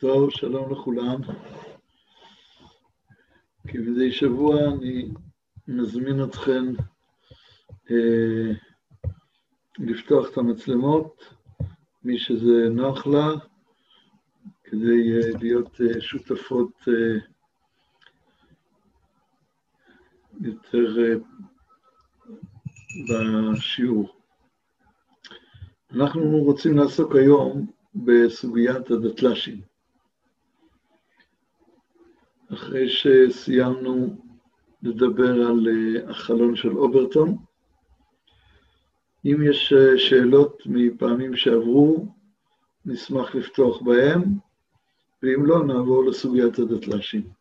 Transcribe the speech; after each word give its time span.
טוב, 0.00 0.30
שלום 0.30 0.72
לכולם. 0.72 1.20
כמדי 3.68 4.12
שבוע 4.12 4.56
אני 4.68 5.08
מזמין 5.68 6.24
אתכם 6.24 6.64
אה, 7.90 8.52
לפתוח 9.78 10.30
את 10.32 10.38
המצלמות, 10.38 11.34
מי 12.04 12.18
שזה 12.18 12.68
נוח 12.70 13.06
לה, 13.06 13.28
כדי 14.64 15.12
אה, 15.12 15.38
להיות 15.40 15.80
אה, 15.80 16.00
שותפות 16.00 16.72
אה, 16.88 17.18
יותר 20.40 20.96
אה, 21.02 21.14
בשיעור. 23.08 24.16
אנחנו 25.94 26.22
רוצים 26.22 26.76
לעסוק 26.76 27.14
היום 27.14 27.66
בסוגיית 27.94 28.90
הדתל"שים. 28.90 29.69
אחרי 32.52 32.88
שסיימנו 32.88 34.16
לדבר 34.82 35.46
על 35.46 35.68
אה, 35.68 36.10
החלון 36.10 36.56
של 36.56 36.76
אוברטון, 36.78 37.36
אם 39.24 39.36
יש 39.42 39.72
אה, 39.72 39.98
שאלות 39.98 40.62
מפעמים 40.66 41.36
שעברו, 41.36 42.06
נשמח 42.86 43.34
לפתוח 43.34 43.82
בהם, 43.82 44.22
ואם 45.22 45.46
לא, 45.46 45.64
נעבור 45.64 46.04
לסוגיית 46.04 46.58
הדתל"שים. 46.58 47.39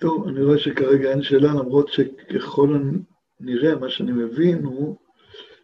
טוב, 0.00 0.28
אני 0.28 0.42
רואה 0.42 0.58
שכרגע 0.58 1.10
אין 1.10 1.22
שאלה, 1.22 1.54
למרות 1.54 1.88
שככל 1.88 2.76
הנראה, 3.40 3.76
מה 3.76 3.88
שאני 3.88 4.12
מבין 4.12 4.64
הוא 4.64 4.96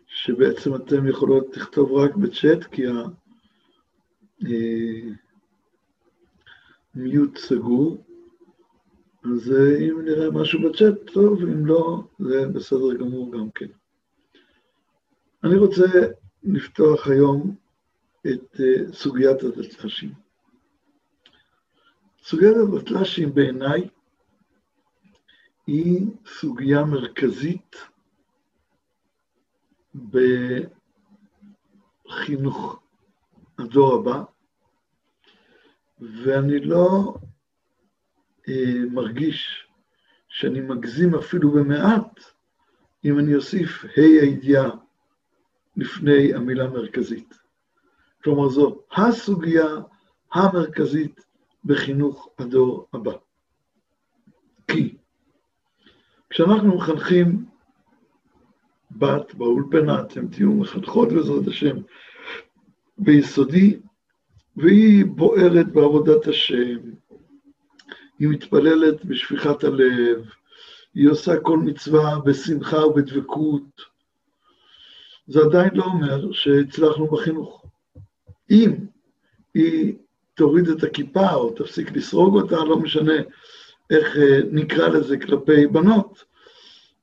שבעצם 0.06 0.74
אתם 0.74 1.08
יכולות 1.08 1.56
לכתוב 1.56 1.92
רק 1.92 2.16
בצ'אט, 2.16 2.64
כי 2.64 2.82
המיוט 6.94 7.38
סגור. 7.38 8.04
אז 9.24 9.52
אם 9.80 10.00
נראה 10.04 10.30
משהו 10.30 10.60
בצ'אט, 10.68 11.10
טוב, 11.12 11.42
אם 11.42 11.66
לא, 11.66 12.02
זה 12.18 12.48
בסדר 12.48 12.94
גמור 12.94 13.32
גם 13.32 13.50
כן. 13.50 13.68
אני 15.44 15.56
רוצה 15.56 15.84
לפתוח 16.42 17.08
היום 17.08 17.54
את 18.26 18.60
סוגיית 18.92 19.42
הדתל"שים. 19.42 20.12
סוגיית 22.22 22.56
הדתל"שים 22.56 23.34
בעיניי 23.34 23.88
היא 25.66 26.06
סוגיה 26.26 26.84
מרכזית 26.84 27.76
בחינוך 32.04 32.82
הדור 33.58 33.94
הבא, 33.94 34.22
ואני 36.00 36.60
לא 36.60 37.14
אה, 38.48 38.84
מרגיש 38.92 39.68
שאני 40.28 40.60
מגזים 40.60 41.14
אפילו 41.14 41.50
במעט 41.50 42.20
אם 43.04 43.18
אני 43.18 43.34
אוסיף 43.34 43.84
ה' 43.84 44.00
הידיעה 44.00 44.70
לפני 45.76 46.34
המילה 46.34 46.68
מרכזית. 46.68 47.34
כלומר, 48.24 48.48
זו 48.48 48.82
הסוגיה 48.92 49.66
המרכזית 50.32 51.26
בחינוך 51.64 52.28
הדור 52.38 52.88
הבא. 52.92 53.12
כי 54.68 54.96
כשאנחנו 56.36 56.76
מחנכים 56.76 57.44
בת 58.90 59.34
באולפנה, 59.34 60.00
אתם 60.00 60.28
תהיו 60.28 60.52
מחנכות 60.52 61.08
בעזרת 61.08 61.46
השם 61.48 61.76
ביסודי, 62.98 63.78
והיא 64.56 65.04
בוערת 65.06 65.72
בעבודת 65.72 66.26
השם, 66.26 66.78
היא 68.18 68.28
מתפללת 68.28 69.04
בשפיכת 69.04 69.64
הלב, 69.64 70.24
היא 70.94 71.08
עושה 71.08 71.40
כל 71.40 71.58
מצווה 71.58 72.18
בשמחה 72.24 72.86
ובדבקות. 72.86 73.80
זה 75.26 75.40
עדיין 75.40 75.70
לא 75.74 75.84
אומר 75.84 76.32
שהצלחנו 76.32 77.06
בחינוך. 77.06 77.64
אם 78.50 78.72
היא 79.54 79.94
תוריד 80.34 80.68
את 80.68 80.82
הכיפה 80.82 81.34
או 81.34 81.50
תפסיק 81.50 81.92
לסרוג 81.92 82.34
אותה, 82.34 82.64
לא 82.64 82.78
משנה 82.78 83.14
איך 83.90 84.16
נקרא 84.52 84.88
לזה 84.88 85.18
כלפי 85.18 85.66
בנות, 85.66 86.24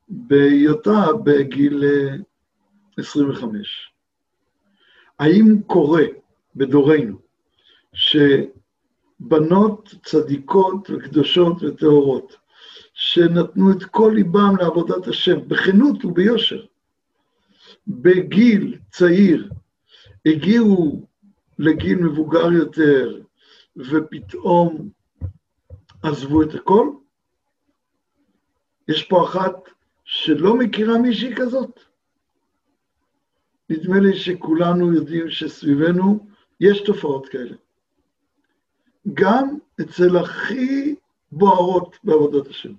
בהיותה 0.10 1.06
בגיל 1.24 1.84
25. 2.98 3.94
האם 5.20 5.62
קורה 5.68 6.04
בדורנו 6.56 7.18
שבנות 7.94 8.56
צדיקות 10.04 10.90
וקדושות 10.90 11.64
וטהורות, 11.64 12.36
שנתנו 12.94 13.72
את 13.72 13.84
כל 13.84 14.12
ליבם 14.16 14.56
לעבודת 14.60 15.08
השם, 15.08 15.48
בכנות 15.48 16.06
וביושר, 16.06 16.66
בגיל 17.88 18.78
צעיר, 18.92 19.50
הגיעו 20.26 21.06
לגיל 21.60 21.98
מבוגר 21.98 22.52
יותר, 22.52 23.22
ופתאום 23.78 24.90
עזבו 26.04 26.44
את 26.44 26.56
הכל? 26.56 26.90
יש 28.88 29.04
פה 29.04 29.24
אחת 29.24 29.70
שלא 30.06 30.56
מכירה 30.58 30.98
מישהי 30.98 31.36
כזאת? 31.36 31.80
נדמה 33.70 34.00
לי 34.00 34.18
שכולנו 34.18 34.94
יודעים 34.94 35.30
שסביבנו 35.30 36.28
יש 36.60 36.82
תופעות 36.82 37.28
כאלה. 37.30 37.56
גם 39.14 39.58
אצל 39.82 40.18
הכי 40.18 40.96
בוערות 41.32 41.98
בעבודת 42.04 42.48
השם. 42.48 42.74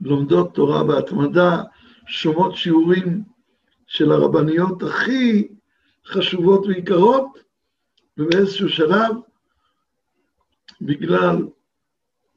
לומדות 0.00 0.54
תורה 0.54 0.84
בהתמדה, 0.84 1.62
שומעות 2.06 2.56
שיעורים 2.56 3.22
של 3.86 4.12
הרבניות 4.12 4.82
הכי 4.82 5.48
חשובות 6.06 6.66
ויקרות, 6.66 7.43
ובאיזשהו 8.18 8.68
שלב, 8.68 9.16
בגלל 10.80 11.36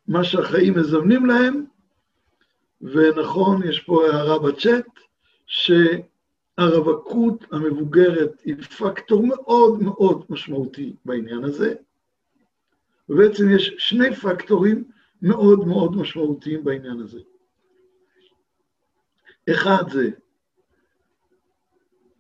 מה 0.08 0.24
שהחיים 0.24 0.74
מזמנים 0.74 1.26
להם, 1.26 1.66
ונכון, 2.82 3.68
יש 3.70 3.80
פה 3.80 4.06
הערה 4.06 4.40
בצ'אט, 4.40 4.86
שהרווקות 5.46 7.44
המבוגרת 7.52 8.42
היא 8.46 8.56
פקטור 8.56 9.28
מאוד 9.28 9.82
מאוד 9.82 10.26
משמעותי 10.30 10.96
בעניין 11.06 11.44
הזה, 11.44 11.76
ובעצם 13.10 13.50
יש 13.56 13.76
שני 13.78 14.16
פקטורים 14.16 14.84
מאוד 15.22 15.68
מאוד 15.68 15.96
משמעותיים 15.96 16.64
בעניין 16.64 17.00
הזה. 17.00 17.20
אחד 19.50 19.84
זה 19.92 20.10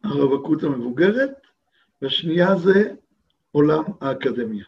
הרווקות 0.03 0.63
המבוגרת, 0.63 1.33
והשנייה 2.01 2.57
זה 2.57 2.95
עולם 3.57 3.83
האקדמיה. 4.01 4.65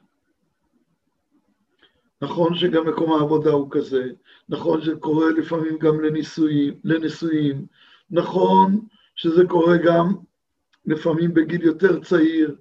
נכון 2.21 2.55
שגם 2.55 2.87
מקום 2.87 3.13
העבודה 3.13 3.51
הוא 3.51 3.71
כזה, 3.71 4.11
נכון 4.49 4.81
שזה 4.81 4.95
קורה 4.99 5.29
לפעמים 5.29 5.77
גם 5.77 6.01
לנישואים, 6.01 6.79
לנישואים, 6.83 7.65
נכון 8.11 8.87
שזה 9.15 9.43
קורה 9.49 9.77
גם 9.77 10.15
לפעמים 10.85 11.33
בגיל 11.33 11.61
יותר 11.61 11.99
צעיר, 12.03 12.55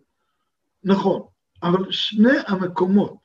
נכון, 0.84 1.22
אבל 1.62 1.92
שני 1.92 2.38
המקומות 2.46 3.18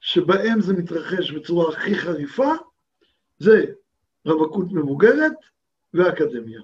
שבהם 0.00 0.60
זה 0.60 0.72
מתרחש 0.72 1.30
בצורה 1.30 1.72
הכי 1.72 1.94
חריפה, 1.94 2.52
זה 3.38 3.64
רווקות 4.26 4.66
מבוגרת 4.72 5.36
ואקדמיה. 5.94 6.60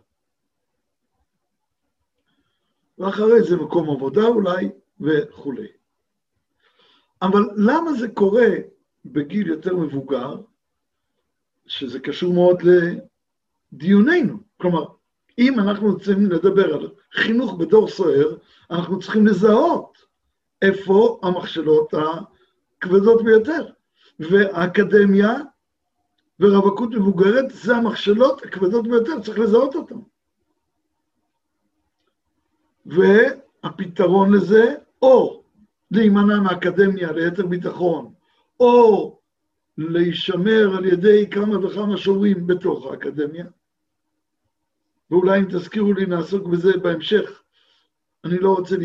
ואחרי 2.98 3.42
זה 3.42 3.56
מקום 3.56 3.90
עבודה 3.90 4.24
אולי, 4.24 4.68
וכולי. 5.00 5.68
אבל 7.22 7.42
למה 7.56 7.92
זה 7.92 8.08
קורה 8.08 8.48
בגיל 9.04 9.46
יותר 9.46 9.76
מבוגר, 9.76 10.40
שזה 11.66 12.00
קשור 12.00 12.34
מאוד 12.34 12.62
לדיוננו? 13.72 14.38
כלומר, 14.56 14.84
אם 15.38 15.60
אנחנו 15.60 15.92
רוצים 15.92 16.30
לדבר 16.30 16.74
על 16.74 16.90
חינוך 17.12 17.54
בדור 17.58 17.88
סוער, 17.88 18.36
אנחנו 18.70 18.98
צריכים 18.98 19.26
לזהות 19.26 19.98
איפה 20.62 21.20
המכשלות 21.22 21.94
הכבדות 21.94 23.24
ביותר. 23.24 23.70
והאקדמיה 24.20 25.32
ורווקות 26.40 26.90
מבוגרת 26.90 27.44
זה 27.50 27.76
המכשלות 27.76 28.42
הכבדות 28.42 28.88
ביותר, 28.88 29.20
צריך 29.20 29.38
לזהות 29.38 29.74
אותן. 29.74 29.98
והפתרון 32.86 34.34
לזה, 34.34 34.74
או 35.02 35.42
להימנע 35.90 36.40
מהאקדמיה 36.40 37.12
ליתר 37.12 37.46
ביטחון, 37.46 38.14
או 38.60 39.18
להישמר 39.78 40.76
על 40.76 40.84
ידי 40.84 41.30
כמה 41.30 41.66
וכמה 41.66 41.96
שומרים 41.96 42.46
בתוך 42.46 42.86
האקדמיה, 42.86 43.46
ואולי 45.10 45.38
אם 45.40 45.44
תזכירו 45.44 45.92
לי 45.92 46.06
נעסוק 46.06 46.48
בזה 46.48 46.76
בהמשך, 46.76 47.42
אני 48.24 48.38
לא 48.38 48.54
רוצה 48.54 48.76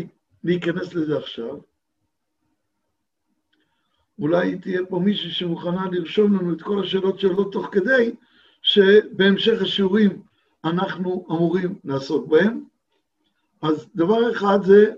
להיכנס 0.44 0.94
לזה 0.94 1.18
עכשיו. 1.18 1.58
אולי 4.18 4.58
תהיה 4.58 4.80
פה 4.88 4.98
מישהי 4.98 5.30
שמוכנה 5.30 5.86
לרשום 5.92 6.34
לנו 6.34 6.52
את 6.54 6.62
כל 6.62 6.80
השאלות 6.84 7.20
שלו 7.20 7.44
תוך 7.44 7.68
כדי, 7.72 8.14
שבהמשך 8.62 9.62
השיעורים 9.62 10.22
אנחנו 10.64 11.26
אמורים 11.30 11.78
לעסוק 11.84 12.28
בהם. 12.28 12.64
אז 13.62 13.88
דבר 13.94 14.32
אחד 14.32 14.58
זה 14.62 14.92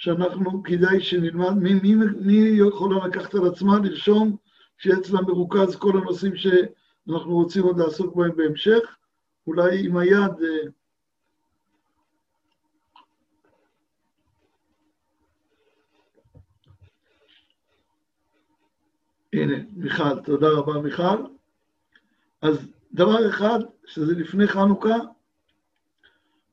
שאנחנו, 0.00 0.62
כדאי 0.62 1.00
שנלמד, 1.00 1.50
מי, 1.50 1.74
מי, 1.74 1.94
מי 2.20 2.50
יכולה 2.68 3.06
לקחת 3.06 3.34
על 3.34 3.46
עצמה 3.46 3.78
לרשום 3.78 4.36
שאצלה 4.78 5.20
מרוכז 5.20 5.76
כל 5.76 5.92
הנושאים 5.98 6.32
שאנחנו 6.36 7.34
רוצים 7.34 7.62
עוד 7.62 7.78
לעסוק 7.78 8.16
בהם 8.16 8.36
בהמשך, 8.36 8.96
אולי 9.46 9.86
עם 9.86 9.96
היד... 9.96 10.32
אה, 10.42 10.68
הנה, 19.32 19.54
מיכל, 19.76 20.20
תודה 20.20 20.48
רבה 20.50 20.80
מיכל. 20.80 21.24
אז 22.42 22.68
דבר 22.92 23.28
אחד, 23.28 23.58
שזה 23.86 24.14
לפני 24.14 24.46
חנוכה, 24.46 24.96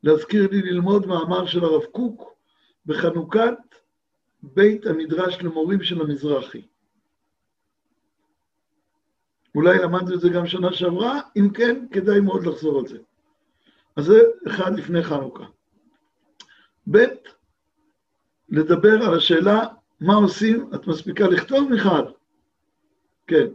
להזכיר 0.04 0.48
לי 0.52 0.62
ללמוד 0.62 1.06
מאמר 1.06 1.46
של 1.46 1.64
הרב 1.64 1.84
קוק 1.84 2.37
בחנוכת 2.88 3.58
בית 4.44 4.86
המדרש 4.86 5.38
למורים 5.42 5.84
של 5.84 6.02
המזרחי. 6.02 6.62
אולי 9.56 9.78
למדנו 9.78 10.16
את 10.16 10.20
זה 10.20 10.30
גם 10.30 10.48
שנה 10.48 10.74
שעברה, 10.74 11.20
אם 11.38 11.50
כן, 11.54 11.86
כדאי 11.92 12.20
מאוד 12.20 12.46
לחזור 12.46 12.80
על 12.80 12.88
זה. 12.88 12.98
אז 13.96 14.06
זה 14.06 14.22
אחד 14.48 14.80
לפני 14.80 15.04
חנוכה. 15.04 15.46
ב', 16.92 17.06
לדבר 18.50 19.04
על 19.04 19.18
השאלה 19.18 19.68
מה 20.02 20.16
עושים, 20.16 20.70
את 20.76 20.88
מספיקה 20.88 21.28
לכתוב, 21.28 21.70
מיכל? 21.70 22.12
כן. 23.28 23.48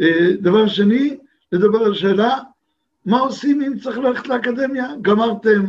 אה, 0.00 0.32
דבר 0.40 0.68
שני, 0.68 1.18
לדבר 1.52 1.78
על 1.78 1.92
השאלה 1.92 2.38
מה 3.04 3.18
עושים 3.18 3.62
אם 3.62 3.78
צריך 3.78 3.98
ללכת 3.98 4.28
לאקדמיה? 4.28 4.86
גמרתם 5.02 5.64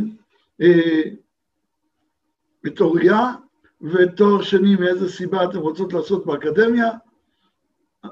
אה, 0.61 1.01
בתוריה 2.63 3.33
ותואר 3.81 4.41
שני 4.41 4.75
מאיזה 4.75 5.09
סיבה 5.09 5.43
אתם 5.43 5.57
רוצות 5.57 5.93
לעשות 5.93 6.25
באקדמיה, 6.25 6.89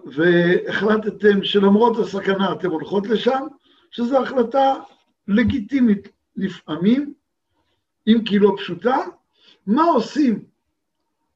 והחלטתם 0.05 1.43
שלמרות 1.43 1.97
הסכנה 1.97 2.53
אתם 2.53 2.69
הולכות 2.69 3.07
לשם, 3.07 3.47
שזו 3.91 4.23
החלטה 4.23 4.75
לגיטימית 5.27 6.07
לפעמים, 6.35 7.13
אם 8.07 8.21
כי 8.25 8.39
לא 8.39 8.51
פשוטה, 8.57 8.97
מה 9.67 9.83
עושים, 9.83 10.45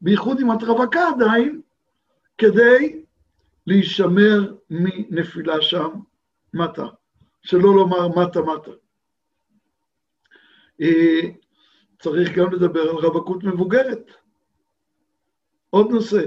בייחוד 0.01 0.39
אם 0.39 0.51
את 0.51 0.63
רווקה 0.63 1.07
עדיין, 1.07 1.61
כדי 2.37 3.03
להישמר 3.67 4.53
מנפילה 4.69 5.61
שם 5.61 5.89
מטה, 6.53 6.85
שלא 7.41 7.75
לומר 7.75 8.07
מטה 8.07 8.41
מטה. 8.41 8.71
צריך 12.03 12.31
גם 12.35 12.53
לדבר 12.53 12.81
על 12.81 12.95
רווקות 12.95 13.43
מבוגרת. 13.43 14.11
עוד 15.69 15.91
נושא, 15.91 16.25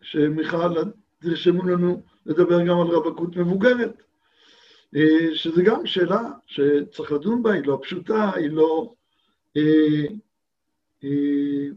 שמיכל, 0.00 0.74
תרשמו 1.18 1.62
לנו 1.62 2.02
לדבר 2.26 2.66
גם 2.66 2.80
על 2.80 2.86
רווקות 2.86 3.36
מבוגרת, 3.36 4.02
אה, 4.96 5.34
שזה 5.34 5.62
גם 5.62 5.86
שאלה 5.86 6.20
שצריך 6.46 7.12
לדון 7.12 7.42
בה, 7.42 7.52
היא 7.52 7.66
לא 7.66 7.78
פשוטה, 7.82 8.30
היא 8.34 8.50
לא... 8.50 8.94
אה, 9.56 10.06
אה, 11.04 11.68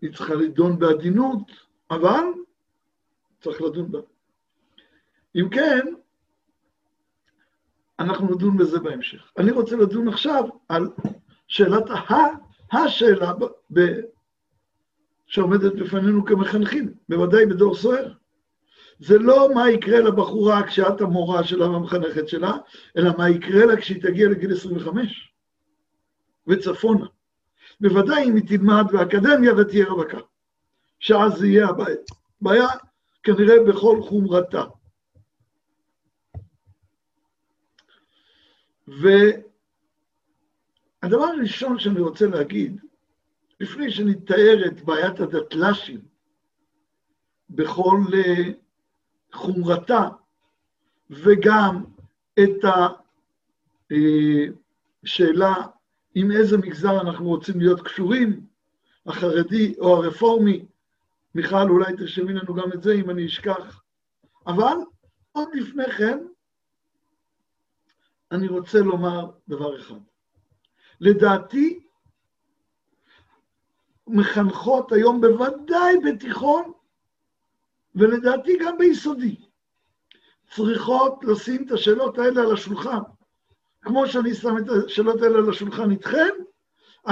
היא 0.00 0.12
צריכה 0.14 0.34
לדון 0.34 0.78
בעדינות, 0.78 1.50
אבל 1.90 2.24
צריך 3.40 3.62
לדון 3.62 3.92
בה. 3.92 4.00
אם 5.36 5.48
כן, 5.50 5.94
אנחנו 7.98 8.34
נדון 8.34 8.56
בזה 8.56 8.80
בהמשך. 8.80 9.32
אני 9.38 9.50
רוצה 9.50 9.76
לדון 9.76 10.08
עכשיו 10.08 10.44
על 10.68 10.88
שאלת 11.46 11.90
ה... 11.90 12.14
השאלה 12.72 13.32
ב... 13.72 13.80
שעומדת 15.26 15.74
בפנינו 15.74 16.24
כמחנכים, 16.24 16.94
בוודאי 17.08 17.46
בדור 17.46 17.74
סוער. 17.74 18.12
זה 18.98 19.18
לא 19.18 19.54
מה 19.54 19.70
יקרה 19.70 20.00
לבחורה 20.00 20.66
כשאת 20.66 21.00
המורה 21.00 21.44
שלה 21.44 21.70
והמחנכת 21.70 22.28
שלה, 22.28 22.52
אלא 22.96 23.10
מה 23.18 23.30
יקרה 23.30 23.66
לה 23.66 23.76
כשהיא 23.76 24.02
תגיע 24.02 24.28
לגיל 24.28 24.52
25 24.52 25.32
וצפונה. 26.46 27.06
בוודאי 27.80 28.24
אם 28.24 28.36
היא 28.36 28.48
תלמד 28.48 28.84
באקדמיה 28.92 29.54
ותהיה 29.56 29.88
רווקה, 29.88 30.18
שאז 30.98 31.38
זה 31.38 31.46
יהיה 31.46 31.68
הבעיה. 31.68 31.96
בעיה 32.40 32.68
כנראה 33.22 33.64
בכל 33.68 34.02
חומרתה. 34.02 34.64
והדבר 38.88 39.44
הראשון 41.24 41.78
שאני 41.78 42.00
רוצה 42.00 42.26
להגיד, 42.26 42.80
לפני 43.60 43.90
שנתאר 43.90 44.66
את 44.66 44.84
בעיית 44.84 45.20
הדתל"שים 45.20 46.00
בכל 47.50 48.00
אה, 48.14 48.50
חומרתה, 49.32 50.08
וגם 51.10 51.84
את 52.40 52.64
השאלה 55.04 55.54
אה, 55.56 55.66
עם 56.14 56.30
איזה 56.30 56.58
מגזר 56.58 57.00
אנחנו 57.00 57.24
רוצים 57.24 57.60
להיות 57.60 57.80
קשורים, 57.80 58.46
החרדי 59.06 59.74
או 59.78 59.96
הרפורמי, 59.96 60.64
מיכל, 61.34 61.68
אולי 61.68 61.96
תרשמי 61.96 62.32
לנו 62.32 62.54
גם 62.54 62.72
את 62.72 62.82
זה 62.82 62.92
אם 62.92 63.10
אני 63.10 63.26
אשכח. 63.26 63.82
אבל 64.46 64.76
עוד 65.32 65.48
לפני 65.54 65.84
כן, 65.98 66.18
אני 68.32 68.48
רוצה 68.48 68.78
לומר 68.78 69.30
דבר 69.48 69.80
אחד. 69.80 70.00
לדעתי, 71.00 71.80
מחנכות 74.06 74.92
היום 74.92 75.20
בוודאי 75.20 75.96
בתיכון, 76.04 76.72
ולדעתי 77.94 78.58
גם 78.60 78.78
ביסודי, 78.78 79.36
צריכות 80.50 81.24
לשים 81.24 81.66
את 81.66 81.72
השאלות 81.72 82.18
האלה 82.18 82.42
על 82.42 82.52
השולחן. 82.52 83.00
כמו 83.82 84.06
שאני 84.06 84.34
שם 84.34 84.58
את 84.58 84.64
השאלות 84.86 85.22
האלה 85.22 85.38
על 85.38 85.50
השולחן 85.50 85.90
איתכם, 85.90 86.28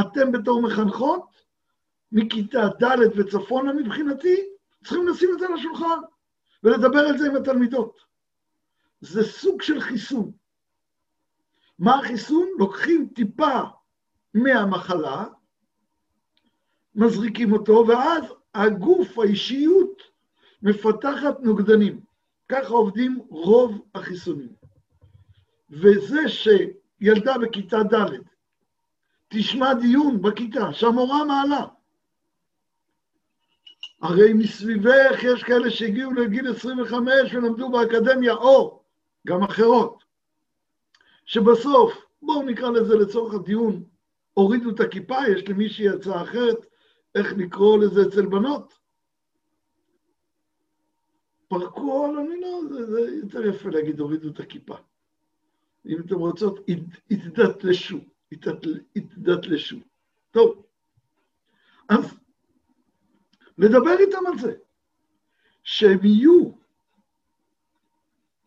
אתם 0.01 0.33
בתור 0.33 0.63
מחנכות, 0.63 1.33
מכיתה 2.13 2.69
ד' 2.83 3.19
וצפונה 3.19 3.73
מבחינתי, 3.73 4.37
צריכים 4.85 5.09
לשים 5.09 5.31
את 5.35 5.39
זה 5.39 5.47
על 5.47 5.55
השולחן 5.55 6.01
ולדבר 6.63 6.99
על 6.99 7.19
זה 7.19 7.27
עם 7.27 7.37
התלמידות. 7.37 8.01
זה 9.01 9.23
סוג 9.25 9.63
של 9.63 9.81
חיסון. 9.81 10.33
מה 11.79 11.99
החיסון? 11.99 12.49
לוקחים 12.59 13.09
טיפה 13.15 13.61
מהמחלה, 14.35 15.25
מזריקים 16.95 17.53
אותו, 17.53 17.85
ואז 17.89 18.25
הגוף, 18.55 19.19
האישיות, 19.19 20.03
מפתחת 20.63 21.41
נוגדנים. 21.41 22.01
ככה 22.49 22.75
עובדים 22.75 23.19
רוב 23.29 23.83
החיסונים. 23.95 24.53
וזה 25.71 26.29
שילדה 26.29 27.39
בכיתה 27.39 27.83
ד' 27.83 28.11
תשמע 29.29 29.75
דיון 29.75 30.23
בכיתה 30.23 30.73
שהמורה 30.73 31.25
מעלה, 31.25 31.67
הרי 34.03 34.33
מסביבך 34.33 35.23
יש 35.23 35.43
כאלה 35.43 35.71
שהגיעו 35.71 36.13
לגיל 36.13 36.51
25 36.51 37.35
ולמדו 37.35 37.71
באקדמיה, 37.71 38.35
או 38.35 38.83
גם 39.27 39.43
אחרות, 39.43 40.05
שבסוף, 41.25 41.93
בואו 42.23 42.43
נקרא 42.43 42.71
לזה 42.71 42.95
לצורך 42.97 43.35
הדיון, 43.35 43.85
הורידו 44.35 44.71
את 44.71 44.81
הכיפה, 44.81 45.17
יש 45.29 45.49
למישהי 45.49 45.89
הצעה 45.89 46.23
אחרת, 46.23 46.67
איך 47.15 47.33
לקרוא 47.37 47.79
לזה 47.79 48.03
אצל 48.09 48.27
בנות? 48.27 48.73
פרקו 51.49 52.05
על, 52.05 52.19
אני 52.19 52.41
לא, 52.41 52.61
זה, 52.69 52.87
זה 52.87 53.01
יותר 53.17 53.47
יפה 53.47 53.71
להגיד, 53.71 54.01
הורידו 54.01 54.29
את 54.29 54.41
הכיפה. 54.41 54.77
אם 55.87 56.01
אתם 56.07 56.15
רוצות, 56.15 56.59
התדתלשו, 57.11 57.99
התדתלשו. 58.97 59.77
טוב, 60.31 60.67
אז 61.89 62.19
לדבר 63.59 63.99
איתם 63.99 64.27
על 64.27 64.39
זה, 64.39 64.55
שהם 65.63 65.99
יהיו, 66.03 66.51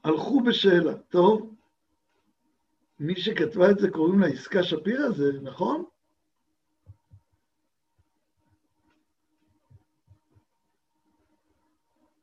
הלכו 0.04 0.42
בשאלה, 0.42 0.98
טוב, 0.98 1.55
מי 3.00 3.16
שכתבה 3.16 3.72
את 3.72 3.80
זה 3.80 3.90
קוראים 3.92 4.20
לה 4.20 4.28
עסקה 4.28 4.64
שפירא, 4.64 5.10
זה 5.10 5.40
נכון? 5.42 5.86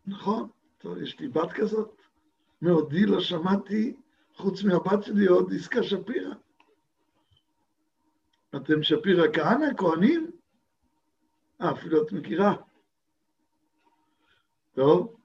נכון, 0.07 0.49
טוב, 0.79 1.03
יש 1.03 1.21
לי 1.21 1.29
בת 1.29 1.53
כזאת. 1.53 2.03
מעודי 2.61 3.07
לא 3.07 3.21
שמעתי, 3.21 3.97
חוץ 4.35 4.63
מהבת 4.65 5.03
שלי, 5.03 5.27
עוד 5.27 5.53
עסקה 5.55 5.83
שפירא. 5.83 6.35
אתם 8.57 8.83
שפירא 8.83 9.27
כהנא, 9.33 9.77
כהנים? 9.77 10.31
אה, 11.61 11.73
אפילו 11.73 12.03
את 12.03 12.13
מכירה. 12.13 12.55
טוב, 14.75 15.17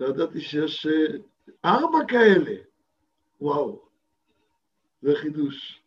לא 0.00 0.06
ידעתי 0.06 0.40
שיש 0.40 0.86
אה, 0.86 1.18
ארבע 1.64 1.98
כאלה. 2.08 2.56
וואו, 3.40 3.89
זה 5.02 5.14
חידוש. 5.16 5.82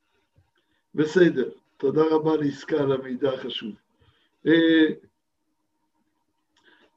בסדר, 0.95 1.49
תודה 1.77 2.01
רבה 2.11 2.37
לעסקה 2.37 2.75
על 2.75 2.91
המידע 2.91 3.33
החשוב. 3.33 3.75
אה, 4.47 4.87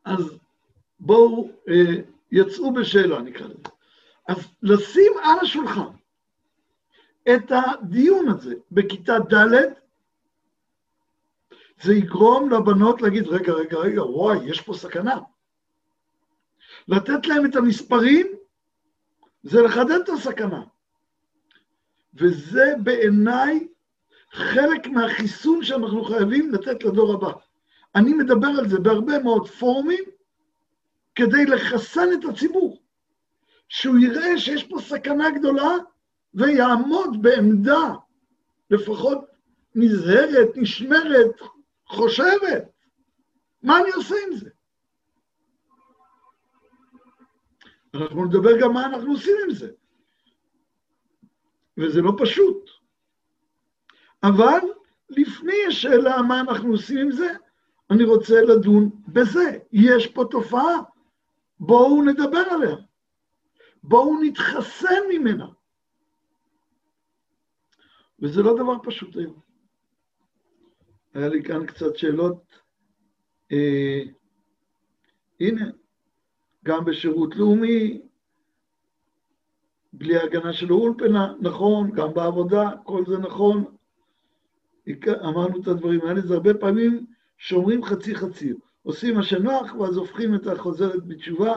אז 0.05 0.39
בואו, 1.01 1.51
אה, 1.69 2.03
יצאו 2.33 2.73
בשאלה 2.73 3.21
נקרא 3.21 3.47
לזה. 3.47 3.69
אז 4.29 4.49
לשים 4.63 5.13
על 5.25 5.39
השולחן 5.43 5.97
את 7.35 7.51
הדיון 7.51 8.29
הזה 8.29 8.55
בכיתה 8.73 9.19
ד', 9.19 9.73
זה 11.83 11.95
יגרום 11.95 12.51
לבנות 12.51 13.03
להגיד, 13.03 13.27
רגע, 13.27 13.53
רגע, 13.53 13.79
רגע, 13.79 14.03
וואי, 14.03 14.39
יש 14.45 14.61
פה 14.61 14.75
סכנה. 14.75 15.19
לתת 16.89 17.27
להם 17.27 17.47
את 17.47 17.57
המספרים 17.57 18.27
זה 19.43 19.63
לחדד 19.63 20.01
את 20.05 20.09
הסכנה. 20.09 20.63
וזה 22.19 22.75
בעיניי 22.83 23.69
חלק 24.33 24.87
מהחיסון 24.87 25.65
שאנחנו 25.65 26.05
חייבים 26.05 26.53
לתת 26.53 26.85
לדור 26.85 27.13
הבא. 27.13 27.33
אני 27.95 28.15
מדבר 28.15 28.49
על 28.59 28.69
זה 28.69 28.79
בהרבה 28.79 29.19
מאוד 29.19 29.49
פורומים, 29.49 30.05
כדי 31.15 31.45
לחסן 31.47 32.09
את 32.21 32.25
הציבור, 32.25 32.83
שהוא 33.69 33.99
יראה 33.99 34.39
שיש 34.39 34.65
פה 34.65 34.77
סכנה 34.81 35.31
גדולה 35.31 35.71
ויעמוד 36.35 37.23
בעמדה 37.23 37.95
לפחות 38.71 39.25
נזהרת, 39.75 40.49
נשמרת, 40.57 41.41
חושבת. 41.87 42.65
מה 43.63 43.81
אני 43.81 43.91
עושה 43.91 44.15
עם 44.27 44.37
זה? 44.37 44.51
אנחנו 47.95 48.25
נדבר 48.25 48.61
גם 48.61 48.73
מה 48.73 48.87
אנחנו 48.87 49.13
עושים 49.13 49.37
עם 49.45 49.55
זה. 49.55 49.71
וזה 51.79 52.03
לא 52.03 52.13
פשוט. 52.19 52.71
אבל 54.23 54.61
לפני 55.11 55.57
השאלה 55.69 56.23
מה 56.23 56.41
אנחנו 56.41 56.71
עושים 56.71 56.99
עם 56.99 57.11
זה, 57.11 57.35
אני 57.91 58.05
רוצה 58.05 58.43
לדון 58.43 58.91
בזה. 59.09 59.59
יש 59.73 60.07
פה 60.07 60.25
תופעה 60.31 60.77
בואו 61.61 62.03
נדבר 62.03 62.45
עליה. 62.51 62.77
בואו 63.83 64.23
נתחסן 64.23 65.03
ממנה. 65.09 65.47
וזה 68.21 68.43
לא 68.43 68.55
דבר 68.55 68.75
פשוט 68.83 69.17
היום. 69.17 69.41
היה 71.15 71.29
לי 71.29 71.43
כאן 71.43 71.67
קצת 71.67 71.97
שאלות. 71.97 72.43
אה, 73.53 74.03
הנה, 75.41 75.67
גם 76.65 76.85
בשירות 76.85 77.37
לאומי, 77.37 78.03
בלי 79.99 80.17
הגנה 80.17 80.53
של 80.53 80.71
האולפנה, 80.71 81.35
נכון, 81.41 81.91
גם 81.91 82.15
בעבודה, 82.15 82.71
כל 82.85 83.05
זה 83.07 83.19
נכון. 83.19 83.65
אמרנו 85.09 85.61
את 85.61 85.67
הדברים 85.67 86.01
האלה, 86.05 86.21
זה 86.21 86.35
הרבה 86.35 86.55
פעמים 86.55 87.07
שאומרים 87.39 87.85
חצי 87.85 88.15
חצי. 88.15 88.53
עושים 88.83 89.15
מה 89.15 89.23
שנוח, 89.23 89.75
ואז 89.75 89.97
הופכים 89.97 90.35
את 90.35 90.47
החוזרת 90.47 91.07
בתשובה. 91.07 91.55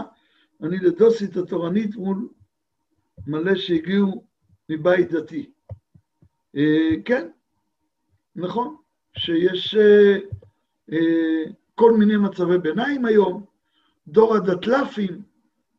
אני 0.63 0.77
לדוסית 0.77 1.37
התורנית 1.37 1.95
מול 1.95 2.27
מלא 3.27 3.55
שהגיעו 3.55 4.23
מבית 4.69 5.11
דתי. 5.11 5.49
אה, 6.55 6.91
כן, 7.05 7.29
נכון, 8.35 8.75
שיש 9.17 9.75
אה, 9.75 10.17
אה, 10.91 11.43
כל 11.75 11.93
מיני 11.97 12.17
מצבי 12.17 12.57
ביניים 12.57 13.05
היום. 13.05 13.45
דור 14.07 14.35
הדתל"פים, 14.35 15.21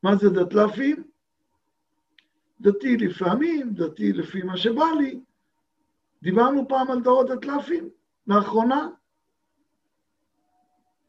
מה 0.02 0.16
זה 0.16 0.30
דתל"פים? 0.30 1.09
דתי 2.60 2.96
לפעמים, 2.96 3.74
דתי 3.74 4.12
לפי 4.12 4.42
מה 4.42 4.56
שבא 4.56 4.84
לי. 4.98 5.20
דיברנו 6.22 6.68
פעם 6.68 6.90
על 6.90 7.02
דור 7.02 7.20
הדתל"פים, 7.20 7.88
לאחרונה, 8.26 8.88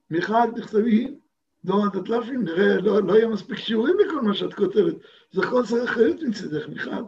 מיכל, 0.09 0.51
תכתבי 0.55 1.17
דור 1.65 1.85
הדתל"פים, 1.85 2.43
נראה, 2.43 2.77
לא, 2.81 3.03
לא 3.03 3.13
יהיה 3.13 3.27
מספיק 3.27 3.57
שיעורים 3.57 3.95
לכל 3.99 4.21
מה 4.21 4.33
שאת 4.33 4.53
כותבת. 4.53 4.95
זה 5.31 5.41
חוסר 5.47 5.83
אחריות 5.83 6.21
מצדך, 6.21 6.69
מיכל. 6.69 7.03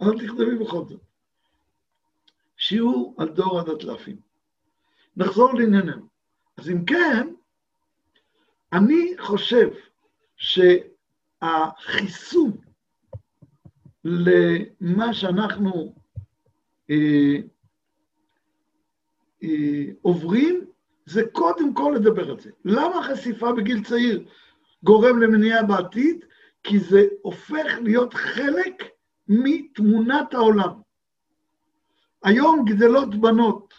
אבל 0.00 0.26
תכתבי 0.26 0.56
בכל 0.56 0.84
זאת. 0.88 1.00
שיעור 2.56 3.14
על 3.18 3.28
דור 3.28 3.60
הדתל"פים. 3.60 4.16
נחזור 5.16 5.54
לענייננו. 5.54 6.06
אז 6.56 6.70
אם 6.70 6.84
כן, 6.84 7.28
אני 8.72 9.14
חושב 9.18 9.68
שהחיסון 11.42 12.63
למה 14.04 15.14
שאנחנו 15.14 15.94
אה, 16.90 17.36
אה, 19.42 19.84
עוברים 20.02 20.64
זה 21.06 21.22
קודם 21.32 21.74
כל 21.74 21.94
לדבר 21.96 22.30
על 22.30 22.40
זה. 22.40 22.50
למה 22.64 23.02
חשיפה 23.02 23.52
בגיל 23.52 23.84
צעיר 23.84 24.24
גורם 24.82 25.22
למניעה 25.22 25.62
בעתיד? 25.62 26.24
כי 26.64 26.78
זה 26.78 27.06
הופך 27.22 27.78
להיות 27.82 28.14
חלק 28.14 28.82
מתמונת 29.28 30.34
העולם. 30.34 30.70
היום 32.22 32.64
גדלות 32.64 33.14
בנות 33.14 33.74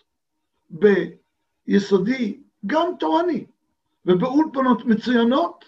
ביסודי, 0.70 2.42
גם 2.66 2.92
תורני, 3.00 3.46
ובאולפנות 4.06 4.86
מצוינות, 4.86 5.66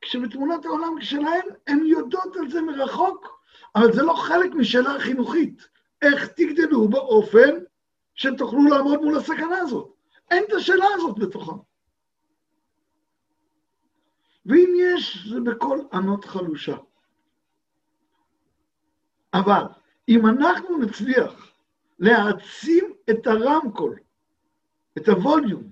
כשבתמונת 0.00 0.64
העולם 0.64 1.00
שלהן 1.00 1.46
הן 1.66 1.86
יודעות 1.86 2.36
על 2.36 2.50
זה 2.50 2.62
מרחוק, 2.62 3.33
אבל 3.74 3.92
זה 3.92 4.02
לא 4.02 4.14
חלק 4.14 4.54
משאלה 4.54 5.00
חינוכית. 5.00 5.68
איך 6.02 6.28
תגדלו 6.28 6.88
באופן 6.88 7.50
שתוכלו 8.14 8.64
לעמוד 8.64 9.00
מול 9.00 9.16
הסכנה 9.16 9.58
הזאת? 9.58 9.94
אין 10.30 10.44
את 10.48 10.52
השאלה 10.52 10.86
הזאת 10.94 11.18
בתוכה. 11.18 11.52
ואם 14.46 14.74
יש, 14.76 15.26
זה 15.28 15.40
בכל 15.40 15.78
ענות 15.92 16.24
חלושה. 16.24 16.76
אבל 19.34 19.62
אם 20.08 20.26
אנחנו 20.26 20.78
נצליח 20.78 21.52
להעצים 21.98 22.92
את 23.10 23.26
הרמקול, 23.26 23.98
את 24.98 25.08
הווליום 25.08 25.62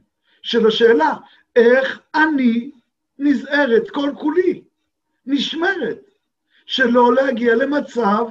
של 0.42 0.66
השאלה, 0.66 1.14
איך 1.56 2.00
אני 2.14 2.70
נזהרת 3.18 3.90
כל 3.90 4.10
כולי, 4.18 4.64
נשמרת, 5.26 6.11
שלא 6.66 7.14
להגיע 7.14 7.54
למצב, 7.54 8.24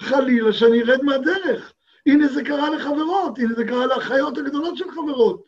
חלילה, 0.00 0.52
שאני 0.52 0.82
ארד 0.82 1.02
מהדרך, 1.02 1.72
הנה 2.06 2.28
זה 2.28 2.44
קרה 2.44 2.70
לחברות, 2.70 3.38
הנה 3.38 3.54
זה 3.54 3.64
קרה 3.64 3.86
לאחיות 3.86 4.38
הגדולות 4.38 4.76
של 4.76 4.90
חברות. 4.90 5.44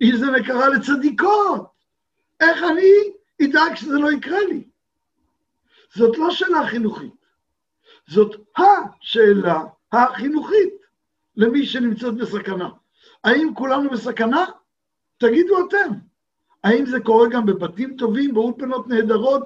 הנה 0.00 0.16
זה 0.16 0.26
קרה 0.46 0.68
לצדיקות. 0.68 1.70
איך 2.40 2.62
אני 2.62 2.92
אדאג 3.42 3.74
שזה 3.74 3.98
לא 3.98 4.12
יקרה 4.12 4.40
לי? 4.40 4.64
זאת 5.94 6.18
לא 6.18 6.30
שאלה 6.30 6.66
חינוכית, 6.66 7.26
זאת 8.08 8.36
השאלה 8.56 9.62
החינוכית 9.92 10.74
למי 11.36 11.66
שנמצאת 11.66 12.14
בסכנה. 12.14 12.68
האם 13.24 13.54
כולנו 13.54 13.90
בסכנה? 13.90 14.44
תגידו 15.18 15.66
אתם. 15.68 15.90
האם 16.64 16.86
זה 16.86 17.00
קורה 17.00 17.28
גם 17.28 17.46
בבתים 17.46 17.96
טובים, 17.96 18.34
באולפנות 18.34 18.88
נהדרות, 18.88 19.42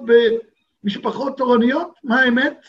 במשפחות 0.85 1.37
תורניות? 1.37 1.99
מה 2.03 2.19
האמת? 2.19 2.65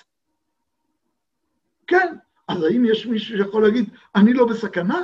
כן, 1.86 2.14
אז 2.48 2.62
האם 2.62 2.84
יש 2.84 3.06
מישהו 3.06 3.36
שיכול 3.36 3.62
להגיד, 3.62 3.90
אני 4.14 4.32
לא 4.34 4.46
בסכנה? 4.46 5.02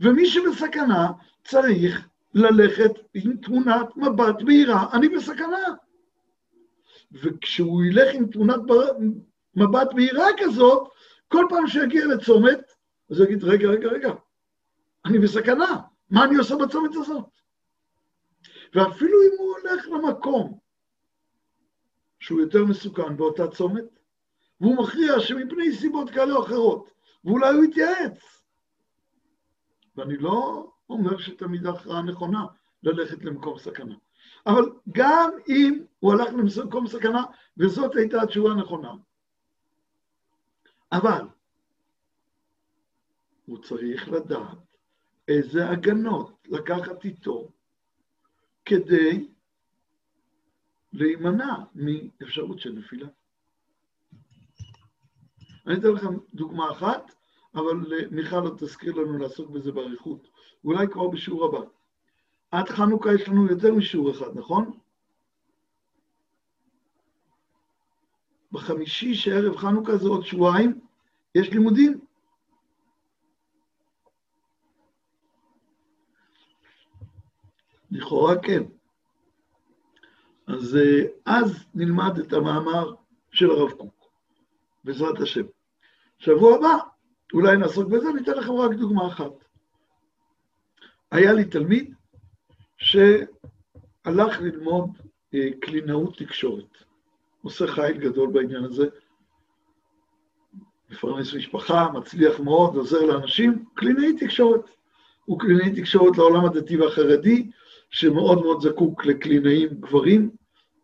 ומי 0.00 0.26
שבסכנה 0.26 1.12
צריך 1.44 2.08
ללכת 2.34 2.90
עם 3.14 3.36
תמונת 3.36 3.96
מבט 3.96 4.42
בהירה, 4.42 4.86
אני 4.92 5.08
בסכנה. 5.08 5.58
וכשהוא 7.12 7.84
ילך 7.84 8.14
עם 8.14 8.26
תמונת 8.26 8.60
מבט 9.54 9.92
בהירה 9.94 10.26
כזאת, 10.38 10.88
כל 11.28 11.46
פעם 11.48 11.66
שיגיע 11.66 12.06
לצומת, 12.06 12.60
אז 13.10 13.20
הוא 13.20 13.26
יגיד, 13.26 13.44
רגע, 13.44 13.68
רגע, 13.68 13.88
רגע, 13.88 14.10
אני 15.04 15.18
בסכנה, 15.18 15.80
מה 16.10 16.24
אני 16.24 16.36
עושה 16.36 16.56
בצומת 16.56 16.90
הזאת? 16.94 17.24
ואפילו 18.74 19.18
אם 19.22 19.38
הוא 19.38 19.54
הולך 19.56 19.88
למקום 19.88 20.65
שהוא 22.26 22.40
יותר 22.40 22.64
מסוכן 22.64 23.16
באותה 23.16 23.48
צומת, 23.48 23.84
והוא 24.60 24.76
מכריע 24.76 25.20
שמפני 25.20 25.72
סיבות 25.72 26.10
כאלה 26.10 26.34
או 26.34 26.44
אחרות, 26.44 26.90
ואולי 27.24 27.54
הוא 27.54 27.64
יתייעץ. 27.64 28.42
ואני 29.96 30.16
לא 30.16 30.70
אומר 30.90 31.18
שתמיד 31.18 31.66
ההכרעה 31.66 32.02
נכונה 32.02 32.46
ללכת 32.82 33.24
למקום 33.24 33.58
סכנה. 33.58 33.94
אבל 34.46 34.70
גם 34.92 35.30
אם 35.48 35.84
הוא 36.00 36.12
הלך 36.12 36.28
למקום 36.64 36.86
סכנה, 36.86 37.24
וזאת 37.56 37.96
הייתה 37.96 38.22
התשובה 38.22 38.50
הנכונה, 38.50 38.92
אבל 40.92 41.26
הוא 43.46 43.62
צריך 43.62 44.08
לדעת 44.08 44.58
איזה 45.28 45.70
הגנות 45.70 46.48
לקחת 46.48 47.04
איתו 47.04 47.48
כדי 48.64 49.28
להימנע 50.96 51.54
מאפשרות 51.74 52.60
של 52.60 52.72
נפילה. 52.72 53.08
אני 55.66 55.74
אתן 55.78 55.88
לכם 55.88 56.16
דוגמה 56.34 56.70
אחת, 56.70 57.14
אבל 57.54 58.06
מיכל 58.10 58.36
עוד 58.36 58.56
תזכיר 58.58 58.94
לנו 58.94 59.18
לעסוק 59.18 59.50
בזה 59.50 59.72
באריכות, 59.72 60.28
אולי 60.64 60.86
כבר 60.88 61.08
בשיעור 61.08 61.44
הבא. 61.44 61.66
עד 62.50 62.68
חנוכה 62.68 63.14
יש 63.14 63.28
לנו 63.28 63.46
יותר 63.46 63.74
משיעור 63.74 64.10
אחד, 64.10 64.36
נכון? 64.36 64.78
בחמישי 68.52 69.14
שערב 69.14 69.56
חנוכה 69.56 69.96
זה 69.96 70.08
עוד 70.08 70.24
שבועיים, 70.24 70.80
יש 71.34 71.50
לימודים. 71.50 72.00
לכאורה 77.90 78.34
כן. 78.42 78.62
אז 80.46 80.76
אה, 80.76 81.02
אז 81.26 81.64
נלמד 81.74 82.18
את 82.18 82.32
המאמר 82.32 82.94
של 83.30 83.50
הרב 83.50 83.70
קוק, 83.70 84.08
בעזרת 84.84 85.20
השם. 85.20 85.44
שבוע 86.18 86.56
הבא 86.56 86.76
אולי 87.32 87.56
נעסוק 87.56 87.88
בזה, 87.88 88.10
אני 88.10 88.22
אתן 88.22 88.32
לכם 88.32 88.52
רק 88.52 88.70
דוגמה 88.76 89.06
אחת. 89.06 89.32
היה 91.10 91.32
לי 91.32 91.44
תלמיד 91.44 91.94
שהלך 92.76 94.40
ללמוד 94.40 94.90
אה, 95.34 95.48
קלינאות 95.60 96.18
תקשורת. 96.18 96.76
עושה 97.42 97.66
חייל 97.66 97.96
גדול 97.96 98.32
בעניין 98.32 98.64
הזה, 98.64 98.86
מפרנס 100.90 101.34
משפחה, 101.34 101.88
מצליח 101.92 102.40
מאוד, 102.40 102.76
עוזר 102.76 103.00
לאנשים, 103.00 103.64
קלינאי 103.74 104.16
תקשורת. 104.16 104.70
הוא 105.24 105.40
קלינאי 105.40 105.80
תקשורת 105.80 106.18
לעולם 106.18 106.44
הדתי 106.44 106.76
והחרדי, 106.76 107.50
שמאוד 107.90 108.42
מאוד 108.42 108.60
זקוק 108.60 109.06
לקלינאים 109.06 109.68
גברים, 109.68 110.30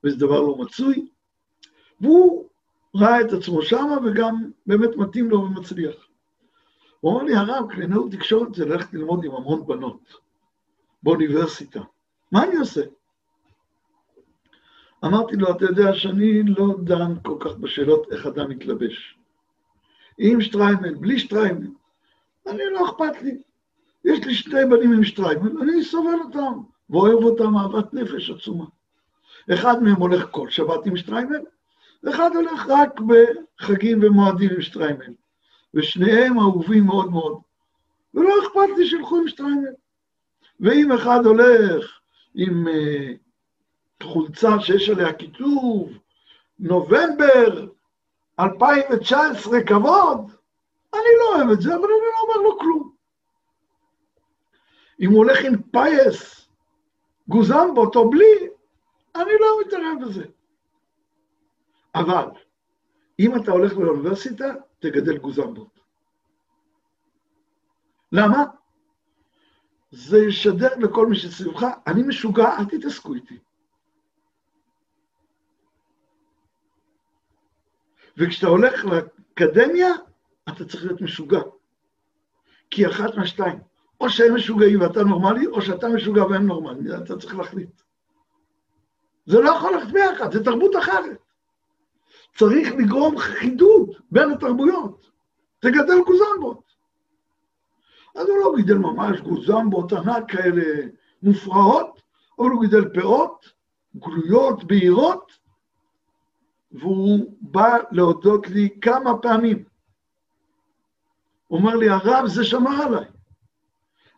וזה 0.05 0.17
דבר 0.17 0.41
לא 0.41 0.57
מצוי, 0.59 1.09
והוא 2.01 2.49
ראה 2.97 3.21
את 3.21 3.33
עצמו 3.33 3.63
שמה 3.63 3.99
וגם 4.05 4.51
באמת 4.67 4.97
מתאים 4.97 5.31
לו 5.31 5.41
ומצליח. 5.41 5.95
הוא 7.01 7.13
אמר 7.13 7.23
לי, 7.23 7.35
הרב, 7.35 7.73
קלינאות 7.73 8.13
תקשורת 8.13 8.55
זה 8.55 8.65
ללכת 8.65 8.95
ללמוד 8.95 9.25
עם 9.25 9.35
המון 9.35 9.67
בנות 9.67 10.15
באוניברסיטה. 11.03 11.81
מה 12.33 12.45
אני 12.45 12.57
עושה? 12.57 12.83
אמרתי 15.05 15.37
לו, 15.37 15.51
אתה 15.51 15.65
יודע 15.65 15.95
שאני 15.95 16.43
לא 16.43 16.75
דן 16.85 17.15
כל 17.23 17.37
כך 17.41 17.57
בשאלות 17.57 18.13
איך 18.13 18.27
אדם 18.27 18.51
מתלבש. 18.51 19.19
עם 20.19 20.41
שטריימל, 20.41 20.95
בלי 20.95 21.19
שטריימל, 21.19 21.69
אני 22.47 22.63
לא 22.73 22.91
אכפת 22.91 23.23
לי. 23.23 23.43
יש 24.05 24.25
לי 24.27 24.35
שני 24.35 24.65
בנים 24.71 24.93
עם 24.93 25.05
שטריימל, 25.05 25.63
אני 25.63 25.85
סובל 25.85 26.19
אותם, 26.25 26.61
ואוהב 26.93 27.25
אותם 27.25 27.57
אהבת 27.57 27.95
נפש 27.95 28.31
עצומה. 28.31 28.65
אחד 29.55 29.83
מהם 29.83 29.97
הולך 29.97 30.27
כל 30.31 30.51
שבת 30.51 30.87
עם 30.87 30.97
שטריימל, 30.97 31.41
ואחד 32.03 32.31
הולך 32.35 32.67
רק 32.69 33.01
בחגים 33.01 34.01
ומועדים 34.03 34.51
עם 34.55 34.63
שטריימל. 34.63 35.13
ושניהם 35.75 36.39
אהובים 36.39 36.85
מאוד 36.85 37.11
מאוד. 37.11 37.39
ולא 38.15 38.35
אכפת 38.43 38.79
לי 38.79 38.87
שילכו 38.87 39.17
עם 39.17 39.29
שטריימל. 39.29 39.73
ואם 40.61 40.93
אחד 40.93 41.27
הולך 41.27 41.99
עם 42.35 42.67
uh, 42.69 44.03
חולצה 44.03 44.61
שיש 44.61 44.89
עליה 44.89 45.13
כיתוב, 45.13 45.99
נובמבר 46.59 47.67
2019 48.41 49.61
כבוד, 49.67 50.31
אני 50.95 51.13
לא 51.19 51.37
אוהב 51.37 51.51
את 51.51 51.61
זה, 51.61 51.75
אבל 51.75 51.85
אני 51.85 52.09
לא 52.13 52.35
אומר 52.35 52.49
לו 52.49 52.59
כלום. 52.59 52.93
אם 55.01 55.11
הוא 55.11 55.19
הולך 55.19 55.39
עם 55.45 55.63
פייס, 55.63 56.42
גוזם 57.29 57.75
באותו 57.75 58.11
בלי, 58.11 58.49
אני 59.15 59.33
לא 59.41 59.59
מתערב 59.61 60.09
בזה. 60.09 60.25
אבל 61.95 62.25
אם 63.19 63.37
אתה 63.37 63.51
הולך 63.51 63.73
לאוניברסיטה, 63.73 64.45
תגדל 64.79 65.19
גוזמבות. 65.19 65.81
למה? 68.13 68.45
זה 69.91 70.19
ישדר 70.19 70.77
לכל 70.79 71.07
מי 71.07 71.17
שסביבך, 71.17 71.67
אני 71.87 72.03
משוגע, 72.03 72.57
אל 72.59 72.65
תתעסקו 72.65 73.15
איתי. 73.15 73.39
וכשאתה 78.17 78.47
הולך 78.47 78.85
לאקדמיה, 78.85 79.89
אתה 80.49 80.65
צריך 80.65 80.85
להיות 80.85 81.01
משוגע. 81.01 81.41
כי 82.71 82.87
אחת 82.87 83.15
מהשתיים, 83.17 83.59
או 84.03 84.11
שהם 84.11 84.35
משוגעים 84.35 84.81
ואתה 84.81 85.03
נורמלי, 85.03 85.47
או 85.47 85.63
שאתה 85.63 85.89
משוגע 85.89 86.25
והם 86.25 86.47
נורמלי, 86.47 86.97
אתה 86.97 87.17
צריך 87.17 87.37
להחליט. 87.37 87.83
זה 89.27 89.41
לא 89.41 89.51
יכול 89.51 89.75
ללכת 89.75 89.93
ביחד, 89.93 90.33
זה 90.33 90.45
תרבות 90.45 90.77
אחרת. 90.77 91.19
צריך 92.37 92.73
לגרום 92.73 93.19
חידוד 93.19 93.91
בין 94.11 94.31
התרבויות. 94.31 95.11
תגדל 95.59 96.03
גוזמבות. 96.07 96.73
אז 98.15 98.29
הוא 98.29 98.39
לא 98.39 98.53
גידל 98.57 98.79
ממש 98.79 99.21
גוזמבות 99.21 99.93
ענק 99.93 100.31
כאלה 100.31 100.87
מופרעות, 101.23 102.03
אבל 102.39 102.49
הוא 102.49 102.63
גידל 102.63 103.01
פאות, 103.01 103.47
גלויות, 103.97 104.65
בהירות, 104.65 105.33
והוא 106.73 107.37
בא 107.41 107.77
להודות 107.91 108.49
לי 108.49 108.69
כמה 108.81 109.19
פעמים. 109.19 109.65
הוא 111.49 111.59
אומר 111.59 111.77
לי, 111.77 111.89
הרב, 111.89 112.27
זה 112.27 112.45
שמר 112.45 112.83
עליי. 112.83 113.07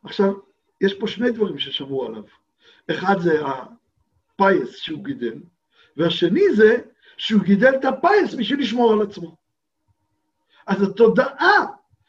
עכשיו, 0.05 0.33
יש 0.81 0.95
פה 0.95 1.07
שני 1.07 1.31
דברים 1.31 1.59
ששמרו 1.59 2.07
עליו. 2.07 2.23
אחד 2.91 3.15
זה 3.19 3.41
הפיס 3.47 4.77
שהוא 4.77 5.05
גידל, 5.05 5.39
והשני 5.97 6.55
זה 6.57 6.77
שהוא 7.17 7.43
גידל 7.43 7.75
את 7.75 7.85
הפיס 7.85 8.35
בשביל 8.39 8.61
לשמור 8.61 8.93
על 8.93 9.03
עצמו. 9.03 9.37
אז 10.67 10.83
התודעה 10.83 11.67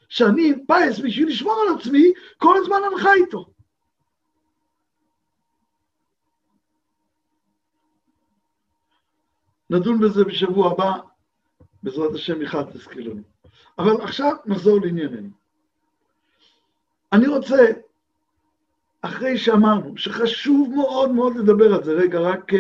שאני 0.10 0.50
עם 0.50 0.66
פיס 0.66 1.00
בשביל 1.00 1.28
לשמור 1.28 1.66
על 1.68 1.78
עצמי, 1.78 2.14
כל 2.38 2.58
הזמן 2.58 2.78
הלכה 2.92 3.14
איתו. 3.14 3.46
נדון 9.70 10.00
בזה 10.00 10.24
בשבוע 10.24 10.72
הבא, 10.72 10.92
בעזרת 11.84 12.14
השם 12.14 12.42
אחד 12.42 12.64
תזכיר 12.72 13.10
לנו. 13.10 13.22
אבל 13.80 14.02
עכשיו 14.02 14.36
נחזור 14.46 14.80
לענייננו. 14.82 15.30
אני 17.14 17.28
רוצה, 17.28 17.56
אחרי 19.06 19.38
שאמרנו 19.38 19.98
שחשוב 19.98 20.74
מאוד 20.76 21.12
מאוד 21.12 21.36
לדבר 21.36 21.74
על 21.74 21.84
זה, 21.84 21.92
רגע, 21.92 22.20
רק... 22.20 22.54
Uh, 22.54 22.58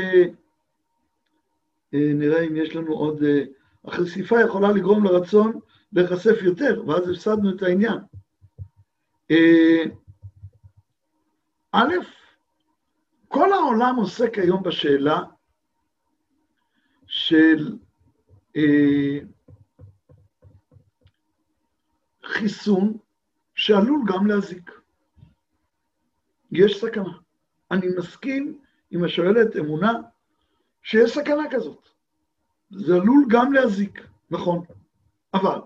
אה, 1.93 2.13
נראה 2.13 2.41
אם 2.41 2.55
יש 2.55 2.75
לנו 2.75 2.93
עוד... 2.93 3.23
אה, 3.23 3.43
החשיפה 3.85 4.41
יכולה 4.41 4.71
לגרום 4.71 5.03
לרצון 5.03 5.59
להיחשף 5.93 6.35
יותר, 6.41 6.83
ואז 6.87 7.09
הפסדנו 7.09 7.55
את 7.55 7.61
העניין. 7.61 7.97
אה, 9.31 9.83
א', 11.71 11.93
כל 13.27 13.53
העולם 13.53 13.95
עוסק 13.95 14.37
היום 14.37 14.63
בשאלה 14.63 15.19
של 17.07 17.77
חיסון 22.23 22.97
שעלול 23.55 24.01
גם 24.07 24.27
להזיק. 24.27 24.71
יש 26.55 26.81
סכנה. 26.81 27.17
אני 27.71 27.87
מסכים 27.97 28.59
עם 28.91 29.03
השואלת 29.03 29.55
אמונה 29.55 29.93
שיש 30.83 31.11
סכנה 31.11 31.43
כזאת. 31.51 31.89
זה 32.69 32.95
עלול 32.95 33.25
גם 33.29 33.53
להזיק, 33.53 34.07
נכון, 34.31 34.63
אבל 35.33 35.59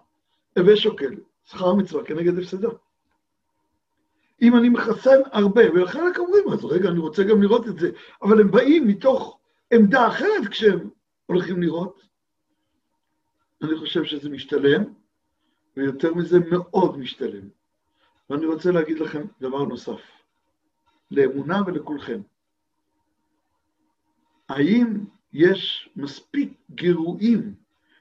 הווה 0.57 0.77
שוקל, 0.77 1.15
שכר 1.45 1.73
מצווה 1.73 2.05
כנגד 2.05 2.37
הפסדה. 2.37 2.69
אם 4.41 4.57
אני 4.57 4.69
מחסן 4.69 5.19
הרבה, 5.31 5.61
וחלק 5.75 6.17
אומרים, 6.19 6.43
אז 6.53 6.65
רגע, 6.65 6.89
אני 6.89 6.99
רוצה 6.99 7.23
גם 7.23 7.41
לראות 7.41 7.67
את 7.67 7.79
זה, 7.79 7.91
אבל 8.21 8.41
הם 8.41 8.51
באים 8.51 8.87
מתוך 8.87 9.39
עמדה 9.73 10.07
אחרת 10.07 10.47
כשהם 10.51 10.89
הולכים 11.25 11.61
לראות. 11.61 12.01
אני 13.61 13.77
חושב 13.77 14.03
שזה 14.03 14.29
משתלם, 14.29 14.83
ויותר 15.77 16.13
מזה 16.13 16.39
מאוד 16.51 16.97
משתלם. 16.97 17.49
ואני 18.29 18.45
רוצה 18.45 18.71
להגיד 18.71 18.99
לכם 18.99 19.25
דבר 19.41 19.63
נוסף. 19.63 20.18
לאמונה 21.11 21.61
ולכולכם. 21.65 22.21
האם 24.49 25.05
יש 25.33 25.89
מספיק 25.95 26.53
גירויים 26.71 27.53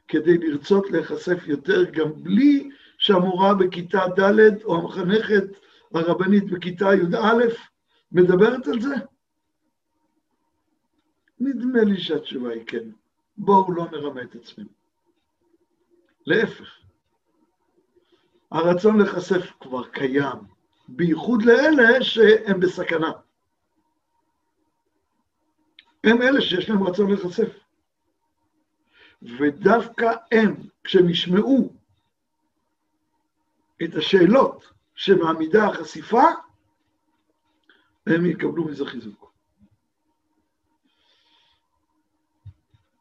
כדי 0.08 0.38
לרצות 0.38 0.90
להיחשף 0.90 1.46
יותר 1.46 1.90
גם 1.90 2.22
בלי 2.22 2.70
שהמורה 2.98 3.54
בכיתה 3.54 4.00
ד' 4.18 4.62
או 4.64 4.76
המחנכת 4.76 5.44
הרבנית 5.94 6.50
בכיתה 6.50 6.94
י"א 6.94 7.54
מדברת 8.12 8.66
על 8.66 8.80
זה? 8.80 8.94
נדמה 11.40 11.82
לי 11.82 12.00
שהתשובה 12.00 12.50
היא 12.50 12.66
כן. 12.66 12.90
בואו 13.36 13.72
לא 13.72 13.86
נרמה 13.92 14.22
את 14.22 14.34
עצמנו. 14.34 14.68
להפך, 16.26 16.78
הרצון 18.50 18.98
להיחשף 18.98 19.52
כבר 19.60 19.88
קיים, 19.88 20.38
בייחוד 20.88 21.42
לאלה 21.42 22.04
שהם 22.04 22.60
בסכנה. 22.60 23.12
הם 26.04 26.22
אלה 26.22 26.40
שיש 26.40 26.70
להם 26.70 26.82
רצון 26.82 27.10
להיחשף. 27.10 27.58
ודווקא 29.22 30.12
הם, 30.32 30.54
כשהם 30.84 31.08
ישמעו 31.08 31.72
את 33.84 33.94
השאלות 33.94 34.72
שמעמידה 34.94 35.66
החשיפה, 35.66 36.22
הם 38.06 38.26
יקבלו 38.26 38.64
מזה 38.64 38.86
חיזוק. 38.86 39.32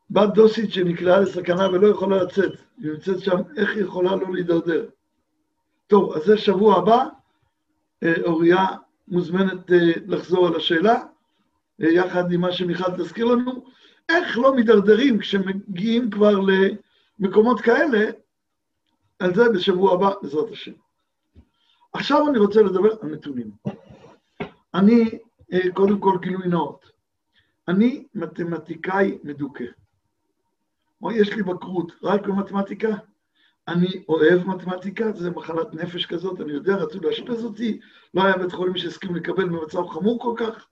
בת 0.10 0.34
דוסית 0.34 0.74
שנקלעה 0.74 1.20
לסכנה 1.20 1.70
ולא 1.70 1.88
יכולה 1.88 2.24
לצאת, 2.24 2.52
היא 2.78 2.92
נמצאת 2.92 3.20
שם, 3.20 3.38
איך 3.58 3.70
היא 3.76 3.84
יכולה 3.84 4.16
לא 4.16 4.34
להידרדר? 4.34 4.90
טוב, 5.88 6.14
אז 6.14 6.24
זה 6.24 6.38
שבוע 6.38 6.78
הבא, 6.78 7.06
אוריה 8.04 8.66
מוזמנת 9.08 9.72
אה, 9.72 9.92
לחזור 10.08 10.48
על 10.48 10.56
השאלה, 10.56 11.04
אה, 11.82 11.90
יחד 11.90 12.32
עם 12.32 12.42
מה 12.42 12.52
שמיכל 12.52 12.92
תזכיר 12.98 13.26
לנו, 13.26 13.66
איך 14.10 14.38
לא 14.38 14.56
מידרדרים 14.56 15.20
כשמגיעים 15.20 16.10
כבר 16.10 16.36
למקומות 17.20 17.62
כאלה, 17.62 18.12
על 19.20 19.36
זה 19.36 19.50
בשבוע 19.50 19.94
הבא, 19.94 20.14
בעזרת 20.22 20.52
השם. 20.52 20.72
עכשיו 21.94 22.30
אני 22.30 22.38
רוצה 22.38 22.62
לדבר 22.62 22.90
על 23.02 23.10
נתונים. 23.10 23.52
אני, 24.74 25.20
קודם 25.74 26.00
כל 26.00 26.18
גילוי 26.22 26.48
נאות, 26.48 26.92
אני 27.68 28.06
מתמטיקאי 28.16 29.18
מדוכא. 29.24 29.64
יש 31.12 31.34
לי 31.34 31.44
בקרות 31.44 31.92
רק 32.04 32.28
במתמטיקה, 32.28 32.96
אני 33.68 34.04
אוהב 34.10 34.48
מתמטיקה, 34.48 35.12
זה 35.12 35.30
מחלת 35.30 35.74
נפש 35.74 36.06
כזאת, 36.06 36.42
אני 36.42 36.52
יודע, 36.52 36.76
רצו 36.76 37.00
לאשפז 37.00 37.46
אותי, 37.46 37.80
לא 38.14 38.24
היה 38.24 38.38
בית 38.38 38.52
חולים 38.52 38.78
שהסכים 38.78 39.16
לקבל 39.16 39.50
במצב 39.50 39.88
חמור 39.88 40.20
כל 40.20 40.34
כך, 40.38 40.68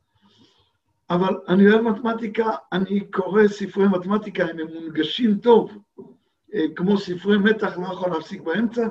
אבל 1.10 1.40
אני 1.48 1.72
אוהב 1.72 1.82
מתמטיקה, 1.82 2.50
אני 2.72 3.12
קורא 3.12 3.48
ספרי 3.48 3.88
מתמטיקה, 3.88 4.46
הם 4.46 4.58
מונגשים 4.74 5.38
טוב, 5.38 5.78
אה, 6.54 6.66
כמו 6.76 6.98
ספרי 6.98 7.38
מתח, 7.38 7.78
לא 7.78 7.86
יכול 7.94 8.12
להפסיק 8.12 8.42
באמצע. 8.42 8.88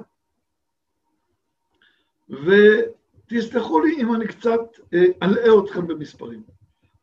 ותסלחו 2.28 3.80
לי 3.80 3.96
אם 4.02 4.14
אני 4.14 4.26
קצת 4.26 4.60
אה, 4.94 5.04
אלאה 5.22 5.64
אתכם 5.64 5.86
במספרים, 5.86 6.42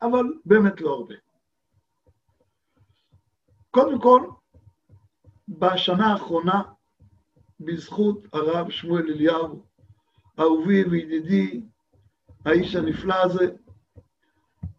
אבל 0.01 0.25
באמת 0.45 0.81
לא 0.81 0.93
הרבה. 0.93 1.15
קודם 3.71 4.01
כל, 4.01 4.21
בשנה 5.47 6.13
האחרונה 6.13 6.61
בזכות 7.65 8.27
הרב 8.33 8.69
שמואל 8.69 9.09
אליהו, 9.09 9.63
אהובי 10.39 10.83
וידידי, 10.83 11.61
האיש 12.45 12.75
הנפלא 12.75 13.15
הזה, 13.15 13.49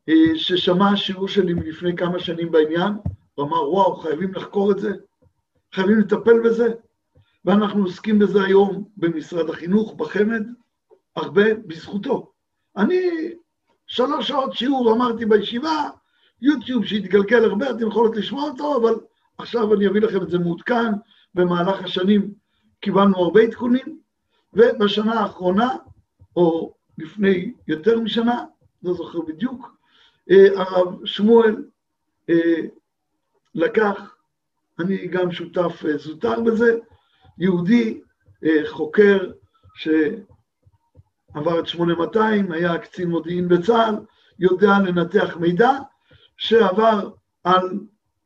אה, 0.08 0.14
ששמע 0.34 0.96
שיעור 0.96 1.28
שלי 1.28 1.54
מלפני 1.54 1.96
כמה 1.96 2.18
שנים 2.18 2.50
בעניין, 2.50 2.92
הוא 3.34 3.46
אמר, 3.46 3.70
וואו, 3.70 3.96
חייבים 3.96 4.34
לחקור 4.34 4.72
את 4.72 4.78
זה, 4.78 4.92
חייבים 5.74 5.98
לטפל 5.98 6.40
בזה, 6.44 6.74
ואנחנו 7.44 7.82
עוסקים 7.82 8.18
בזה 8.18 8.44
היום 8.44 8.84
במשרד 8.96 9.50
החינוך, 9.50 9.94
בחמ"ד, 9.94 10.42
הרבה 11.16 11.54
בזכותו. 11.54 12.32
אני 12.76 13.10
שלוש 13.86 14.28
שעות 14.28 14.52
שיעור 14.52 14.92
אמרתי 14.92 15.26
בישיבה, 15.26 15.88
יוטיוב 16.42 16.84
שהתגלגל 16.84 17.44
הרבה, 17.44 17.70
אתם 17.70 17.88
יכולות 17.88 18.16
לשמוע 18.16 18.50
אותו, 18.50 18.76
אבל 18.76 18.94
עכשיו 19.38 19.74
אני 19.74 19.88
אביא 19.88 20.00
לכם 20.00 20.22
את 20.22 20.30
זה 20.30 20.38
מעודכן 20.38 20.92
במהלך 21.34 21.84
השנים 21.84 22.41
קיבלנו 22.82 23.16
הרבה 23.16 23.42
עדכונים, 23.42 23.98
ובשנה 24.54 25.20
האחרונה, 25.20 25.76
או 26.36 26.74
לפני 26.98 27.52
יותר 27.68 28.00
משנה, 28.00 28.44
לא 28.82 28.94
זוכר 28.94 29.20
בדיוק, 29.20 29.76
אה, 30.30 30.46
הרב 30.56 31.06
שמואל 31.06 31.64
אה, 32.30 32.60
לקח, 33.54 34.16
אני 34.78 35.06
גם 35.06 35.32
שותף 35.32 35.82
אה, 35.88 35.96
זוטר 35.96 36.40
בזה, 36.40 36.78
יהודי, 37.38 38.00
חוקר 38.66 39.30
שעבר 39.74 41.60
את 41.60 41.66
8200, 41.66 42.52
היה 42.52 42.78
קצין 42.78 43.10
מודיעין 43.10 43.48
בצה"ל, 43.48 43.94
יודע 44.38 44.78
לנתח 44.78 45.36
מידע, 45.36 45.70
שעבר 46.36 47.10
על 47.44 47.80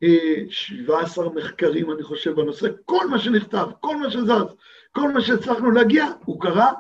17 0.05 1.29
מחקרים, 1.35 1.93
אני 1.93 2.03
חושב, 2.03 2.31
בנושא, 2.31 2.69
כל 2.85 3.09
מה 3.11 3.19
שנכתב, 3.19 3.67
כל 3.81 3.97
מה 3.97 4.11
שזז, 4.11 4.55
כל 4.93 5.13
מה 5.13 5.21
שהצלחנו 5.21 5.71
להגיע, 5.71 6.05
הוא 6.25 6.41
קרא, 6.41 6.73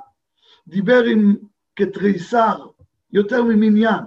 דיבר 0.68 1.04
עם 1.04 1.36
כתריסר, 1.76 2.66
יותר 3.12 3.42
ממניין, 3.42 4.04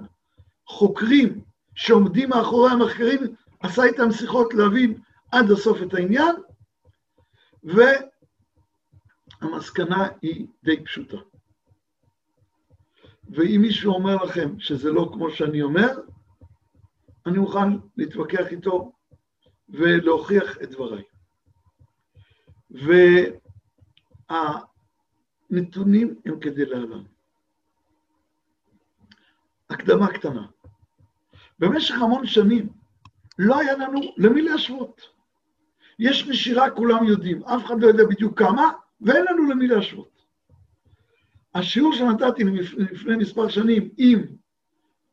חוקרים 0.67 1.41
שעומדים 1.75 2.29
מאחורי 2.29 2.71
המחקרים, 2.71 3.19
עשה 3.59 3.83
איתם 3.83 4.11
שיחות 4.11 4.53
להבין 4.53 4.99
עד 5.31 5.51
הסוף 5.51 5.81
את 5.81 5.93
העניין, 5.93 6.35
והמסקנה 9.41 10.07
היא 10.21 10.47
די 10.63 10.83
פשוטה. 10.83 11.17
ואם 13.29 13.59
מישהו 13.61 13.93
אומר 13.93 14.15
לכם 14.15 14.59
שזה 14.59 14.91
לא 14.91 15.09
כמו 15.13 15.31
שאני 15.31 15.61
אומר, 15.61 15.99
אני 17.25 17.37
מוכן 17.37 17.67
להתווכח 17.97 18.47
איתו 18.51 18.91
ולהוכיח 19.69 20.57
את 20.63 20.69
דבריי. 20.71 21.03
והנתונים 25.49 26.15
הם 26.25 26.39
כדלהלן. 26.39 27.03
הקדמה 29.69 30.13
קטנה. 30.13 30.47
במשך 31.59 31.95
המון 31.95 32.25
שנים 32.25 32.69
לא 33.39 33.59
היה 33.59 33.77
לנו 33.77 34.01
למי 34.17 34.41
להשוות. 34.41 35.01
יש 35.99 36.27
נשירה, 36.27 36.71
כולם 36.71 37.03
יודעים, 37.03 37.43
אף 37.43 37.65
אחד 37.65 37.81
לא 37.81 37.87
יודע 37.87 38.03
בדיוק 38.03 38.39
כמה, 38.39 38.71
ואין 39.01 39.25
לנו 39.29 39.49
למי 39.49 39.67
להשוות. 39.67 40.25
השיעור 41.55 41.93
שנתתי 41.93 42.43
לפני 42.77 43.15
מספר 43.15 43.47
שנים 43.47 43.89
עם 43.97 44.25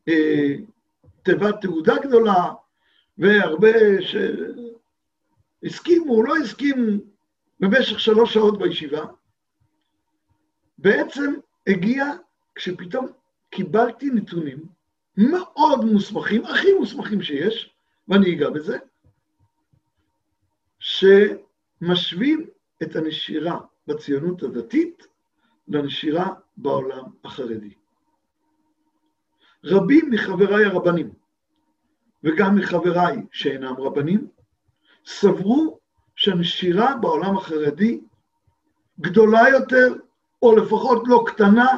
אה, 0.08 0.54
תיבת 1.22 1.60
תעודה 1.60 1.94
גדולה, 1.98 2.44
והרבה 3.18 3.68
שהסכימו, 5.62 6.22
לא 6.22 6.36
הסכימו 6.36 7.02
במשך 7.60 8.00
שלוש 8.00 8.34
שעות 8.34 8.58
בישיבה, 8.58 9.04
בעצם 10.78 11.34
הגיע 11.66 12.04
כשפתאום 12.54 13.06
קיבלתי 13.50 14.10
נתונים 14.10 14.58
מאוד 15.16 15.84
מוסמכים, 15.84 16.44
הכי 16.44 16.72
מוסמכים 16.78 17.22
שיש, 17.22 17.74
ואני 18.08 18.34
אגע 18.34 18.50
בזה, 18.50 18.78
שמשווים 20.78 22.46
את 22.82 22.96
הנשירה 22.96 23.60
בציונות 23.86 24.42
הדתית 24.42 25.06
לנשירה 25.68 26.34
בעולם 26.56 27.04
החרדי. 27.24 27.74
רבים 29.64 30.10
מחבריי 30.10 30.64
הרבנים, 30.64 31.12
וגם 32.26 32.56
מחבריי 32.56 33.16
שאינם 33.32 33.74
רבנים, 33.78 34.26
סברו 35.06 35.78
שהנשירה 36.16 36.94
בעולם 36.94 37.36
החרדי 37.36 38.00
גדולה 39.00 39.48
יותר, 39.48 39.94
או 40.42 40.56
לפחות 40.56 41.02
לא 41.06 41.24
קטנה, 41.26 41.76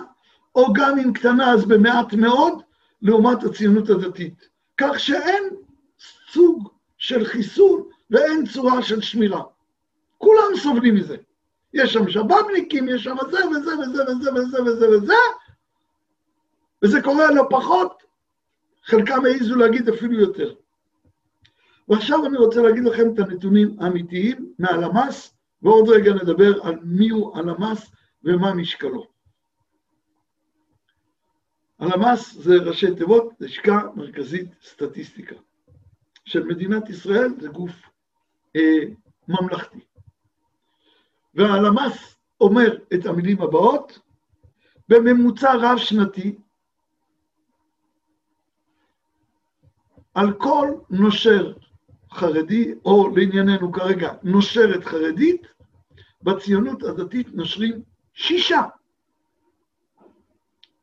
או 0.54 0.72
גם 0.72 0.98
אם 0.98 1.12
קטנה 1.12 1.52
אז 1.52 1.64
במעט 1.64 2.12
מאוד, 2.12 2.62
לעומת 3.02 3.44
הציונות 3.44 3.90
הדתית. 3.90 4.48
כך 4.76 5.00
שאין 5.00 5.44
סוג 6.32 6.68
של 6.98 7.24
חיסון 7.24 7.82
ואין 8.11 8.46
צורה 8.46 8.82
של 8.82 9.00
שמירה. 9.00 9.42
כולם 10.18 10.56
סובלים 10.56 10.94
מזה. 10.94 11.16
יש 11.74 11.92
שם 11.92 12.08
שב"בניקים, 12.08 12.88
יש 12.88 13.04
שם 13.04 13.16
זה 13.30 13.48
וזה 13.48 13.78
וזה 13.78 14.02
וזה 14.02 14.32
וזה 14.32 14.62
וזה 14.62 14.88
וזה, 14.90 15.14
וזה 16.84 17.02
קורה 17.02 17.30
לא 17.30 17.46
פחות 17.50 18.02
חלקם 18.88 19.24
העזו 19.24 19.57
להגיד 19.57 19.88
אפילו 19.88 20.20
יותר. 20.20 20.55
ועכשיו 21.88 22.27
אני 22.27 22.37
רוצה 22.37 22.62
להגיד 22.62 22.85
לכם 22.85 23.14
את 23.14 23.18
הנתונים 23.18 23.77
האמיתיים 23.81 24.55
מהלמ"ס, 24.59 25.35
ועוד 25.62 25.88
רגע 25.88 26.14
נדבר 26.14 26.62
על 26.62 26.79
מיהו 26.83 27.37
הלמ"ס 27.37 27.90
ומה 28.24 28.55
משקלו. 28.55 29.07
הלמ"ס 31.79 32.35
זה 32.35 32.55
ראשי 32.55 32.94
תיבות, 32.94 33.33
לשכה 33.40 33.81
מרכזית 33.96 34.48
סטטיסטיקה. 34.62 35.37
של 36.24 36.44
מדינת 36.44 36.90
ישראל 36.90 37.31
זה 37.40 37.48
גוף 37.48 37.72
אה, 38.57 38.83
ממלכתי. 39.29 39.81
והלמ"ס 41.35 42.16
אומר 42.40 42.79
את 42.94 43.07
המילים 43.07 43.42
הבאות, 43.42 43.98
בממוצע 44.88 45.55
רב-שנתי, 45.55 46.38
על 50.18 50.33
כל 50.33 50.68
נושר 50.90 51.52
חרדי, 52.12 52.74
או 52.85 53.09
לענייננו 53.16 53.72
כרגע 53.72 54.12
נושרת 54.22 54.85
חרדית, 54.85 55.42
בציונות 56.22 56.83
הדתית 56.83 57.28
נושרים 57.35 57.83
שישה. 58.14 58.62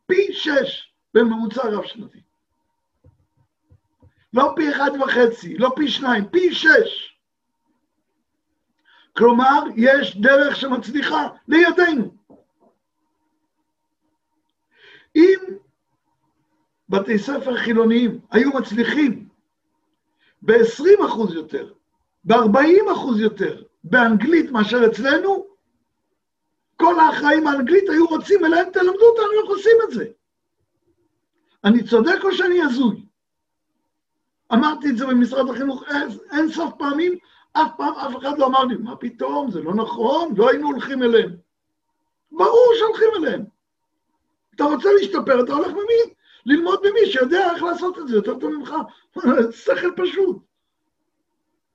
פי 0.05 0.33
שש 0.33 0.93
בממוצע 1.13 1.69
רב-שנתי. 1.69 2.19
לא 4.33 4.53
פי 4.55 4.71
אחד 4.71 4.91
וחצי, 5.03 5.57
לא 5.57 5.71
פי 5.75 5.87
שניים, 5.87 6.25
פי 6.29 6.53
שש. 6.53 7.19
כלומר, 9.17 9.59
יש 9.75 10.17
דרך 10.17 10.55
שמצליחה 10.55 11.27
לידינו. 11.47 12.15
אם 15.15 15.39
בתי 16.89 17.19
ספר 17.19 17.57
חילוניים 17.57 18.19
היו 18.31 18.49
מצליחים 18.49 19.27
ב-20% 20.41 21.33
יותר, 21.33 21.73
ב-40% 22.23 23.19
יותר, 23.19 23.63
באנגלית 23.83 24.51
מאשר 24.51 24.85
אצלנו, 24.85 25.45
כל 26.75 26.99
האחראים 26.99 27.47
האנגלית 27.47 27.89
היו 27.89 28.07
רוצים 28.07 28.45
אליהם, 28.45 28.69
תלמדו 28.73 29.05
אותנו 29.05 29.41
איך 29.41 29.49
עושים 29.49 29.77
את 29.83 29.91
זה. 29.93 30.05
אני 31.63 31.83
צודק 31.83 32.19
או 32.23 32.33
שאני 32.33 32.61
הזוי? 32.61 33.05
אמרתי 34.53 34.89
את 34.89 34.97
זה 34.97 35.05
במשרד 35.05 35.49
החינוך 35.49 35.83
אין 36.31 36.51
סוף 36.51 36.73
פעמים, 36.77 37.17
אף 37.53 37.71
פעם 37.77 37.93
אף 37.93 38.17
אחד 38.17 38.37
לא 38.37 38.45
אמר 38.45 38.63
לי, 38.63 38.75
מה 38.75 38.95
פתאום, 38.95 39.51
זה 39.51 39.61
לא 39.61 39.73
נכון, 39.73 40.33
לא 40.37 40.49
היינו 40.49 40.67
הולכים 40.67 41.03
אליהם. 41.03 41.35
ברור 42.31 42.73
שהולכים 42.77 43.07
אליהם. 43.17 43.45
אתה 44.55 44.63
רוצה 44.63 44.89
להשתפר, 44.99 45.43
אתה 45.43 45.53
הולך 45.53 45.71
ממי? 45.71 46.14
ללמוד 46.45 46.79
ממי 46.83 47.11
שיודע 47.11 47.51
איך 47.53 47.63
לעשות 47.63 47.99
את 47.99 48.07
זה 48.07 48.15
יותר 48.15 48.39
טוב 48.39 48.51
ממך. 48.51 48.73
שכל 49.63 49.91
פשוט. 49.97 50.37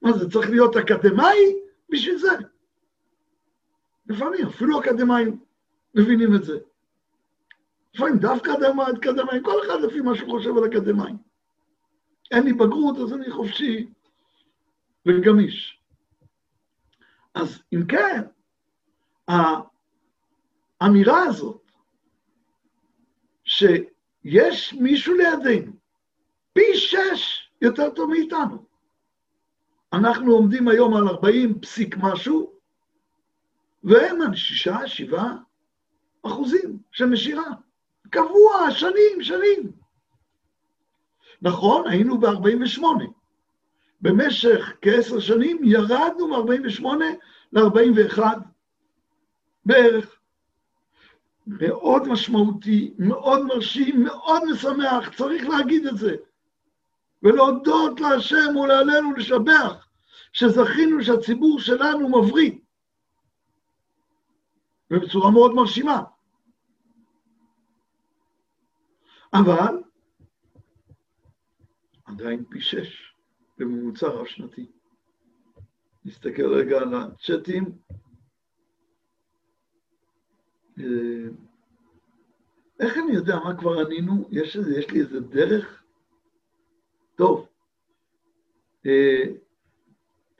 מה 0.02 0.12
זה, 0.12 0.30
צריך 0.30 0.50
להיות 0.50 0.76
אקדמאי 0.76 1.38
בשביל 1.88 2.18
זה? 2.18 2.36
לפעמים, 4.06 4.46
אפילו 4.46 4.80
אקדמאים 4.80 5.40
מבינים 5.94 6.34
את 6.34 6.44
זה. 6.44 6.58
לפעמים 7.94 8.18
דווקא 8.18 8.50
אקדמאים, 8.96 9.42
כל 9.42 9.66
אחד 9.66 9.80
לפי 9.80 10.00
מה 10.00 10.16
שהוא 10.16 10.30
חושב 10.30 10.56
על 10.56 10.64
אקדמאים. 10.64 11.16
אין 12.30 12.44
לי 12.44 12.52
בגרות, 12.52 12.98
אז 12.98 13.12
אני 13.12 13.30
חופשי 13.30 13.90
וגמיש. 15.06 15.80
אז 17.34 17.62
אם 17.72 17.86
כן, 17.86 18.22
האמירה 20.80 21.22
הזאת, 21.22 21.70
שיש 24.22 24.72
מישהו 24.72 25.14
לידינו, 25.14 25.72
פי 26.52 26.74
שש 26.74 27.50
יותר 27.60 27.90
טוב 27.90 28.10
מאיתנו. 28.10 28.64
אנחנו 29.92 30.32
עומדים 30.32 30.68
היום 30.68 30.96
על 30.96 31.08
40 31.08 31.60
פסיק 31.60 31.96
משהו, 31.98 32.52
והם 33.84 34.22
על 34.22 34.36
שישה, 34.36 34.88
שבעה 34.88 35.36
אחוזים 36.22 36.78
של 36.92 37.06
נשירה. 37.06 37.50
קבוע, 38.10 38.70
שנים, 38.70 39.22
שנים. 39.22 39.72
נכון, 41.42 41.88
היינו 41.88 42.18
ב-48. 42.18 42.82
במשך 44.00 44.72
כעשר 44.82 45.20
שנים 45.20 45.60
ירדנו 45.64 46.28
מ-48 46.28 46.84
ל-41 47.52 48.18
בערך. 49.64 50.19
מאוד 51.50 52.08
משמעותי, 52.08 52.94
מאוד 52.98 53.46
מרשים, 53.46 54.04
מאוד 54.04 54.42
משמח, 54.52 55.14
צריך 55.16 55.48
להגיד 55.48 55.86
את 55.86 55.96
זה. 55.96 56.16
ולהודות 57.22 58.00
להשם 58.00 58.56
ולהלל 58.56 59.06
ולשבח 59.06 59.88
שזכינו 60.32 61.04
שהציבור 61.04 61.60
שלנו 61.60 62.08
מבריא. 62.08 62.52
ובצורה 64.90 65.30
מאוד 65.30 65.54
מרשימה. 65.54 66.02
אבל 69.34 69.82
עדיין 72.04 72.44
פי 72.50 72.60
שש 72.60 73.14
בממוצע 73.58 74.06
רב-שנתי. 74.06 74.66
נסתכל 76.04 76.54
רגע 76.54 76.78
על 76.78 76.94
הצ'אטים. 76.94 77.64
אה, 80.84 81.28
איך 82.80 82.98
אני 82.98 83.12
יודע 83.12 83.38
מה 83.44 83.56
כבר 83.56 83.80
ענינו? 83.80 84.28
יש, 84.30 84.56
יש 84.56 84.90
לי 84.90 85.00
איזה 85.00 85.20
דרך? 85.20 85.82
טוב. 87.16 87.46
אה, 88.86 89.24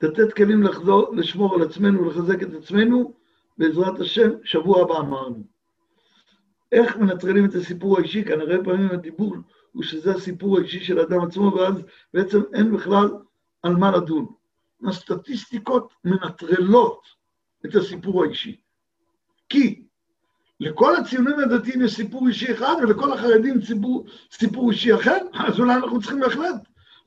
לתת 0.01 0.33
כלים 0.33 0.63
לחזור, 0.63 1.15
לשמור 1.15 1.55
על 1.55 1.61
עצמנו, 1.61 2.09
לחזק 2.09 2.43
את 2.43 2.53
עצמנו, 2.53 3.13
בעזרת 3.57 3.99
השם, 3.99 4.29
שבוע 4.43 4.81
הבא 4.81 4.97
אמרנו. 4.97 5.43
איך 6.71 6.97
מנטרלים 6.97 7.45
את 7.45 7.55
הסיפור 7.55 7.97
האישי? 7.97 8.23
כנראה 8.23 8.63
פעמים 8.63 8.89
הדיבור 8.91 9.35
הוא 9.71 9.83
שזה 9.83 10.11
הסיפור 10.11 10.57
האישי 10.57 10.79
של 10.79 10.99
האדם 10.99 11.21
עצמו, 11.21 11.53
ואז 11.55 11.75
בעצם 12.13 12.41
אין 12.53 12.71
בכלל 12.71 13.09
על 13.63 13.75
מה 13.75 13.91
לדון. 13.91 14.25
הסטטיסטיקות 14.87 15.93
מנטרלות 16.03 17.01
את 17.65 17.75
הסיפור 17.75 18.23
האישי. 18.23 18.61
כי 19.49 19.80
לכל 20.61 20.95
הציונים 20.95 21.39
הדתיים 21.39 21.81
יש 21.81 21.95
סיפור 21.95 22.27
אישי 22.27 22.51
אחד, 22.53 22.75
ולכל 22.83 23.13
החרדים 23.13 23.61
סיפור, 23.61 24.05
סיפור 24.31 24.71
אישי 24.71 24.95
אחר, 24.95 25.17
אז 25.33 25.59
אולי 25.59 25.75
אנחנו 25.75 25.99
צריכים 25.99 26.19
בהחלט 26.19 26.55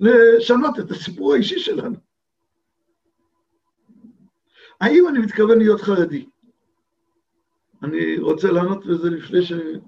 לשנות 0.00 0.78
את 0.78 0.90
הסיפור 0.90 1.34
האישי 1.34 1.58
שלנו. 1.58 1.96
האם 4.80 5.08
אני 5.08 5.18
מתכוון 5.18 5.58
להיות 5.58 5.80
חרדי? 5.80 6.26
אני 7.82 8.18
רוצה 8.18 8.50
לענות 8.52 8.86
לזה 8.86 9.10
לפני 9.10 9.42
שאני 9.42 9.78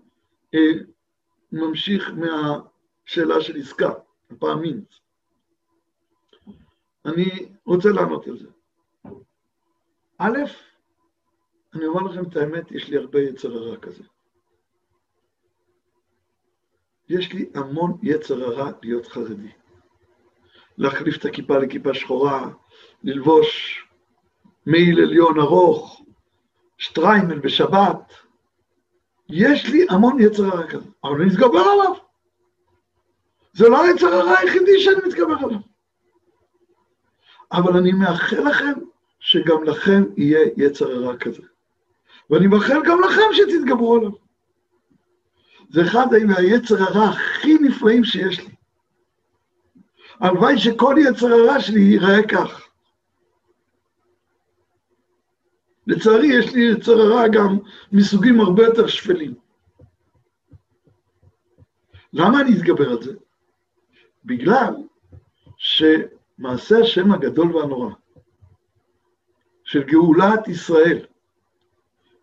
ממשיך 1.52 2.10
מהשאלה 2.10 3.40
של 3.40 3.56
עסקה, 3.56 3.90
הפעמים. 4.30 4.84
אני 7.04 7.48
רוצה 7.64 7.88
לענות 7.88 8.26
על 8.26 8.38
זה. 8.38 8.48
א', 10.18 10.38
אני 11.76 11.86
אומר 11.86 12.02
לכם 12.02 12.22
את 12.28 12.36
האמת, 12.36 12.72
יש 12.72 12.88
לי 12.88 12.96
הרבה 12.96 13.20
יצר 13.20 13.52
הרע 13.52 13.76
כזה. 13.76 14.02
יש 17.08 17.32
לי 17.32 17.50
המון 17.54 17.98
יצר 18.02 18.44
הרע 18.44 18.70
להיות 18.82 19.06
חרדי. 19.06 19.52
להחליף 20.78 21.16
את 21.16 21.24
הכיפה 21.24 21.58
לכיפה 21.58 21.94
שחורה, 21.94 22.50
ללבוש 23.02 23.82
מעיל 24.66 25.00
עליון 25.00 25.40
ארוך, 25.40 26.02
שטריימל 26.78 27.38
בשבת, 27.38 28.12
יש 29.28 29.68
לי 29.68 29.86
המון 29.90 30.20
יצר 30.20 30.44
הרע 30.44 30.66
כזה, 30.66 30.88
אבל 31.04 31.14
אני 31.14 31.26
מתגבר 31.26 31.64
עליו. 31.72 31.94
זה 33.52 33.68
לא 33.68 33.82
היצר 33.82 34.06
הרע 34.06 34.38
היחידי 34.38 34.80
שאני 34.80 35.08
מתגבר 35.08 35.36
עליו. 35.44 35.60
אבל 37.52 37.76
אני 37.76 37.92
מאחל 37.92 38.48
לכם 38.48 38.72
שגם 39.20 39.64
לכם 39.64 40.02
יהיה 40.16 40.40
יצר 40.56 40.90
הרע 40.92 41.16
כזה. 41.16 41.42
ואני 42.30 42.46
מאחל 42.46 42.82
גם 42.86 43.00
לכם 43.00 43.22
שתתגברו 43.32 43.96
עליו. 43.96 44.10
זה 45.70 45.82
אחד 45.82 46.06
מהיצר 46.26 46.82
הרע 46.82 47.08
הכי 47.08 47.54
נפלאים 47.54 48.04
שיש 48.04 48.40
לי. 48.40 48.54
הלוואי 50.20 50.58
שכל 50.58 50.96
יצר 50.98 51.26
הרע 51.26 51.60
שלי 51.60 51.80
ייראה 51.80 52.28
כך. 52.28 52.68
לצערי, 55.86 56.26
יש 56.26 56.54
לי 56.54 56.60
יצר 56.72 56.92
הרע 56.92 57.28
גם 57.28 57.58
מסוגים 57.92 58.40
הרבה 58.40 58.62
יותר 58.62 58.86
שפלים. 58.86 59.34
למה 62.12 62.40
אני 62.40 62.56
אתגבר 62.56 62.90
על 62.90 63.02
זה? 63.02 63.12
בגלל 64.24 64.74
שמעשה 65.56 66.78
השם 66.82 67.12
הגדול 67.12 67.56
והנורא 67.56 67.90
של 69.64 69.82
גאולת 69.82 70.48
ישראל, 70.48 71.06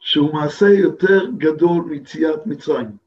שהוא 0.04 0.34
מעשה 0.34 0.66
יותר 0.70 1.26
גדול 1.38 1.84
מיציאת 1.84 2.46
מצרים. 2.46 2.98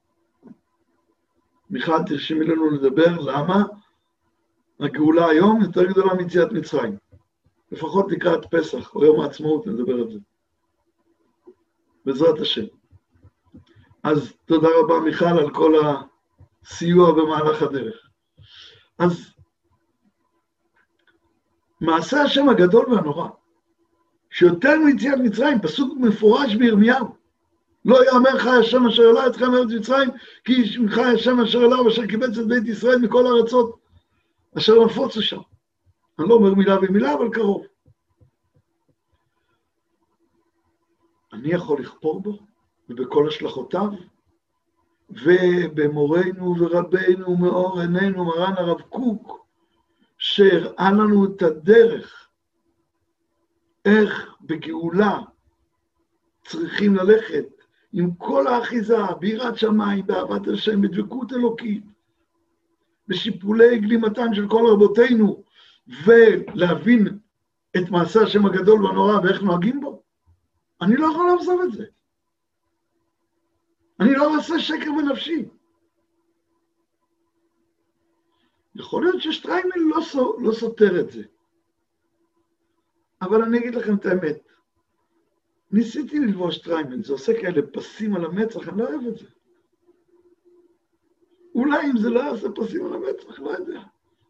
מיכל, 1.71 2.03
תרשמי 2.07 2.45
לנו 2.45 2.71
לדבר 2.71 3.21
למה 3.21 3.65
הגאולה 4.81 5.29
היום 5.29 5.63
יותר 5.63 5.85
גדולה 5.85 6.15
מיציאת 6.15 6.53
מצרים. 6.53 6.97
לפחות 7.73 8.13
לקראת 8.13 8.47
פסח 8.51 8.95
או 8.95 9.05
יום 9.05 9.21
העצמאות 9.21 9.67
נדבר 9.67 9.95
על 9.95 10.13
זה. 10.13 10.19
בעזרת 12.05 12.41
השם. 12.41 12.65
אז 14.03 14.33
תודה 14.45 14.69
רבה, 14.81 15.01
מיכל, 15.01 15.25
על 15.25 15.55
כל 15.55 15.75
סיוע 16.65 17.13
במהלך 17.13 17.63
הדרך. 17.63 18.11
אז 18.99 19.35
מעשה 21.81 22.23
השם 22.23 22.49
הגדול 22.49 22.93
והנורא, 22.93 23.29
שיותר 24.37 24.79
מיציאת 24.85 25.19
מצרים, 25.19 25.61
פסוק 25.61 25.99
מפורש 25.99 26.55
בירמיהו, 26.55 27.07
לא 27.85 28.05
יאמר 28.05 28.39
חי 28.39 28.49
השם 28.61 28.87
אשר 28.87 29.03
עלה 29.03 29.27
אתכם 29.27 29.51
מארץ 29.51 29.69
מצרים, 29.79 30.11
כי 30.45 30.65
חי 30.89 31.05
השם 31.05 31.41
אשר 31.41 31.59
עלה 31.59 31.83
ואשר 31.83 32.07
קיבץ 32.07 32.39
את 32.39 32.47
בית 32.47 32.67
ישראל 32.67 32.99
מכל 32.99 33.27
הארצות 33.27 33.79
אשר 34.59 34.85
נפוצו 34.85 35.23
שם. 35.23 35.41
אני 36.19 36.29
לא 36.29 36.35
אומר 36.35 36.55
מילה 36.55 36.81
במילה, 36.81 37.15
אבל 37.15 37.29
קרוב. 37.33 37.67
אני 41.33 41.49
יכול 41.49 41.81
לכפור 41.81 42.23
בו, 42.23 42.39
ובכל 42.89 43.29
השלכותיו, 43.29 43.89
ובמורנו 45.11 46.57
ורבנו 46.59 47.37
מאור 47.37 47.81
עינינו, 47.81 48.25
מרן 48.25 48.55
הרב 48.57 48.81
קוק, 48.81 49.47
שהראה 50.19 50.93
לנו 50.93 51.25
את 51.25 51.43
הדרך, 51.43 52.26
איך 53.87 54.37
בגאולה 54.41 55.19
צריכים 56.45 56.95
ללכת 56.95 57.45
עם 57.93 58.15
כל 58.15 58.47
האחיזה, 58.47 58.97
ביראת 59.21 59.59
שמיים, 59.59 60.07
באהבת 60.07 60.49
השם, 60.49 60.81
בדבקות 60.81 61.33
אלוקית, 61.33 61.85
בשיפולי 63.09 63.79
גלימתם 63.79 64.35
של 64.35 64.49
כל 64.49 64.67
רבותינו, 64.73 65.45
ולהבין 66.05 67.19
את 67.77 67.91
מעשה 67.91 68.23
השם 68.23 68.47
הגדול 68.47 68.85
והנורא 68.85 69.21
ואיך 69.23 69.43
נוהגים 69.43 69.81
בו, 69.81 70.03
אני 70.81 70.97
לא 70.97 71.07
יכול 71.07 71.27
לעזוב 71.27 71.61
את 71.61 71.73
זה. 71.73 71.85
אני 74.01 74.15
לא 74.15 74.37
עושה 74.37 74.59
שקר 74.59 74.91
בנפשי. 74.99 75.49
יכול 78.75 79.05
להיות 79.05 79.23
ששטריימל 79.23 79.77
לא, 79.77 80.01
לא 80.39 80.53
סותר 80.53 81.01
את 81.01 81.11
זה. 81.11 81.23
אבל 83.27 83.43
אני 83.43 83.59
אגיד 83.59 83.75
לכם 83.75 83.95
את 83.95 84.07
האמת, 84.07 84.49
ניסיתי 85.71 86.19
ללבוש 86.19 86.57
שטריימל, 86.57 87.05
זה 87.05 87.13
עושה 87.13 87.41
כאלה 87.41 87.63
פסים 87.73 88.15
על 88.15 88.25
המצח, 88.25 88.69
אני 88.69 88.79
לא 88.79 88.89
אוהב 88.89 89.07
את 89.07 89.19
זה. 89.19 89.27
אולי 91.55 91.91
אם 91.91 91.99
זה 91.99 92.11
לא 92.11 92.21
יעשה 92.21 92.49
פסים 92.55 92.87
על 92.87 92.93
המצח, 92.93 93.41
לא 93.41 93.51
יודע. 93.51 93.81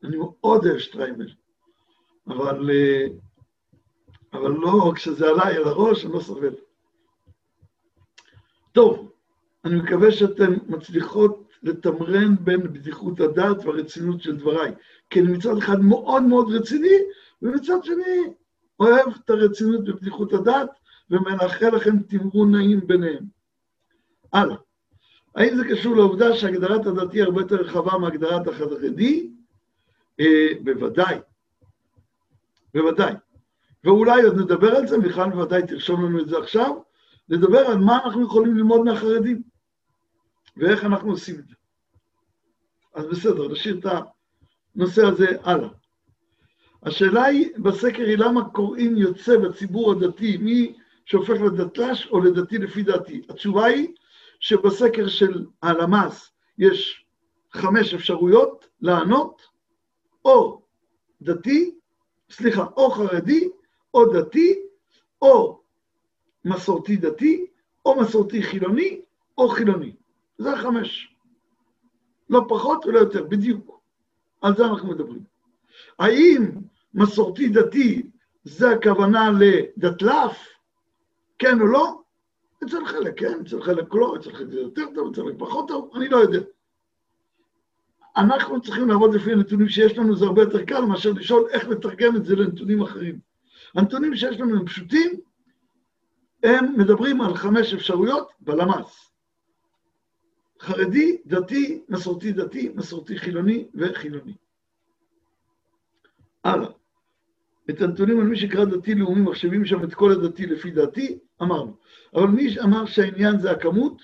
אני 0.04 0.16
מאוד 0.16 0.66
אוהב 0.66 0.78
שטריימל, 0.78 1.32
אבל, 2.26 2.70
אה, 2.70 3.06
אבל 4.32 4.50
לא 4.50 4.92
כשזה 4.94 5.28
עליי 5.28 5.56
על 5.56 5.64
הראש, 5.64 6.04
אני 6.04 6.12
לא 6.12 6.20
סובל. 6.20 6.54
טוב, 8.72 9.12
אני 9.64 9.76
מקווה 9.76 10.12
שאתן 10.12 10.54
מצליחות 10.66 11.48
לתמרן 11.62 12.36
בין 12.40 12.62
בדיחות 12.62 13.20
הדעת 13.20 13.64
והרצינות 13.64 14.22
של 14.22 14.36
דבריי. 14.36 14.72
כי 15.10 15.20
אני 15.20 15.32
מצד 15.32 15.56
אחד 15.58 15.80
מאוד 15.80 16.22
מאוד 16.22 16.52
רציני, 16.52 16.96
ומצד 17.42 17.84
שני 17.84 18.34
אוהב 18.80 19.06
את 19.24 19.30
הרצינות 19.30 19.84
בבדיחות 19.84 20.32
הדעת, 20.32 20.70
ומאחל 21.10 21.76
לכם 21.76 21.98
תמרון 21.98 22.54
נעים 22.54 22.86
ביניהם. 22.86 23.24
הלאה. 24.32 24.56
האם 25.34 25.56
זה 25.56 25.64
קשור 25.70 25.96
לעובדה 25.96 26.36
שהגדרת 26.36 26.86
הדתי 26.86 27.22
הרבה 27.22 27.40
יותר 27.40 27.56
רחבה 27.56 27.98
מהגדרת 27.98 28.48
החרדי? 28.48 29.30
אה, 30.20 30.48
בוודאי. 30.64 31.18
בוודאי. 32.74 33.14
ואולי 33.84 34.22
עוד 34.22 34.38
נדבר 34.38 34.76
על 34.76 34.86
זה, 34.86 34.98
מיכל 34.98 35.30
בוודאי 35.30 35.66
תרשום 35.66 36.04
לנו 36.04 36.20
את 36.20 36.28
זה 36.28 36.38
עכשיו, 36.38 36.76
נדבר 37.28 37.58
על 37.58 37.78
מה 37.78 37.98
אנחנו 38.04 38.24
יכולים 38.24 38.56
ללמוד 38.56 38.80
מהחרדים, 38.80 39.42
ואיך 40.56 40.84
אנחנו 40.84 41.10
עושים 41.10 41.38
את 41.38 41.48
זה. 41.48 41.54
אז 42.94 43.06
בסדר, 43.06 43.48
נשאיר 43.48 43.78
את 43.78 43.86
הנושא 44.76 45.06
הזה 45.06 45.26
הלאה. 45.42 45.68
השאלה 46.82 47.24
היא 47.24 47.50
בסקר 47.58 48.02
היא 48.02 48.18
למה 48.18 48.48
קוראים 48.50 48.96
יוצא 48.96 49.38
בציבור 49.38 49.92
הדתי, 49.92 50.36
מי 50.36 50.76
שהופך 51.04 51.40
לדתל"ש 51.40 52.06
או 52.06 52.20
לדתי 52.20 52.58
לפי 52.58 52.82
דעתי. 52.82 53.22
התשובה 53.28 53.64
היא 53.64 53.88
שבסקר 54.40 55.08
של 55.08 55.46
הלמ"ס 55.62 56.32
יש 56.58 57.06
חמש 57.52 57.94
אפשרויות 57.94 58.66
לענות, 58.80 59.42
או 60.24 60.62
דתי, 61.22 61.74
סליחה, 62.30 62.66
או 62.76 62.90
חרדי, 62.90 63.48
או 63.94 64.12
דתי, 64.12 64.54
או 65.22 65.60
מסורתי 66.44 66.96
דתי, 66.96 67.46
או 67.84 68.00
מסורתי 68.00 68.42
חילוני, 68.42 69.00
או 69.38 69.48
חילוני. 69.48 69.92
זה 70.38 70.52
החמש. 70.52 71.14
לא 72.30 72.44
פחות 72.48 72.86
ולא 72.86 72.98
יותר, 72.98 73.24
בדיוק. 73.24 73.80
על 74.42 74.56
זה 74.56 74.64
אנחנו 74.64 74.88
מדברים. 74.88 75.35
האם 75.98 76.50
מסורתי 76.94 77.48
דתי 77.48 78.10
זה 78.44 78.70
הכוונה 78.70 79.30
לדתל"ף, 79.38 80.48
כן 81.38 81.60
או 81.60 81.66
לא? 81.66 82.00
אצל 82.64 82.86
חלק 82.86 83.18
כן, 83.18 83.40
אצל 83.46 83.62
חלק 83.62 83.94
לא, 83.94 84.16
אצל 84.16 84.32
חלק 84.32 84.48
זה 84.48 84.60
יותר 84.60 84.84
טוב, 84.94 85.12
אצל 85.12 85.22
חלק 85.22 85.34
פחות 85.38 85.68
טוב, 85.68 85.90
אני 85.96 86.08
לא 86.08 86.16
יודע. 86.16 86.40
אנחנו 88.16 88.60
צריכים 88.60 88.88
לעבוד 88.88 89.14
לפי 89.14 89.32
הנתונים 89.32 89.68
שיש 89.68 89.98
לנו, 89.98 90.16
זה 90.16 90.24
הרבה 90.24 90.42
יותר 90.42 90.64
קל 90.64 90.80
מאשר 90.80 91.12
לשאול 91.12 91.48
איך 91.50 91.68
לתרגם 91.68 92.16
את 92.16 92.24
זה 92.24 92.36
לנתונים 92.36 92.82
אחרים. 92.82 93.18
הנתונים 93.74 94.16
שיש 94.16 94.40
לנו 94.40 94.56
הם 94.56 94.66
פשוטים, 94.66 95.20
הם 96.42 96.78
מדברים 96.78 97.20
על 97.20 97.34
חמש 97.34 97.74
אפשרויות 97.74 98.28
בלמ"ס. 98.40 99.10
חרדי, 100.60 101.18
דתי, 101.26 101.82
מסורתי 101.88 102.32
דתי, 102.32 102.72
מסורתי 102.74 103.18
חילוני 103.18 103.68
וחילוני. 103.74 104.34
הלאה. 106.46 106.68
את 107.70 107.80
הנתונים 107.80 108.20
על 108.20 108.26
מי 108.26 108.36
שקרא 108.36 108.64
דתי-לאומי 108.64 109.20
מחשבים 109.20 109.64
שם 109.64 109.84
את 109.84 109.94
כל 109.94 110.12
הדתי 110.12 110.46
לפי 110.46 110.70
דעתי, 110.70 111.18
אמרנו. 111.42 111.76
אבל 112.14 112.26
מי 112.26 112.50
שאמר 112.50 112.86
שהעניין 112.86 113.38
זה 113.38 113.50
הכמות, 113.50 114.02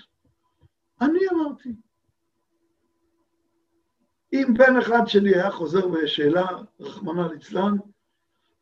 אני 1.00 1.18
אמרתי. 1.32 1.72
אם 4.32 4.54
בן 4.58 4.76
אחד 4.76 5.00
שלי 5.06 5.34
היה 5.34 5.50
חוזר 5.50 5.88
בשאלה, 5.88 6.46
רחמנא 6.80 7.28
ליצלן, 7.32 7.76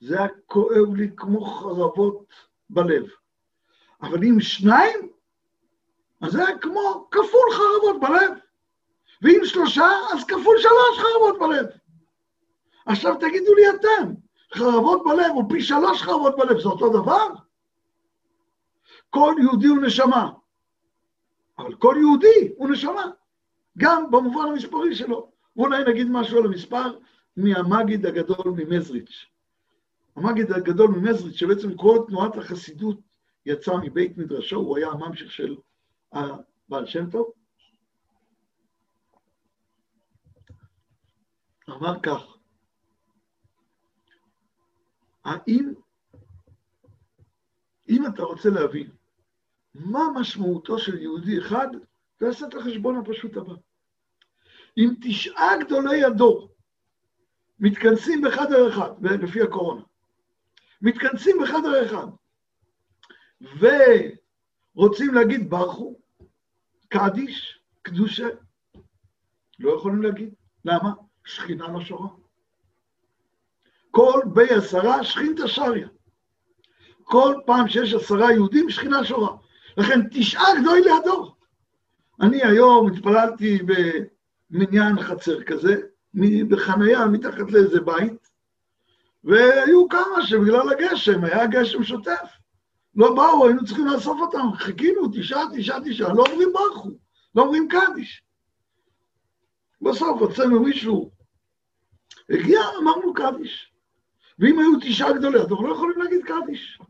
זה 0.00 0.18
היה 0.18 0.28
כואב 0.46 0.94
לי 0.96 1.10
כמו 1.16 1.44
חרבות 1.44 2.32
בלב. 2.70 3.04
אבל 4.02 4.24
אם 4.24 4.40
שניים, 4.40 5.08
אז 6.20 6.32
זה 6.32 6.46
היה 6.46 6.58
כמו 6.58 7.08
כפול 7.10 7.50
חרבות 7.52 8.00
בלב. 8.00 8.38
ואם 9.22 9.40
שלושה, 9.44 9.88
אז 10.14 10.24
כפול 10.24 10.58
שלוש 10.58 10.98
חרבות 10.98 11.38
בלב. 11.40 11.66
עכשיו 12.86 13.16
תגידו 13.16 13.54
לי 13.54 13.62
אתם, 13.70 14.12
חרבות 14.54 15.02
בלב 15.04 15.32
או 15.36 15.48
פי 15.48 15.62
שלוש 15.62 16.02
חרבות 16.02 16.36
בלב 16.36 16.60
זה 16.60 16.68
אותו 16.68 17.02
דבר? 17.02 17.26
כל 19.10 19.34
יהודי 19.42 19.66
הוא 19.66 19.82
נשמה, 19.82 20.30
אבל 21.58 21.74
כל 21.74 21.94
יהודי 21.98 22.52
הוא 22.56 22.70
נשמה, 22.70 23.10
גם 23.78 24.10
במובן 24.10 24.44
המספרי 24.48 24.94
שלו. 24.94 25.30
ואולי 25.56 25.84
נגיד 25.84 26.06
משהו 26.10 26.38
על 26.38 26.44
המספר 26.46 26.98
מהמגיד 27.36 28.06
הגדול 28.06 28.54
ממזריץ'. 28.56 29.26
המגיד 30.16 30.52
הגדול 30.52 30.90
ממזריץ', 30.90 31.34
שבעצם 31.34 31.76
כל 31.76 31.98
תנועת 32.08 32.36
החסידות 32.36 33.00
יצא 33.46 33.72
מבית 33.82 34.18
מדרשו, 34.18 34.56
הוא 34.56 34.76
היה 34.76 34.88
הממשיך 34.88 35.32
של 35.32 35.56
הבעל 36.12 36.86
שם 36.86 37.10
טוב. 37.10 37.32
אמר 41.70 42.00
כך, 42.02 42.36
האם, 45.24 45.72
אם 47.88 48.06
אתה 48.06 48.22
רוצה 48.22 48.48
להבין 48.50 48.90
מה 49.74 50.00
משמעותו 50.14 50.78
של 50.78 50.98
יהודי 50.98 51.38
אחד, 51.38 51.68
תעשה 52.16 52.46
את 52.46 52.54
החשבון 52.54 52.96
הפשוט 52.96 53.36
הבא. 53.36 53.52
אם 54.78 54.94
תשעה 55.02 55.58
גדולי 55.64 56.04
הדור 56.04 56.54
מתכנסים 57.58 58.22
בחדר 58.22 58.68
אחד, 58.68 58.90
לפי 59.02 59.42
הקורונה, 59.42 59.82
מתכנסים 60.82 61.36
בחדר 61.42 61.86
אחד, 61.86 62.06
ורוצים 64.76 65.14
להגיד 65.14 65.50
ברכו, 65.50 66.00
קדיש, 66.88 67.60
קדושה, 67.82 68.28
לא 69.58 69.76
יכולים 69.76 70.02
להגיד. 70.02 70.34
למה? 70.64 70.92
שכינה 71.24 71.68
לא 71.68 71.80
שורה. 71.80 72.08
כל 73.90 74.20
בי 74.26 74.48
עשרה 74.48 75.04
שכינתא 75.04 75.46
שריה. 75.46 75.88
כל 77.02 77.34
פעם 77.46 77.68
שיש 77.68 77.94
עשרה 77.94 78.32
יהודים, 78.32 78.70
שכינה 78.70 79.04
שורה. 79.04 79.36
לכן 79.76 80.00
תשעה 80.10 80.60
גדוי 80.60 80.80
לידו. 80.80 81.34
אני 82.20 82.44
היום 82.44 82.92
התפללתי 82.92 83.58
במניין 84.50 85.02
חצר 85.02 85.42
כזה, 85.42 85.76
בחנייה 86.48 87.06
מתחת 87.06 87.50
לאיזה 87.50 87.80
בית, 87.80 88.28
והיו 89.24 89.88
כמה 89.88 90.22
שבגלל 90.22 90.72
הגשם, 90.72 91.24
היה 91.24 91.46
גשם 91.46 91.84
שוטף. 91.84 92.40
לא 92.94 93.14
באו, 93.14 93.46
היינו 93.46 93.64
צריכים 93.64 93.86
לאסוף 93.86 94.20
אותם, 94.20 94.46
חיכינו, 94.56 95.08
תשעה, 95.12 95.42
תשעה, 95.56 95.78
תשעה, 95.84 96.14
לא 96.14 96.24
אומרים 96.30 96.52
ברכו, 96.52 96.90
לא 97.34 97.42
אומרים 97.42 97.68
קדיש. 97.68 98.22
בסוף 99.82 100.20
הוצאנו 100.20 100.60
מישהו, 100.60 101.10
הגיע, 102.30 102.60
אמרנו 102.78 103.14
קדיש. 103.14 103.72
ואם 104.40 104.58
היו 104.58 104.80
תשעה 104.80 105.12
גדולי, 105.18 105.40
אנחנו 105.40 105.66
לא 105.66 105.72
יכולים 105.74 105.98
להגיד 105.98 106.20
קדיש. 106.24 106.80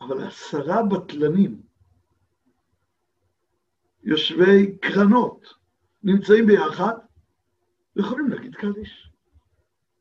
אבל 0.00 0.26
עשרה 0.26 0.82
בטלנים, 0.82 1.62
יושבי 4.02 4.78
קרנות, 4.78 5.54
נמצאים 6.02 6.46
ביחד, 6.46 6.94
ויכולים 7.96 8.28
להגיד 8.28 8.54
קדיש. 8.54 9.10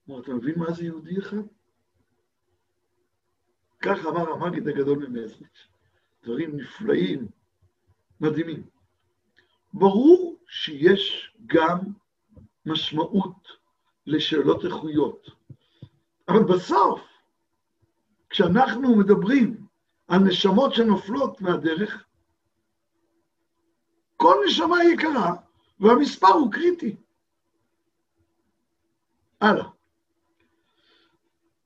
כלומר, 0.06 0.22
אתה 0.22 0.34
מבין 0.34 0.60
מה 0.60 0.72
זה 0.72 0.84
יהודי 0.84 1.20
אחד? 1.20 1.38
כך 3.82 4.06
אמר 4.06 4.30
המגיד 4.30 4.68
הגדול 4.68 5.08
ממזריץ', 5.08 5.68
דברים 6.24 6.58
נפלאים, 6.58 7.28
מדהימים. 8.22 8.64
ברור 9.74 10.38
שיש 10.48 11.36
גם 11.46 11.80
משמעות 12.66 13.48
לשאלות 14.08 14.66
איכויות, 14.66 15.30
אבל 16.28 16.44
בסוף, 16.44 17.02
כשאנחנו 18.30 18.96
מדברים 18.96 19.66
על 20.08 20.20
נשמות 20.20 20.74
שנופלות 20.74 21.42
מהדרך, 21.42 22.04
כל 24.18 24.36
נשמה 24.48 24.84
יקרה, 24.84 25.36
והמספר 25.80 26.28
הוא 26.28 26.52
קריטי. 26.52 26.96
הלאה. 29.42 29.68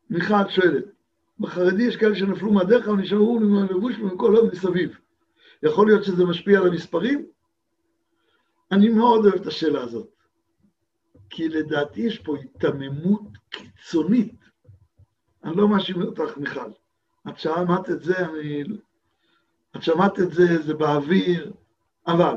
מיכל 0.10 0.49
שואלת, 0.49 0.86
בחרדי 1.39 1.84
יש 1.84 1.97
כאלה 1.97 2.16
שנפלו 2.16 2.53
מהדרך, 2.53 2.88
אבל 2.88 2.97
נשארו 2.97 3.39
עם 3.41 3.55
הלבוש 3.55 3.95
ומכל 3.99 4.36
עוד 4.36 4.49
מסביב. 4.53 4.97
יכול 5.64 5.88
להיות 5.88 6.03
שזה 6.03 6.26
משפיע 6.26 6.60
על 6.60 6.68
המספרים? 6.68 7.26
אני 8.72 8.89
מאוד 8.89 9.26
אוהב 9.26 9.41
את 9.41 9.47
השאלה 9.47 9.82
הזאת, 9.82 10.10
כי 11.30 11.49
לדעתי 11.49 12.01
יש 12.01 12.20
פה 12.20 12.38
היתממות 12.38 13.22
קיצונית. 13.49 14.39
אני 15.44 15.58
לא 15.58 15.68
מאשים 15.68 16.02
אותך, 16.02 16.38
מיכל. 16.38 16.70
את 17.30 17.40
שמעת 17.40 17.90
את 17.90 18.04
זה, 18.04 18.26
אני... 18.26 18.64
את 19.76 19.84
שמעת 19.84 20.20
את 20.20 20.32
זה, 20.32 20.62
זה 20.62 20.74
באוויר, 20.74 21.52
אבל 22.08 22.36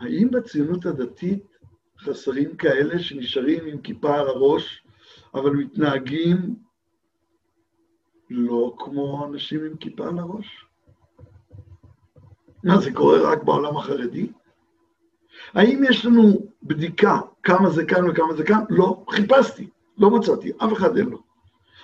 האם 0.00 0.30
בציונות 0.30 0.86
הדתית 0.86 1.58
חסרים 1.98 2.56
כאלה 2.56 2.98
שנשארים 2.98 3.66
עם 3.66 3.80
כיפה 3.80 4.18
על 4.18 4.28
הראש, 4.28 4.84
אבל 5.34 5.50
מתנהגים 5.50 6.54
לא 8.30 8.74
כמו 8.78 9.26
אנשים 9.26 9.64
עם 9.64 9.76
כיפה 9.76 10.08
על 10.08 10.18
הראש? 10.18 10.66
מה, 12.64 12.80
זה 12.80 12.92
קורה 12.92 13.32
רק 13.32 13.42
בעולם 13.42 13.76
החרדי? 13.76 14.32
האם 15.54 15.82
יש 15.88 16.06
לנו 16.06 16.46
בדיקה 16.62 17.20
כמה 17.42 17.70
זה 17.70 17.84
כאן 17.84 18.10
וכמה 18.10 18.34
זה 18.34 18.44
כאן? 18.44 18.60
לא, 18.70 19.04
חיפשתי, 19.10 19.68
לא 19.98 20.10
מצאתי, 20.10 20.52
אף 20.56 20.72
אחד 20.72 20.96
אין 20.96 21.06
לו. 21.06 21.23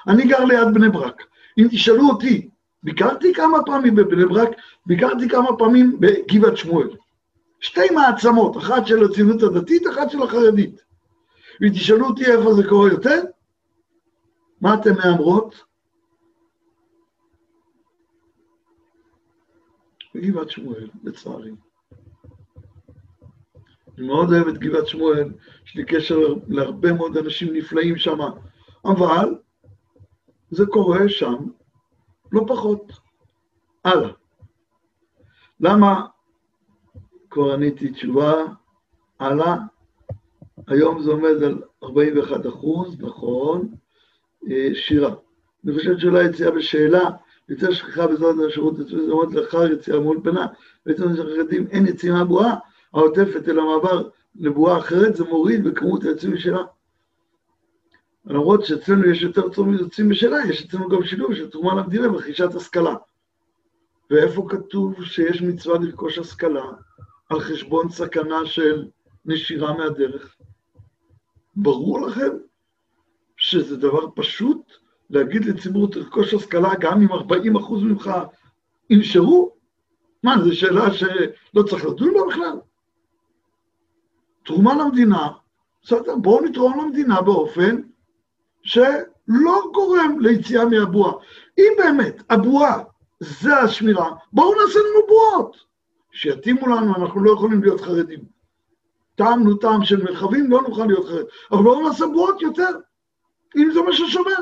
אני 0.08 0.26
גר 0.26 0.44
ליד 0.44 0.74
בני 0.74 0.88
ברק. 0.88 1.22
אם 1.58 1.66
תשאלו 1.70 2.08
אותי, 2.08 2.48
ביקרתי 2.82 3.34
כמה 3.34 3.58
פעמים 3.66 3.94
בבני 3.94 4.24
ברק, 4.26 4.48
ביקרתי 4.86 5.28
כמה 5.28 5.56
פעמים 5.58 6.00
בגבעת 6.00 6.56
שמואל. 6.56 6.88
שתי 7.60 7.90
מעצמות, 7.94 8.56
אחת 8.56 8.86
של 8.86 9.04
הציונות 9.04 9.42
הדתית, 9.42 9.82
אחת 9.86 10.10
של 10.10 10.22
החרדית. 10.22 10.82
ותשאלו 11.62 12.06
אותי 12.06 12.26
איפה 12.26 12.54
זה 12.54 12.62
קורה 12.68 12.88
יותר, 12.88 13.22
מה 14.60 14.74
אתן 14.74 14.94
מהמרות? 14.94 15.64
בגבעת 20.14 20.50
שמואל, 20.50 20.88
לצערי. 21.04 21.50
אני 23.98 24.06
מאוד 24.06 24.32
אוהב 24.32 24.48
את 24.48 24.58
גבעת 24.58 24.86
שמואל, 24.86 25.32
יש 25.66 25.76
לי 25.76 25.84
קשר 25.84 26.18
להרבה 26.48 26.92
מאוד 26.92 27.16
אנשים 27.16 27.54
נפלאים 27.54 27.96
שם, 27.96 28.18
אבל 28.84 29.34
זה 30.50 30.66
קורה 30.66 31.08
שם 31.08 31.36
לא 32.32 32.44
פחות. 32.48 32.92
הלאה. 33.84 34.10
למה 35.60 36.06
כבר 37.30 37.52
עניתי 37.52 37.90
תשובה, 37.90 38.44
הלאה. 39.20 39.56
היום 40.66 41.02
זה 41.02 41.10
עומד 41.10 41.42
על 41.42 41.62
41 41.82 42.46
אחוז, 42.46 43.00
נכון, 43.00 43.68
אה, 44.50 44.68
שירה. 44.74 45.14
אני 45.64 45.74
חושבת 45.74 46.00
שאולי 46.00 46.24
יציאה 46.24 46.50
בשאלה, 46.50 47.10
יותר 47.48 47.72
שכחה 47.72 48.06
בעזרת 48.06 48.34
השירות 48.48 48.74
עצמית, 48.80 49.34
לאחר 49.34 49.72
יציאה 49.72 50.00
מול 50.00 50.20
פנה, 50.24 50.46
בעצם 50.86 51.16
של 51.16 51.32
החרדים 51.32 51.66
אין 51.70 51.86
יציאה 51.86 52.14
מהבועה 52.14 52.54
העוטפת 52.94 53.48
אל 53.48 53.58
המעבר 53.58 54.08
לבועה 54.34 54.78
אחרת, 54.78 55.16
זה 55.16 55.24
מוריד 55.24 55.64
בכמות 55.64 56.04
היוצאים 56.04 56.36
שלה. 56.36 56.62
למרות 58.24 58.64
שאצלנו 58.64 59.06
יש 59.06 59.22
יותר 59.22 59.42
יוצאים 59.80 60.08
בשאלה, 60.08 60.36
יש 60.48 60.64
אצלנו 60.64 60.88
גם 60.88 61.04
שילוב 61.04 61.34
של 61.34 61.50
תרומה 61.50 61.74
למדינה 61.74 62.12
ורכישת 62.12 62.54
השכלה. 62.54 62.94
ואיפה 64.10 64.46
כתוב 64.48 65.04
שיש 65.04 65.42
מצווה 65.42 65.78
לרכוש 65.78 66.18
השכלה? 66.18 66.64
על 67.28 67.40
חשבון 67.40 67.88
סכנה 67.88 68.46
של 68.46 68.88
נשירה 69.24 69.76
מהדרך. 69.76 70.36
ברור 71.56 72.00
לכם 72.00 72.30
שזה 73.36 73.76
דבר 73.76 74.06
פשוט 74.14 74.72
להגיד 75.10 75.44
לציבור 75.44 75.90
תרכוש 75.90 76.34
השכלה 76.34 76.70
גם 76.80 77.02
אם 77.02 77.12
40 77.12 77.56
אחוז 77.56 77.82
ממך 77.82 78.10
ינשרו? 78.90 79.52
מה, 80.22 80.36
זו 80.44 80.56
שאלה 80.56 80.92
שלא 80.92 81.62
צריך 81.68 81.84
לדון 81.84 82.14
בה 82.14 82.20
בכלל? 82.28 82.60
תרומה 84.44 84.74
למדינה, 84.74 85.28
בסדר, 85.82 86.16
בואו 86.16 86.44
נתרום 86.44 86.80
למדינה 86.80 87.22
באופן 87.22 87.80
שלא 88.62 89.70
גורם 89.74 90.20
ליציאה 90.20 90.64
מהבועה. 90.64 91.12
אם 91.58 91.72
באמת 91.78 92.22
הבועה 92.30 92.82
זה 93.20 93.56
השמירה, 93.56 94.10
בואו 94.32 94.54
נעשה 94.54 94.78
לנו 94.78 95.06
בועות. 95.06 95.56
שיתאימו 96.12 96.66
לנו, 96.66 96.96
אנחנו 96.96 97.24
לא 97.24 97.32
יכולים 97.32 97.62
להיות 97.62 97.80
חרדים. 97.80 98.20
טעמנו 99.14 99.54
טעם 99.54 99.84
של 99.84 100.02
מרחבים, 100.02 100.50
לא 100.50 100.62
נוכל 100.62 100.86
להיות 100.86 101.06
חרדים. 101.06 101.26
אבל 101.52 101.62
בואו 101.62 101.88
נעשה 101.88 102.06
בועות 102.06 102.42
יותר, 102.42 102.70
אם 103.56 103.70
זה 103.74 103.80
מה 103.80 103.92
ששומר. 103.92 104.40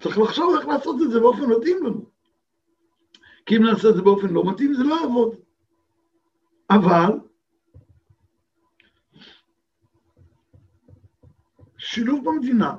צריך 0.00 0.18
לחשוב 0.18 0.54
איך 0.54 0.68
לעשות 0.68 0.96
את 1.02 1.10
זה 1.10 1.20
באופן 1.20 1.44
מתאים 1.44 1.86
לנו. 1.86 2.04
כי 3.46 3.56
אם 3.56 3.62
נעשה 3.62 3.88
את 3.88 3.94
זה 3.94 4.02
באופן 4.02 4.28
לא 4.28 4.44
מתאים, 4.44 4.74
זה 4.74 4.82
לא 4.82 4.94
יעבוד. 4.94 5.34
אבל, 6.70 7.10
שילוב 11.92 12.24
במדינה. 12.24 12.74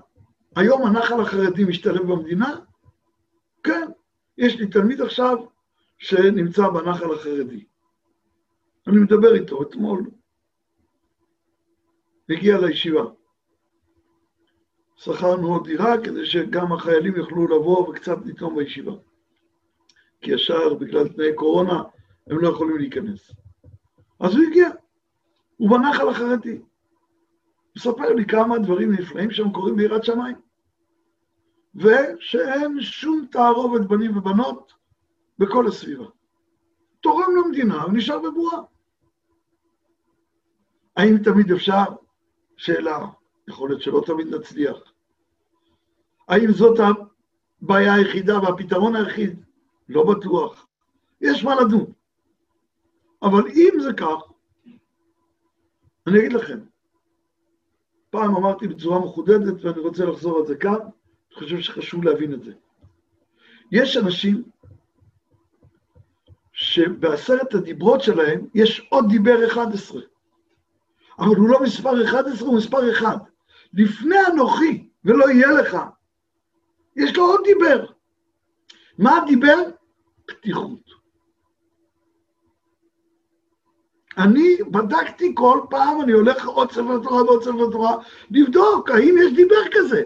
היום 0.56 0.86
הנחל 0.86 1.22
החרדי 1.22 1.64
משתלב 1.64 2.12
במדינה? 2.12 2.56
כן. 3.64 3.88
יש 4.38 4.56
לי 4.56 4.68
תלמיד 4.68 5.02
עכשיו 5.02 5.38
שנמצא 5.98 6.70
בנחל 6.70 7.14
החרדי. 7.14 7.66
אני 8.88 8.98
מדבר 8.98 9.34
איתו 9.36 9.64
אתמול, 9.64 10.10
הגיע 12.30 12.58
לישיבה. 12.58 13.04
שכרנו 14.96 15.54
עוד 15.54 15.68
דירה 15.68 16.04
כדי 16.04 16.26
שגם 16.26 16.74
החיילים 16.74 17.16
יוכלו 17.16 17.48
לבוא 17.48 17.90
וקצת 17.90 18.18
לתרום 18.26 18.56
בישיבה. 18.56 18.94
כי 20.22 20.32
ישר, 20.32 20.74
בגלל 20.74 21.08
תנאי 21.08 21.36
קורונה, 21.36 21.84
הם 22.28 22.38
לא 22.40 22.50
יכולים 22.50 22.78
להיכנס. 22.78 23.32
אז 24.20 24.36
הוא 24.36 24.44
הגיע, 24.44 24.70
הוא 25.58 25.70
בנחל 25.70 26.10
החרדי. 26.10 26.62
מספר 27.78 28.14
לי 28.14 28.26
כמה 28.26 28.60
דברים 28.60 28.92
נפלאים 28.92 29.32
שם 29.32 29.52
קורים 29.52 29.76
ביראת 29.76 30.04
שמיים. 30.04 30.36
ושאין 31.76 32.82
שום 32.82 33.26
תערובת 33.32 33.82
בנים 33.88 34.18
ובנות, 34.18 34.74
בכל 35.40 35.68
הסביבה. 35.68 36.06
תורם 37.02 37.36
למדינה 37.36 37.86
ונשאר 37.86 38.20
בבועה. 38.20 38.62
האם 40.98 41.18
תמיד 41.24 41.52
אפשר? 41.52 41.84
שאלה, 42.58 43.06
יכול 43.48 43.70
להיות 43.70 43.82
שלא 43.82 44.04
תמיד 44.06 44.28
נצליח. 44.28 44.78
האם 46.28 46.52
זאת 46.52 46.80
הבעיה 47.62 47.94
היחידה 47.94 48.40
והפתרון 48.40 48.96
היחיד? 48.96 49.44
לא 49.90 50.04
בטוח. 50.04 50.68
יש 51.22 51.44
מה 51.44 51.56
לדון. 51.56 51.86
אבל 53.22 53.48
אם 53.48 53.80
זה 53.80 53.94
כך, 53.94 54.32
אני 56.08 56.20
אגיד 56.20 56.34
לכם, 56.34 56.60
פעם 58.14 58.36
אמרתי 58.36 58.68
בצורה 58.68 59.00
מחודדת, 59.00 59.64
ואני 59.64 59.80
רוצה 59.80 60.06
לחזור 60.06 60.38
על 60.40 60.46
זה 60.46 60.56
כאן, 60.56 60.72
אני 60.72 61.40
חושב 61.40 61.60
שחשוב 61.60 62.04
להבין 62.04 62.34
את 62.34 62.44
זה. 62.44 62.52
יש 63.72 63.98
אנשים 63.98 64.44
שבעשרת 66.52 67.54
הדיברות 67.54 68.02
שלהם 68.02 68.48
יש 68.54 68.88
עוד 68.90 69.06
דיבר 69.10 69.48
11. 69.48 70.02
אבל 71.20 71.36
הוא 71.36 71.50
לא 71.50 71.64
מספר 71.64 72.04
11, 72.06 72.48
הוא 72.48 72.58
מספר 72.58 72.92
1. 72.92 73.22
לפני 73.74 74.18
אנוכי, 74.34 74.90
ולא 75.06 75.30
יהיה 75.30 75.52
לך, 75.52 75.78
יש 76.96 77.18
לו 77.18 77.26
עוד 77.26 77.42
דיבר. 77.46 77.86
מה 78.98 79.18
הדיבר? 79.18 79.58
פתיחות. 80.26 81.03
אני 84.18 84.58
בדקתי 84.72 85.32
כל 85.36 85.60
פעם, 85.70 86.02
אני 86.02 86.12
הולך 86.12 86.48
עוד 86.48 86.72
ספר 86.72 87.00
תורה 87.04 87.24
ועוד 87.24 87.44
ספר 87.44 87.72
תורה, 87.72 87.98
לבדוק 88.32 88.90
האם 88.90 89.16
יש 89.24 89.34
דיבר 89.34 89.64
כזה. 89.72 90.04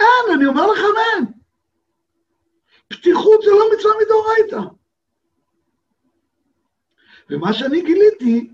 אין, 0.00 0.34
אני 0.34 0.46
אומר 0.46 0.66
לכם 0.66 0.82
אין. 0.98 1.24
פתיחות 2.88 3.42
זה 3.42 3.50
לא 3.50 3.64
מצווה 3.76 3.92
מדאורייתא. 4.02 4.60
ומה 7.30 7.52
שאני 7.52 7.82
גיליתי, 7.82 8.50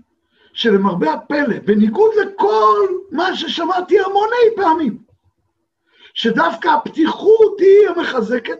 שלמרבה 0.53 1.13
הפלא, 1.13 1.59
בניגוד 1.65 2.11
לכל 2.15 2.87
מה 3.11 3.35
ששמעתי 3.35 3.99
המוני 3.99 4.55
פעמים, 4.55 5.03
שדווקא 6.13 6.67
הפתיחות 6.67 7.59
היא 7.59 7.89
המחזקת, 7.89 8.59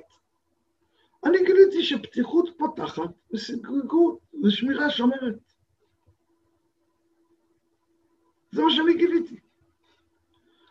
אני 1.25 1.43
גיליתי 1.45 1.83
שפתיחות 1.83 2.49
פותחת 2.57 3.09
וסגרגות 3.33 4.19
ושמירה 4.43 4.89
שומרת. 4.89 5.52
זה 8.53 8.63
מה 8.63 8.71
שאני 8.71 8.93
גיליתי. 8.93 9.39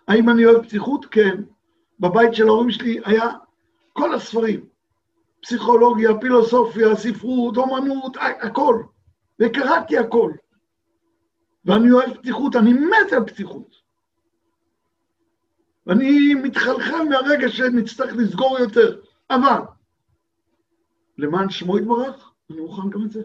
האם 0.09 0.29
אני 0.31 0.45
אוהב 0.45 0.63
פתיחות? 0.63 1.05
כן. 1.05 1.43
בבית 2.01 2.35
של 2.35 2.49
ההורים 2.49 2.71
שלי 2.71 3.01
היה 3.05 3.31
כל 3.93 4.15
הספרים, 4.15 4.67
פסיכולוגיה, 5.43 6.11
פילוסופיה, 6.21 6.97
ספרות, 6.97 7.57
אומנות, 7.57 8.17
הכל. 8.21 8.83
וקראתי 9.41 9.99
הכל. 9.99 10.33
ואני 11.65 11.91
אוהב 11.91 12.15
פתיחות, 12.15 12.57
אני 12.57 12.73
מת 12.73 13.13
על 13.13 13.27
פתיחות. 13.27 13.77
ואני 15.87 16.35
מתחלחל 16.35 17.03
מהרגע 17.09 17.49
שנצטרך 17.49 18.13
לסגור 18.17 18.59
יותר. 18.59 19.01
אבל, 19.31 19.61
למען 21.19 21.51
שמו 21.51 21.79
יתברך, 21.79 22.33
אני 22.51 22.61
מוכן 22.61 22.91
גם 22.91 23.07
את 23.07 23.11
זה. 23.11 23.23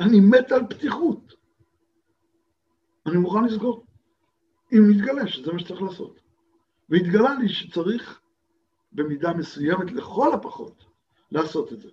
אני 0.00 0.20
מת 0.20 0.52
על 0.52 0.66
פתיחות. 0.70 1.34
אני 3.06 3.16
מוכן 3.16 3.44
לסגור. 3.44 3.86
אם 4.72 4.90
יתגלה 4.90 5.28
שזה 5.28 5.52
מה 5.52 5.58
שצריך 5.58 5.82
לעשות. 5.82 6.20
והתגלה 6.88 7.34
לי 7.34 7.48
שצריך 7.48 8.20
במידה 8.92 9.32
מסוימת, 9.32 9.92
לכל 9.92 10.32
הפחות, 10.32 10.84
לעשות 11.30 11.72
את 11.72 11.80
זה. 11.80 11.88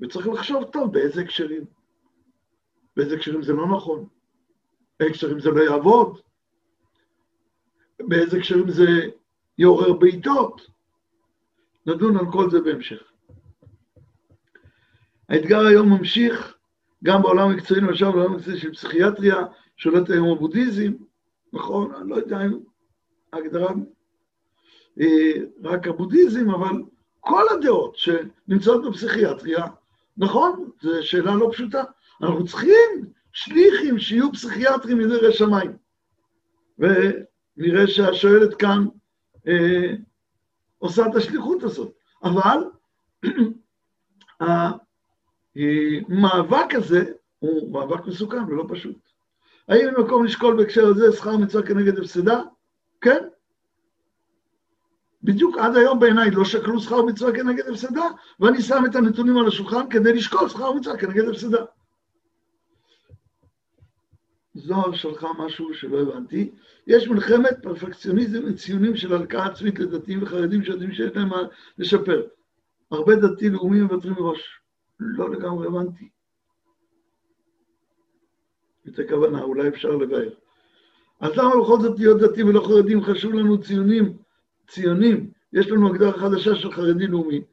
וצריך 0.00 0.26
לחשוב 0.26 0.64
טוב 0.64 0.92
באיזה 0.92 1.20
הקשרים. 1.20 1.64
באיזה 2.96 3.14
הקשרים 3.16 3.42
זה 3.42 3.52
לא 3.52 3.76
נכון, 3.76 4.08
באיזה 5.00 5.10
הקשרים 5.10 5.40
זה 5.40 5.50
לא 5.50 5.60
יעבוד, 5.60 6.20
באיזה 8.00 8.36
הקשרים 8.36 8.70
זה 8.70 8.86
יעורר 9.58 9.92
בעיטות. 9.92 10.60
נדון 11.86 12.16
על 12.16 12.32
כל 12.32 12.50
זה 12.50 12.60
בהמשך. 12.60 13.12
האתגר 15.28 15.66
היום 15.66 15.88
ממשיך 15.88 16.56
גם 17.04 17.22
בעולם 17.22 17.50
המקצועי, 17.50 17.80
למשל 17.80 18.10
בעולם 18.10 18.32
המקצועי 18.32 18.58
של 18.58 18.72
פסיכיאטריה, 18.72 19.36
שולט 19.76 20.10
היום 20.10 20.30
הבודהיזם, 20.30 20.92
נכון? 21.52 21.94
אני 21.94 22.10
לא 22.10 22.16
יודע 22.16 22.44
אם 22.44 22.58
ההגדרה 23.32 23.72
אה, 25.00 25.32
רק 25.64 25.88
הבודהיזם, 25.88 26.50
אבל 26.50 26.82
כל 27.20 27.42
הדעות 27.50 27.96
שנמצאות 27.96 28.84
בפסיכיאטריה, 28.84 29.66
נכון, 30.16 30.70
זו 30.82 30.90
שאלה 31.02 31.34
לא 31.34 31.48
פשוטה. 31.52 31.82
אנחנו 32.22 32.46
צריכים 32.46 33.12
שליחים 33.32 33.98
שיהיו 33.98 34.32
פסיכיאטרים 34.32 34.98
מדרך 34.98 35.34
שמיים. 35.34 35.76
ונראה 36.78 37.86
שהשואלת 37.86 38.54
כאן 38.54 38.86
אה, 39.48 39.94
עושה 40.78 41.06
את 41.06 41.14
השליחות 41.14 41.62
הזאת. 41.62 41.92
אבל 42.24 42.58
המאבק 45.56 46.74
הזה 46.74 47.04
הוא 47.38 47.72
מאבק 47.72 48.06
מסוכן 48.06 48.44
ולא 48.44 48.64
פשוט. 48.68 48.96
האם 49.68 49.88
במקום 49.96 50.24
לשקול 50.24 50.56
בהקשר 50.56 50.86
הזה 50.86 51.12
שכר 51.12 51.36
מצווה 51.36 51.66
כנגד 51.66 51.98
הפסדה? 51.98 52.42
כן. 53.00 53.24
בדיוק 55.22 55.58
עד 55.58 55.76
היום 55.76 56.00
בעיניי 56.00 56.30
לא 56.30 56.44
שקלו 56.44 56.80
שכר 56.80 57.02
מצווה 57.02 57.32
כנגד 57.32 57.68
הפסדה, 57.68 58.04
ואני 58.40 58.62
שם 58.62 58.82
את 58.90 58.96
הנתונים 58.96 59.36
על 59.36 59.48
השולחן 59.48 59.88
כדי 59.90 60.12
לשקול 60.12 60.48
שכר 60.48 60.72
מצווה 60.72 60.98
כנגד 60.98 61.28
הפסדה. 61.28 61.64
זוהר 64.54 64.92
שלחה 64.94 65.28
משהו 65.38 65.74
שלא 65.74 66.00
הבנתי. 66.00 66.50
יש 66.86 67.08
מלחמת 67.08 67.56
פרפקציוניזם 67.62 68.40
וציונים 68.46 68.96
של 68.96 69.14
הלקאה 69.14 69.46
עצמית 69.46 69.78
לדתיים 69.78 70.22
וחרדים 70.22 70.64
שיודעים 70.64 70.92
שיש 70.92 71.12
להם 71.16 71.28
מה 71.28 71.42
לשפר. 71.78 72.26
הרבה 72.90 73.16
דתי-לאומי 73.16 73.80
מוותרים 73.80 74.14
מראש. 74.14 74.63
לא 75.04 75.30
לגמרי 75.30 75.66
הבנתי. 75.66 76.08
את 78.88 78.98
הכוונה, 78.98 79.42
אולי 79.42 79.68
אפשר 79.68 79.90
לבאר. 79.96 80.34
אז 81.20 81.32
למה 81.36 81.50
בכל 81.62 81.80
זאת 81.80 81.98
להיות 81.98 82.20
דתיים 82.20 82.48
ולא 82.48 82.60
חרדים 82.60 83.02
חשוב 83.02 83.34
לנו 83.34 83.62
ציונים 83.62 84.16
ציונים, 84.68 85.30
יש 85.52 85.66
לנו 85.66 85.88
הגדרה 85.88 86.12
חדשה 86.12 86.54
של 86.54 86.72
חרדי 86.72 87.06
לאומי. 87.06 87.44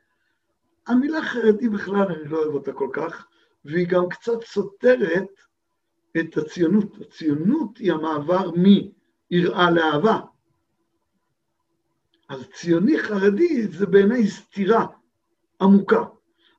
המילה 0.87 1.21
חרדי 1.21 1.69
בכלל, 1.69 2.11
אני 2.11 2.29
לא 2.29 2.37
אוהב 2.37 2.53
אותה 2.53 2.73
כל 2.73 2.89
כך, 2.93 3.27
והיא 3.65 3.87
גם 3.87 4.09
קצת 4.09 4.43
סותרת 4.43 5.29
את 6.19 6.37
הציונות. 6.37 6.97
הציונות 7.01 7.77
היא 7.77 7.93
המעבר 7.93 8.51
מיראה 8.51 9.71
לאהבה. 9.71 10.19
אז 12.29 12.49
ציוני 12.53 12.99
חרדי 12.99 13.67
זה 13.67 13.85
בעיניי 13.85 14.27
סתירה 14.27 14.85
עמוקה. 15.61 16.03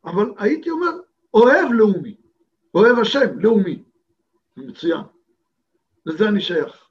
אבל 0.04 0.32
הייתי 0.38 0.70
אומר, 0.70 0.90
אוהב 1.34 1.72
לאומי, 1.72 2.16
אוהב 2.74 2.98
השם 2.98 3.38
לאומי. 3.38 3.82
מצוין. 4.56 5.00
לזה 6.06 6.28
אני 6.28 6.40
שייך. 6.40 6.88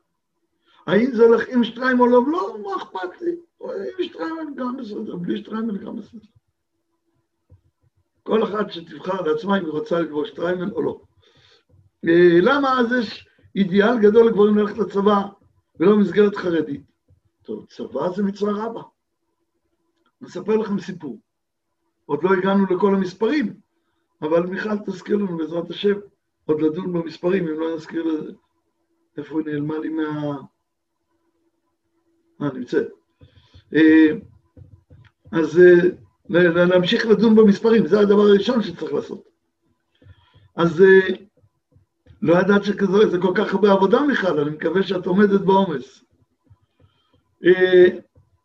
האם 0.87 1.11
זה 1.13 1.23
הולך 1.23 1.49
עם 1.49 1.63
שטריים 1.63 1.99
או 1.99 2.07
לא? 2.07 2.21
לא, 2.27 2.57
מה 2.63 2.83
אכפת 2.83 3.21
לי? 3.21 3.31
עם 3.61 4.03
שטריימל 4.03 4.55
גם 4.55 4.77
בסדר, 4.77 5.15
בלי 5.15 5.37
שטריימל 5.37 5.77
גם 5.77 5.95
בסדר. 5.95 6.19
כל 8.23 8.43
אחת 8.43 8.71
שתבחר 8.71 9.21
לעצמה 9.21 9.57
אם 9.57 9.65
היא 9.65 9.71
רוצה 9.71 9.99
לגבור 9.99 10.25
שטריימל 10.25 10.71
או 10.71 10.81
לא. 10.81 11.01
אה, 12.05 12.39
למה 12.41 12.79
אז 12.79 12.91
יש 12.99 13.27
אידיאל 13.55 13.99
גדול 14.01 14.27
לגברים 14.27 14.57
ללכת 14.57 14.77
לצבא 14.77 15.21
ולא 15.79 15.91
במסגרת 15.91 16.35
חרדית? 16.35 16.81
טוב, 17.41 17.65
צבא 17.65 18.09
זה 18.15 18.23
מצווה 18.23 18.65
רבה. 18.65 18.81
אני 20.21 20.29
אספר 20.29 20.57
לכם 20.57 20.79
סיפור. 20.79 21.19
עוד 22.11 22.23
לא 22.23 22.33
הגענו 22.33 22.65
לכל 22.65 22.95
המספרים, 22.95 23.53
אבל 24.21 24.45
מיכל 24.45 24.77
תזכיר 24.85 25.15
לנו 25.15 25.37
בעזרת 25.37 25.69
השם 25.69 25.93
עוד 26.45 26.61
לדון 26.61 26.93
במספרים, 26.93 27.47
אם 27.47 27.59
לא 27.59 27.75
נזכיר 27.75 28.03
לזה. 28.03 28.31
איפה 29.17 29.39
היא 29.39 29.45
נעלמה 29.45 29.79
לי 29.79 29.89
מה... 29.89 30.37
אה, 32.41 32.53
נמצאת. 32.53 32.87
אה, 33.75 34.07
אז 35.31 35.59
אה, 35.59 36.65
להמשיך 36.65 37.05
לדון 37.05 37.35
במספרים, 37.35 37.87
זה 37.87 37.99
הדבר 37.99 38.21
הראשון 38.21 38.63
שצריך 38.63 38.93
לעשות. 38.93 39.23
אז 40.55 40.81
אה, 40.81 41.15
לא 42.21 42.39
ידעת 42.39 42.63
שזה 42.63 43.17
כל 43.21 43.33
כך 43.35 43.53
הרבה 43.53 43.71
עבודה, 43.71 44.01
מיכל, 44.01 44.39
אני 44.39 44.49
מקווה 44.49 44.83
שאת 44.83 45.05
עומדת 45.05 45.41
בעומס. 45.41 46.03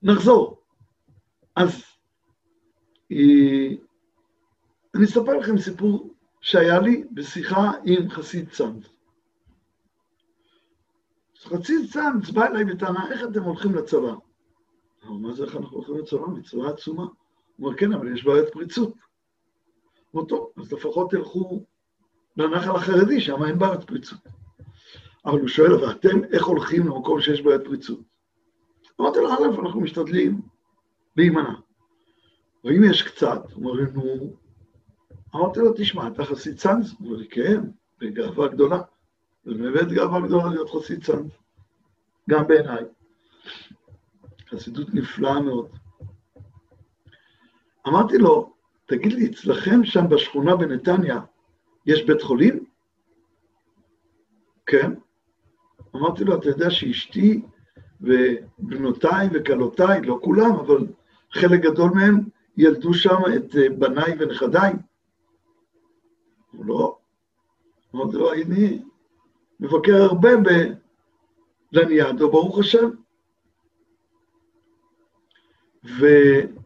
נחזור. 0.03 0.62
אז 1.57 1.95
אני 3.11 5.05
אספר 5.05 5.37
לכם 5.39 5.59
סיפור 5.59 6.15
שהיה 6.41 6.81
לי 6.81 7.05
בשיחה 7.13 7.73
עם 7.85 8.11
חסיד 8.11 8.49
צאנז. 8.51 8.89
חסיד 11.45 11.91
צאנז 11.93 12.31
בא 12.31 12.47
אליי 12.47 12.65
בטענה, 12.65 13.13
איך 13.13 13.25
אתם 13.31 13.43
הולכים 13.43 13.75
לצבא? 13.75 14.15
אמר, 15.05 15.17
מה 15.17 15.33
זה 15.33 15.45
איך 15.45 15.57
אנחנו 15.57 15.77
הולכים 15.77 15.99
לצבא? 15.99 16.27
מצווה 16.27 16.71
עצומה. 16.71 17.03
הוא 17.03 17.67
אומר, 17.67 17.77
כן, 17.77 17.93
אבל 17.93 18.13
יש 18.15 18.25
בעיית 18.25 18.53
פריצות. 18.53 18.95
אומר, 20.15 20.27
טוב, 20.27 20.51
אז 20.57 20.73
לפחות 20.73 21.11
תלכו 21.11 21.65
לנחל 22.37 22.77
החרדי, 22.77 23.21
שם 23.21 23.45
אין 23.45 23.59
בעיית 23.59 23.85
פריצות. 23.85 24.19
אבל 25.27 25.41
הוא 25.41 25.49
שואל, 25.49 25.75
אבל 25.75 25.91
אתם 25.91 26.25
איך 26.33 26.45
הולכים 26.45 26.87
למקום 26.87 27.21
שיש 27.21 27.43
בעיית 27.43 27.65
פריצות? 27.65 28.01
אמרתי 29.01 29.19
לו, 29.19 29.33
א', 29.33 29.61
אנחנו 29.61 29.81
משתדלים 29.81 30.41
להימנע. 31.17 31.55
ואם 32.67 32.85
יש 32.85 33.03
קצת, 33.03 33.53
הוא 33.53 33.64
אומר 33.64 33.73
לי, 33.73 33.93
נו, 33.93 34.33
אמרתי 35.35 35.61
לו, 35.61 35.73
תשמע, 35.77 36.09
אתה 36.09 36.25
חסיד 36.25 36.57
צאנז? 36.57 36.95
הוא 36.99 37.07
אומר 37.07 37.19
לי, 37.19 37.29
כן, 37.29 37.61
בגאווה 38.01 38.49
גדולה. 38.49 38.81
זה 39.45 39.55
באמת 39.55 39.93
גאווה 39.93 40.21
גדולה 40.21 40.47
להיות 40.49 40.71
חסיד 40.71 41.05
צאנז, 41.05 41.31
גם 42.31 42.47
בעיניי. 42.47 42.85
חסידות 44.51 44.95
נפלאה 44.95 45.41
מאוד. 45.41 45.69
אמרתי 47.89 48.19
לו, 48.19 48.55
תגיד 48.87 49.12
לי, 49.12 49.27
אצלכם 49.27 49.85
שם 49.85 50.09
בשכונה 50.09 50.57
בנתניה 50.57 51.21
יש 51.87 52.05
בית 52.05 52.23
חולים? 52.23 52.64
כן. 54.67 54.93
אמרתי 55.97 56.25
לו, 56.25 56.39
אתה 56.39 56.49
יודע 56.49 56.71
שאשתי 56.71 57.43
ובנותיי 58.01 59.29
וכלותיי, 59.33 60.03
לא 60.03 60.19
כולם, 60.23 60.53
אבל 60.53 60.87
חלק 61.33 61.61
גדול 61.61 61.91
מהם, 61.91 62.36
ילדו 62.57 62.95
שם 62.95 63.19
את 63.37 63.57
אה, 63.57 63.69
בניי 63.79 64.15
ונכדיי? 64.19 64.73
הוא 66.53 66.67
לא. 66.67 66.99
אמרתי 67.95 68.17
לו, 68.17 68.33
אני 68.33 68.83
מבקר 69.61 69.97
הרבה 70.03 70.29
בלניאדו, 71.73 72.31
ברוך 72.31 72.59
השם. 72.59 72.91
והוא 75.85 76.61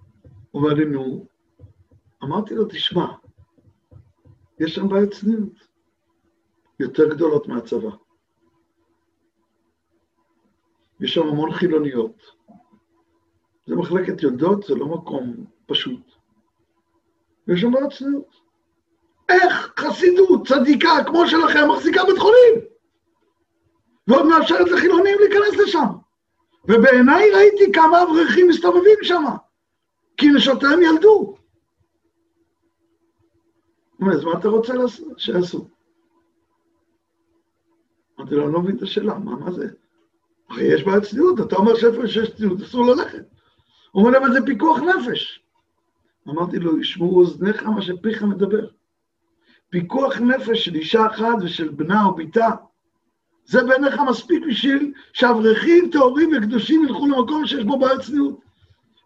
אומר 0.55 0.75
לי, 0.75 0.85
נו, 0.85 1.27
אמרתי 2.25 2.55
לו, 2.55 2.65
תשמע, 2.65 3.07
יש 4.61 4.75
שם 4.75 4.89
בעיות 4.89 5.13
צניעות 5.13 5.53
יותר 6.81 7.15
גדולות 7.15 7.49
מהצבא. 7.49 7.91
יש 11.01 11.15
שם 11.15 11.27
המון 11.27 11.53
חילוניות. 11.53 12.23
זה 13.67 13.77
מחלקת 13.77 14.23
יולדות, 14.23 14.63
זה 14.63 14.75
לא 14.75 14.87
מקום 14.87 15.47
פשוט. 15.71 16.01
ויש 17.49 17.61
שם 17.61 17.73
בעיות 17.73 17.93
צניעות. 17.93 18.35
איך 19.29 19.73
חסידות 19.79 20.47
צדיקה 20.47 21.05
כמו 21.07 21.27
שלכם 21.27 21.69
מחזיקה 21.71 22.05
בית 22.05 22.19
חולים? 22.19 22.55
ועוד 24.07 24.27
מאפשרת 24.27 24.69
לחילונים 24.71 25.19
להיכנס 25.21 25.57
לשם. 25.65 25.87
ובעיניי 26.65 27.31
ראיתי 27.31 27.73
כמה 27.73 28.03
אברכים 28.03 28.49
מסתובבים 28.49 28.99
שם, 29.03 29.25
כי 30.17 30.29
נשותיהם 30.29 30.83
ילדו. 30.83 31.35
אז 34.13 34.25
מה 34.25 34.39
אתה 34.39 34.49
רוצה 34.49 34.73
שיעשו? 35.17 35.69
אמרתי 38.19 38.35
לו, 38.35 38.45
אני 38.45 38.53
לא 38.53 38.61
מבין 38.61 38.77
את 38.77 38.83
השאלה, 38.83 39.19
מה, 39.19 39.37
מה 39.37 39.53
זה? 39.53 39.69
הרי 40.49 40.63
יש 40.63 40.85
בעיית 40.85 41.03
צניעות, 41.03 41.41
אתה 41.41 41.57
אומר 41.57 41.77
שאיפה 41.77 42.09
שיש 42.09 42.31
צניעות, 42.37 42.61
אסור 42.61 42.87
ללכת. 42.87 43.25
הוא 43.93 44.07
אומר, 44.07 44.19
אבל 44.19 44.33
זה 44.33 44.39
פיקוח 44.47 44.79
נפש. 44.79 45.40
אמרתי 46.31 46.59
לו, 46.59 46.81
ישמעו 46.81 47.21
אוזניך 47.21 47.63
מה 47.63 47.83
שפיך 47.83 48.23
מדבר. 48.23 48.67
פיקוח 49.71 50.21
נפש 50.21 50.65
של 50.65 50.75
אישה 50.75 51.07
אחת 51.07 51.37
ושל 51.43 51.69
בנה 51.69 52.05
או 52.05 52.15
בתה, 52.15 52.49
זה 53.45 53.65
בעיניך 53.65 54.01
מספיק 54.09 54.43
בשביל 54.49 54.93
שאברכים 55.13 55.91
טהורים 55.93 56.31
וקדושים 56.37 56.85
ילכו 56.85 57.07
למקום 57.07 57.47
שיש 57.47 57.65
בו 57.65 57.79
בעיית 57.79 58.01
צניעות. 58.01 58.41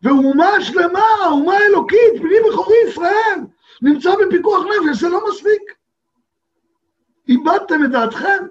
ואומה 0.02 0.60
שלמה, 0.60 1.00
אומה 1.30 1.56
אלוקית, 1.58 2.20
בני 2.22 2.36
בכורי 2.48 2.76
ישראל, 2.88 3.40
נמצא 3.82 4.10
בפיקוח 4.26 4.64
נפש, 4.64 5.00
זה 5.00 5.08
לא 5.08 5.20
מספיק. 5.30 5.62
איבדתם 7.28 7.84
את 7.84 7.90
דעתכם? 7.90 8.46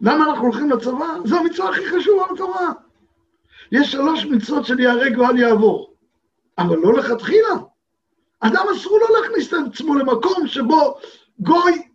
למה 0.00 0.24
אנחנו 0.24 0.44
הולכים 0.44 0.70
לצבא? 0.70 1.06
זו 1.24 1.38
המצווה 1.38 1.70
הכי 1.70 1.86
חשובה 1.86 2.24
בתורה. 2.34 2.72
יש 3.72 3.92
שלוש 3.92 4.24
מצוות 4.24 4.66
של 4.66 4.80
ייהרג 4.80 5.18
ואל 5.18 5.38
יעבור, 5.38 5.94
אבל 6.58 6.76
לא 6.76 6.92
לכתחילה. 6.94 7.54
אדם 8.40 8.64
אסור 8.76 8.98
לו 8.98 9.20
להכניס 9.20 9.48
את 9.48 9.58
עצמו 9.72 9.94
למקום 9.94 10.46
שבו 10.46 10.98
גוי 11.40 11.88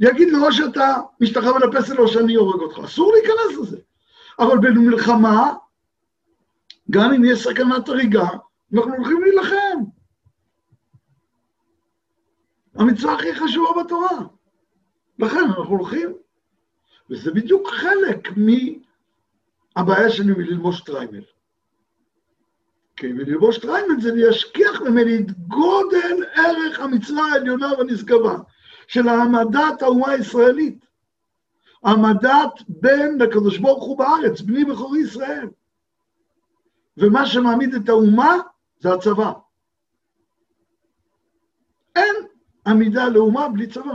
יגיד 0.00 0.28
לו 0.28 0.52
שאתה 0.52 0.94
משתחרר 1.20 1.58
לפסל 1.58 1.98
או 1.98 2.08
שאני 2.08 2.34
הורג 2.34 2.60
אותך. 2.60 2.78
אסור 2.84 3.12
להיכנס 3.12 3.58
לזה. 3.60 3.78
אבל 4.38 4.58
במלחמה, 4.58 5.54
גם 6.90 7.12
אם 7.12 7.24
יש 7.24 7.44
סכנת 7.44 7.88
הריגה, 7.88 8.28
אנחנו 8.74 8.94
הולכים 8.94 9.22
להילחם. 9.22 9.78
המצווה 12.74 13.14
הכי 13.14 13.34
חשובה 13.34 13.82
בתורה. 13.82 14.18
לכן 15.18 15.38
אנחנו 15.38 15.64
הולכים. 15.64 16.14
וזה 17.10 17.30
בדיוק 17.30 17.68
חלק 17.68 18.36
מהבעיה 19.76 20.10
שלי 20.10 20.32
מללמוד 20.32 20.74
שטריימל. 20.74 21.24
כי 22.96 23.12
ללמוד 23.12 23.52
שטריימל 23.52 24.00
זה 24.00 24.14
להשכיח 24.14 24.80
ממני 24.80 25.18
את 25.18 25.30
גודל 25.30 26.24
ערך 26.34 26.80
המצווה 26.80 27.24
העליונה 27.32 27.66
והנשגבה 27.78 28.36
של 28.88 29.08
העמדת 29.08 29.82
האומה 29.82 30.10
הישראלית. 30.10 30.86
העמדת 31.82 32.52
בן 32.68 33.18
לקדוש 33.18 33.58
ברוך 33.58 33.84
הוא 33.84 33.98
בארץ, 33.98 34.40
בני 34.40 34.64
בכור 34.64 34.96
ישראל. 34.96 35.48
ומה 36.96 37.26
שמעמיד 37.26 37.74
את 37.74 37.88
האומה 37.88 38.36
זה 38.78 38.92
הצבא. 38.92 39.32
אין 41.96 42.14
עמידה 42.66 43.08
לאומה 43.08 43.48
בלי 43.48 43.66
צבא. 43.66 43.94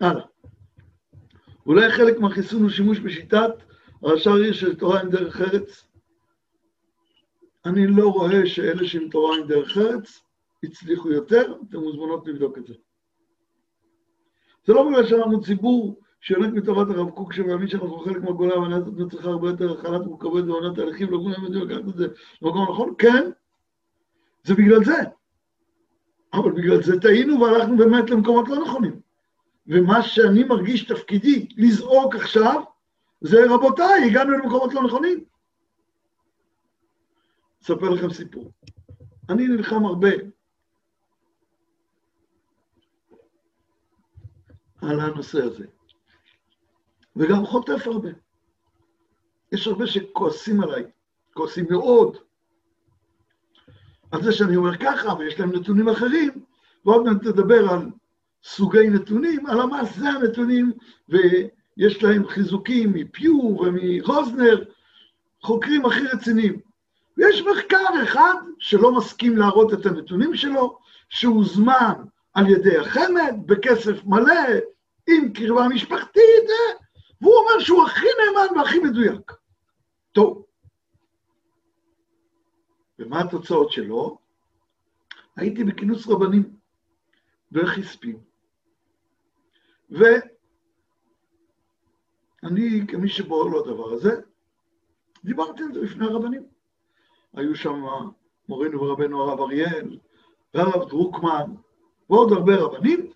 הלאה. 0.00 0.24
אולי 1.68 1.90
חלק 1.90 2.20
מהחיסון 2.20 2.62
הוא 2.62 2.70
שימוש 2.70 3.00
בשיטת 3.00 3.50
הרש"ר 4.02 4.34
עיר 4.34 4.52
של 4.52 4.74
תורה 4.74 5.00
עם 5.00 5.10
דרך 5.10 5.40
ארץ? 5.40 5.84
אני 7.64 7.86
לא 7.86 8.08
רואה 8.08 8.46
שאלה 8.46 8.84
שעם 8.84 9.08
תורה 9.08 9.36
עם 9.36 9.46
דרך 9.46 9.78
ארץ 9.78 10.20
הצליחו 10.64 11.10
יותר, 11.10 11.54
אתם 11.68 11.78
מוזמנות 11.78 12.26
לבדוק 12.26 12.58
את 12.58 12.66
זה. 12.66 12.74
זה 14.66 14.72
לא 14.72 14.88
בגלל 14.88 15.06
שאנחנו 15.06 15.40
ציבור 15.40 16.00
שיונק 16.20 16.54
מטובת 16.54 16.90
הרב 16.90 17.10
קוק 17.10 17.32
שמאמין 17.32 17.68
שאנחנו 17.68 17.98
חלק 17.98 18.22
מהגולה 18.22 18.58
והנעת 18.58 18.86
הזאת 18.86 19.10
צריכה 19.10 19.28
הרבה 19.28 19.48
יותר 19.48 19.72
הכלת 19.72 20.06
מורכבות 20.06 20.44
ועונת 20.44 20.76
תהליכים, 20.76 21.10
לא 21.10 21.18
כולם 21.18 21.44
יודעים 21.44 21.68
לקחת 21.68 21.88
את 21.88 21.96
זה 21.96 22.06
למקום 22.42 22.70
נכון, 22.70 22.94
כן, 22.98 23.30
זה 24.44 24.54
בגלל 24.54 24.84
זה. 24.84 24.96
אבל 26.34 26.52
בגלל 26.52 26.82
זה 26.82 27.00
טעינו 27.00 27.40
והלכנו 27.40 27.76
באמת 27.76 28.10
למקומות 28.10 28.48
לא 28.48 28.62
נכונים. 28.62 29.07
ומה 29.68 30.02
שאני 30.02 30.44
מרגיש 30.44 30.84
תפקידי 30.84 31.48
לזעוק 31.56 32.14
עכשיו, 32.14 32.62
זה 33.20 33.36
רבותיי, 33.50 34.04
הגענו 34.10 34.32
למקומות 34.32 34.74
לא 34.74 34.82
נכונים. 34.82 35.24
אספר 37.62 37.90
לכם 37.90 38.10
סיפור. 38.10 38.52
אני 39.28 39.48
נלחם 39.48 39.84
הרבה 39.84 40.10
על 44.82 45.00
הנושא 45.00 45.42
הזה, 45.42 45.66
וגם 47.16 47.46
חוטף 47.46 47.86
הרבה. 47.86 48.08
יש 49.52 49.66
הרבה 49.66 49.86
שכועסים 49.86 50.60
עליי, 50.60 50.84
כועסים 51.34 51.66
מאוד, 51.70 52.16
על 54.10 54.22
זה 54.22 54.32
שאני 54.32 54.56
אומר 54.56 54.76
ככה, 54.76 55.14
ויש 55.14 55.40
להם 55.40 55.52
נתונים 55.52 55.88
אחרים, 55.88 56.44
ועוד 56.84 57.02
מעט 57.04 57.22
נדבר 57.22 57.70
על 57.70 57.90
סוגי 58.48 58.88
נתונים, 58.88 59.46
הלמ"ס 59.46 59.96
זה 59.96 60.08
הנתונים, 60.08 60.72
ויש 61.08 62.02
להם 62.02 62.28
חיזוקים 62.28 62.92
מפיו 62.92 63.34
ומרוזנר, 63.34 64.64
חוקרים 65.42 65.84
הכי 65.86 66.00
רציניים. 66.12 66.60
ויש 67.16 67.42
מחקר 67.42 68.02
אחד 68.02 68.34
שלא 68.58 68.92
מסכים 68.92 69.36
להראות 69.36 69.72
את 69.72 69.86
הנתונים 69.86 70.34
שלו, 70.34 70.78
שהוזמן 71.08 71.92
על 72.34 72.48
ידי 72.48 72.78
החמ"ד 72.78 73.32
בכסף 73.46 74.04
מלא, 74.04 74.48
עם 75.08 75.32
קרבה 75.32 75.68
משפחתית, 75.68 76.44
והוא 77.20 77.34
אומר 77.34 77.60
שהוא 77.60 77.84
הכי 77.84 78.06
נאמן 78.18 78.58
והכי 78.58 78.78
מדויק. 78.78 79.32
טוב. 80.12 80.44
ומה 82.98 83.20
התוצאות 83.20 83.72
שלו? 83.72 84.18
הייתי 85.36 85.64
בכינוס 85.64 86.06
רבנים 86.08 86.58
וחיספים, 87.52 88.27
ואני, 89.90 90.16
כמי 92.88 93.08
שבוער 93.08 93.46
לו 93.46 93.64
הדבר 93.64 93.92
הזה, 93.92 94.20
דיברתי 95.24 95.62
על 95.62 95.72
זה 95.74 95.80
בפני 95.80 96.06
הרבנים. 96.06 96.42
היו 97.34 97.54
שם 97.54 97.82
מורנו 98.48 98.80
ורבנו 98.80 99.22
הרב 99.22 99.40
אריאל, 99.40 99.98
והרב 100.54 100.88
דרוקמן, 100.88 101.54
ועוד 102.10 102.32
הרבה 102.32 102.56
רבנים, 102.56 103.10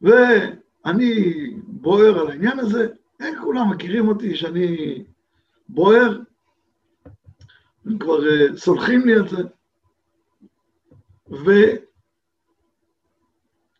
ואני 0.00 1.44
בוער 1.66 2.18
על 2.20 2.30
העניין 2.30 2.58
הזה. 2.58 2.88
הם 3.20 3.34
כולם 3.42 3.70
מכירים 3.70 4.08
אותי 4.08 4.36
שאני 4.36 5.04
בוער, 5.68 6.20
הם 7.86 7.98
כבר 7.98 8.28
אה, 8.28 8.56
סולחים 8.56 9.06
לי 9.06 9.14
על 9.14 9.28
זה. 9.28 9.42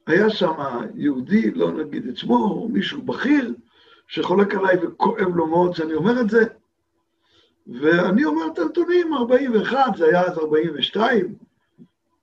והיה 0.06 0.30
שם 0.30 0.52
יהודי, 0.94 1.50
לא 1.50 1.72
נגיד 1.72 2.08
את 2.08 2.16
שמו, 2.16 2.68
מישהו 2.68 3.02
בכיר, 3.02 3.54
שחולק 4.06 4.54
עליי 4.54 4.76
וכואב 4.76 5.36
לו 5.36 5.46
מאוד 5.46 5.74
שאני 5.74 5.94
אומר 5.94 6.20
את 6.20 6.30
זה, 6.30 6.44
ואני 7.66 8.24
אומר 8.24 8.46
את 8.52 8.58
הנתונים, 8.58 9.14
41, 9.14 9.96
זה 9.96 10.06
היה 10.06 10.22
אז 10.22 10.38
42, 10.38 11.34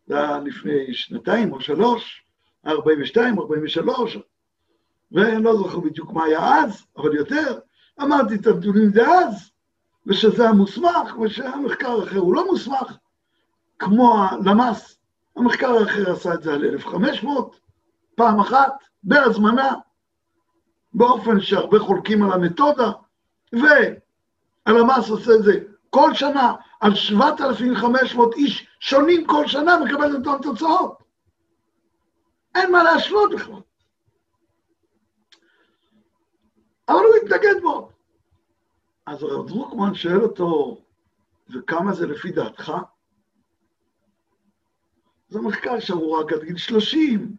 זה 0.08 0.18
היה 0.18 0.40
לפני 0.40 0.94
שנתיים 0.94 1.54
או 1.54 1.62
שלוש, 1.62 2.26
42, 2.68 3.40
43, 3.40 4.18
ואני 5.12 5.44
לא 5.44 5.56
זוכר 5.56 5.80
בדיוק 5.80 6.12
מה 6.12 6.24
היה 6.24 6.56
אז, 6.56 6.86
אבל 6.98 7.16
יותר, 7.16 7.60
אמרתי 8.02 8.36
את 8.36 8.48
הנתונים 8.48 8.90
דאז, 8.90 9.52
ושזה 10.06 10.50
המוסמך, 10.50 11.18
ושהמחקר 11.22 12.02
האחר 12.02 12.20
הוא 12.20 12.34
לא 12.34 12.46
מוסמך, 12.52 12.98
כמו 13.80 14.18
הלמ"ס, 14.18 15.00
המחקר 15.36 15.68
האחר 15.68 16.12
עשה 16.12 16.34
את 16.34 16.44
זה 16.44 16.54
על 16.54 16.66
1,500, 16.66 17.60
פעם 18.20 18.40
אחת, 18.40 18.74
בהזמנה, 19.04 19.74
באופן 20.94 21.42
שהרבה 21.42 21.80
חולקים 21.80 22.24
על 22.24 22.32
המתודה, 22.32 22.92
והלמ"ס 23.54 25.10
עושה 25.10 25.32
את 25.36 25.44
זה 25.44 25.54
כל 25.90 26.14
שנה 26.14 26.56
על 26.80 26.96
7,500 26.96 28.36
איש 28.36 28.68
שונים 28.80 29.28
כל 29.28 29.48
שנה 29.48 29.80
מקבל 29.86 30.12
את 30.12 30.28
אותן 30.28 30.42
תוצאות. 30.42 31.04
אין 32.56 32.72
מה 32.72 32.84
להשוות 32.84 33.32
בכלל. 33.32 33.62
אבל 36.90 37.00
הוא 37.00 37.16
התנגד 37.24 37.62
בו. 37.62 37.92
אז 39.06 39.24
הרב 39.24 39.48
דרוקמן 39.48 39.96
שואל 39.96 40.22
אותו, 40.22 40.82
וכמה 41.50 41.94
זה 41.94 42.08
לפי 42.08 42.32
דעתך? 42.32 42.72
זה 45.30 45.42
מחקר 45.42 45.80
שהוא 45.80 46.20
רק 46.20 46.34
עד 46.34 46.44
גיל 46.44 46.58
30. 46.58 47.39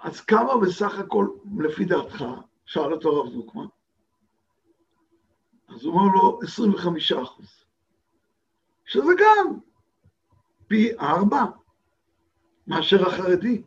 אז 0.00 0.20
כמה 0.20 0.60
בסך 0.62 0.98
הכל 0.98 1.28
לפי 1.58 1.84
דעתך? 1.84 2.24
שאל 2.66 2.92
אותו 2.92 3.08
הרב 3.08 3.32
דרוקמן. 3.32 3.66
אז 5.68 5.84
הוא 5.84 5.94
אומר 5.94 6.12
לו, 6.14 6.40
25 6.42 7.12
אחוז. 7.12 7.64
שזה 8.84 9.12
גם 9.18 9.58
פי 10.66 10.98
ארבע 10.98 11.44
מאשר 12.66 13.08
החרדי. 13.08 13.62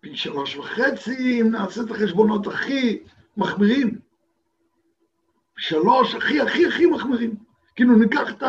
פי 0.00 0.16
שלוש 0.16 0.56
וחצי, 0.56 1.40
אם 1.40 1.50
נעשה 1.50 1.80
את 1.82 1.90
החשבונות 1.90 2.46
הכי 2.46 3.02
מחמירים. 3.36 3.98
שלוש 5.56 6.14
הכי 6.14 6.40
הכי 6.40 6.66
הכי 6.66 6.86
מחמירים. 6.86 7.36
כאילו 7.76 7.96
ניקח 7.96 8.30
את, 8.30 8.42
ה, 8.42 8.48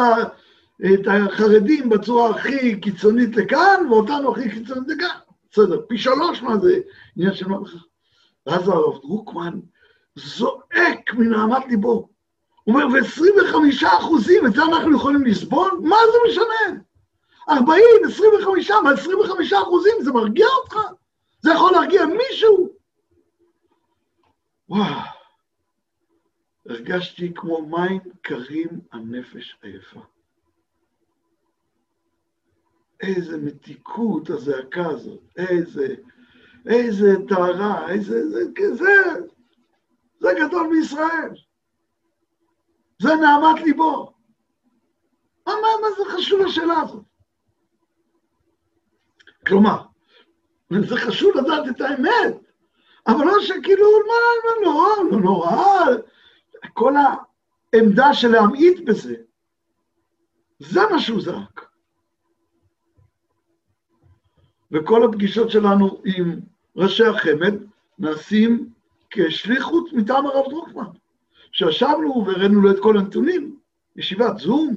את 0.86 1.08
החרדים 1.08 1.90
בצורה 1.90 2.30
הכי 2.30 2.80
קיצונית 2.80 3.36
לכאן, 3.36 3.88
ואותנו 3.90 4.32
הכי 4.32 4.50
קיצונית 4.50 4.88
לכאן. 4.88 5.18
בסדר, 5.52 5.82
פי 5.88 5.98
שלוש 5.98 6.42
מה 6.42 6.58
זה 6.58 6.80
עניין 7.18 7.34
של 7.34 7.48
מה 7.48 7.60
בכך. 7.60 7.86
ואז 8.46 8.68
הרב 8.68 9.02
דרוקמן 9.02 9.60
זועק 10.16 11.14
מנהמת 11.14 11.68
ליבו. 11.68 12.10
הוא 12.64 12.76
אומר, 12.76 12.86
ו-25 12.88 13.88
אחוזים, 13.88 14.46
את 14.46 14.54
זה 14.54 14.64
אנחנו 14.64 14.96
יכולים 14.96 15.26
לסבול? 15.26 15.72
מה 15.84 15.96
זה 16.12 16.18
משנה? 16.32 16.82
40, 17.50 17.84
25, 18.06 18.72
מה 18.84 18.92
25 18.92 19.54
אחוזים, 19.54 19.94
זה 20.02 20.12
מרגיע 20.12 20.48
אותך? 20.64 20.78
זה 21.42 21.52
יכול 21.52 21.72
להרגיע 21.72 22.06
מישהו? 22.06 22.70
וואו, 24.70 25.02
הרגשתי 26.70 27.32
כמו 27.36 27.66
מים 27.66 28.00
קרים 28.22 28.70
הנפש 28.92 29.56
עייפה. 29.62 30.02
איזה 33.02 33.38
מתיקות 33.38 34.30
הזעקה 34.30 34.88
הזאת, 34.88 35.20
איזה, 35.38 35.96
איזה 36.68 37.08
טהרה, 37.28 37.92
איזה, 37.92 38.30
זה, 38.30 38.44
זה, 38.74 38.94
זה 40.20 40.30
גדול 40.40 40.70
בישראל. 40.72 41.34
זה 43.02 43.16
נעמת 43.16 43.62
ליבו. 43.66 44.14
מה, 45.48 45.54
מה, 45.82 45.88
זה 45.98 46.12
חשוב 46.12 46.42
השאלה 46.42 46.82
הזאת? 46.82 47.04
כלומר, 49.48 49.82
זה 50.70 50.96
חשוב 50.98 51.32
לדעת 51.36 51.76
את 51.76 51.82
האמת, 51.82 52.36
אבל 53.08 53.26
לא 53.26 53.34
שכאילו, 53.42 53.86
מה, 54.08 54.14
מה 54.46 54.66
נורא, 54.66 54.88
לא 55.12 55.20
נורא, 55.20 55.86
כל 56.74 56.94
העמדה 57.74 58.14
של 58.14 58.28
להמעיט 58.28 58.80
בזה, 58.86 59.16
זה 60.60 60.80
מה 60.92 61.00
שהוא 61.00 61.22
זרק. 61.22 61.71
וכל 64.72 65.06
הפגישות 65.06 65.50
שלנו 65.52 66.02
עם 66.06 66.40
ראשי 66.76 67.06
החמ"ד 67.06 67.54
נעשים 68.00 68.70
כשליחות 69.10 69.94
מטעם 69.94 70.26
הרב 70.26 70.50
דרוקמן. 70.50 70.86
שישבנו 71.52 72.26
והראינו 72.28 72.62
לו 72.62 72.72
את 72.72 72.80
כל 72.80 72.98
הנתונים, 72.98 73.56
ישיבת 73.96 74.38
זום, 74.38 74.76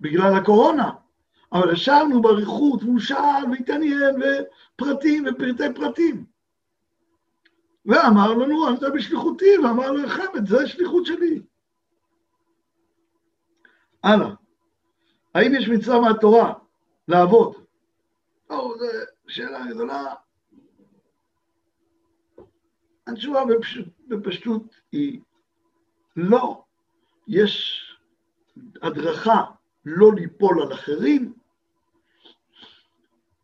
בגלל 0.00 0.34
הקורונה, 0.34 0.90
אבל 1.52 1.72
ישבנו 1.72 2.22
באריכות, 2.22 2.82
והוא 2.82 3.00
שאל 3.00 3.44
והתעניין, 3.50 4.16
ופרטים 4.16 5.24
ופרטי 5.26 5.74
פרטים. 5.74 6.24
ואמר 7.86 8.34
לנו, 8.34 8.74
אתה 8.74 8.90
בשליחותי, 8.90 9.58
ואמר 9.58 9.92
את 10.36 10.46
זה 10.46 10.66
שליחות 10.66 11.06
שלי. 11.06 11.42
הלאה. 14.04 14.30
האם 15.34 15.54
יש 15.54 15.68
מצווה 15.68 16.00
מהתורה 16.00 16.52
לעבוד? 17.08 17.67
או, 18.50 18.78
זו 18.78 18.86
שאלה 19.26 19.66
גדולה. 19.70 20.14
התשובה 23.06 23.40
בפשטות 24.08 24.62
היא 24.92 25.20
לא, 26.16 26.64
יש 27.28 27.84
הדרכה 28.82 29.44
לא 29.84 30.12
ליפול 30.12 30.62
על 30.62 30.72
אחרים. 30.72 31.32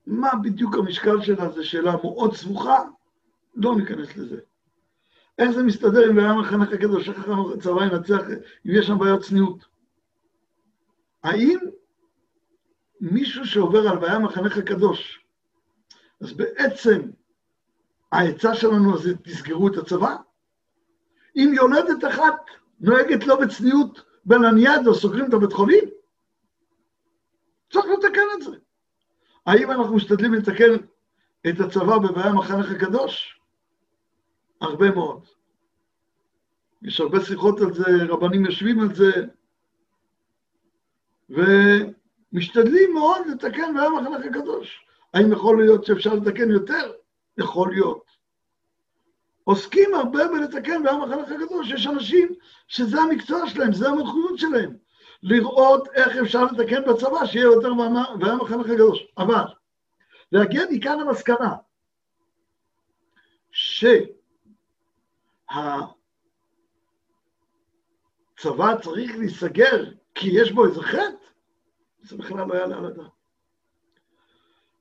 מה 0.07 0.31
בדיוק 0.43 0.75
המשקל 0.75 1.23
שלה 1.23 1.51
זו 1.51 1.69
שאלה 1.69 1.93
מאוד 2.03 2.35
סבוכה, 2.35 2.79
לא 3.55 3.77
ניכנס 3.77 4.17
לזה. 4.17 4.41
איך 5.39 5.51
זה 5.51 5.63
מסתדר 5.63 6.11
אם 6.11 6.19
היה 6.19 6.35
מחנך 6.35 6.73
הקדוש, 6.73 7.09
איך 7.09 7.29
הצבא 7.55 7.85
ינצח, 7.85 8.21
אם 8.67 8.71
יש 8.75 8.87
שם 8.87 8.99
בעיות 8.99 9.23
צניעות? 9.23 9.65
האם 11.23 11.59
מישהו 13.13 13.47
שעובר 13.47 13.89
על 13.89 13.99
בעיה 13.99 14.19
מחנך 14.19 14.59
הקדוש, 14.59 15.25
אז 16.21 16.33
בעצם 16.33 17.11
העצה 18.13 18.55
שלנו 18.55 18.99
זה 18.99 19.17
תסגרו 19.17 19.69
את 19.69 19.77
הצבא? 19.77 20.17
אם 21.37 21.53
יולדת 21.55 22.05
אחת 22.09 22.51
נוהגת 22.81 23.27
לא 23.27 23.41
בצניעות 23.41 24.05
בלניאדו, 24.25 24.91
לא 24.91 24.95
סוגרים 24.95 25.29
את 25.29 25.35
הבית 25.35 25.53
חולים? 25.53 25.85
צריך 27.73 27.87
לתקן 27.87 28.27
את 28.37 28.43
זה. 28.43 28.57
האם 29.47 29.71
אנחנו 29.71 29.97
משתדלים 29.97 30.35
לתקן 30.35 30.75
את 31.49 31.61
הצבא 31.61 31.99
בבעיה 31.99 32.33
מחנך 32.33 32.71
הקדוש? 32.71 33.41
הרבה 34.61 34.91
מאוד. 34.91 35.27
יש 36.83 37.01
הרבה 37.01 37.25
שיחות 37.25 37.61
על 37.61 37.75
זה, 37.75 38.05
רבנים 38.09 38.45
יושבים 38.45 38.81
על 38.81 38.95
זה, 38.95 39.13
ומשתדלים 42.35 42.95
מאוד 42.95 43.27
לתקן 43.27 43.75
בעיה 43.75 43.91
מחנך 43.91 44.27
הקדוש. 44.27 44.87
האם 45.15 45.33
יכול 45.33 45.63
להיות 45.63 45.85
שאפשר 45.85 46.15
לתקן 46.15 46.51
יותר? 46.51 46.93
יכול 47.39 47.71
להיות. 47.71 48.05
עוסקים 49.45 49.95
הרבה 49.95 50.29
בלתקן 50.29 50.83
בעם 50.83 51.03
החנך 51.03 51.29
הקדוש, 51.33 51.71
יש 51.71 51.87
אנשים 51.87 52.35
שזה 52.69 53.01
המקצוע 53.01 53.49
שלהם, 53.49 53.73
זה 53.73 53.89
המלכויות 53.89 54.39
שלהם, 54.39 54.77
לראות 55.23 55.89
איך 55.95 56.17
אפשר 56.17 56.45
לתקן 56.45 56.85
בצבא, 56.85 57.27
שיהיה 57.27 57.45
יותר 57.45 57.75
בעם 58.19 58.41
החנך 58.41 58.67
הקדוש. 58.67 59.07
אבל, 59.19 59.45
להגיע 60.33 60.63
מכאן 60.71 61.01
למסקנה, 61.01 61.55
שהצבא 63.51 63.95
צריך 68.83 69.17
להיסגר 69.17 69.85
כי 70.15 70.29
יש 70.33 70.53
בו 70.53 70.67
איזה 70.67 70.83
חטא, 70.83 71.24
זה 72.05 72.17
בכלל 72.17 72.47
לא 72.49 72.55
יעלה 72.55 72.77
על 72.77 72.87
הדעת. 72.87 73.11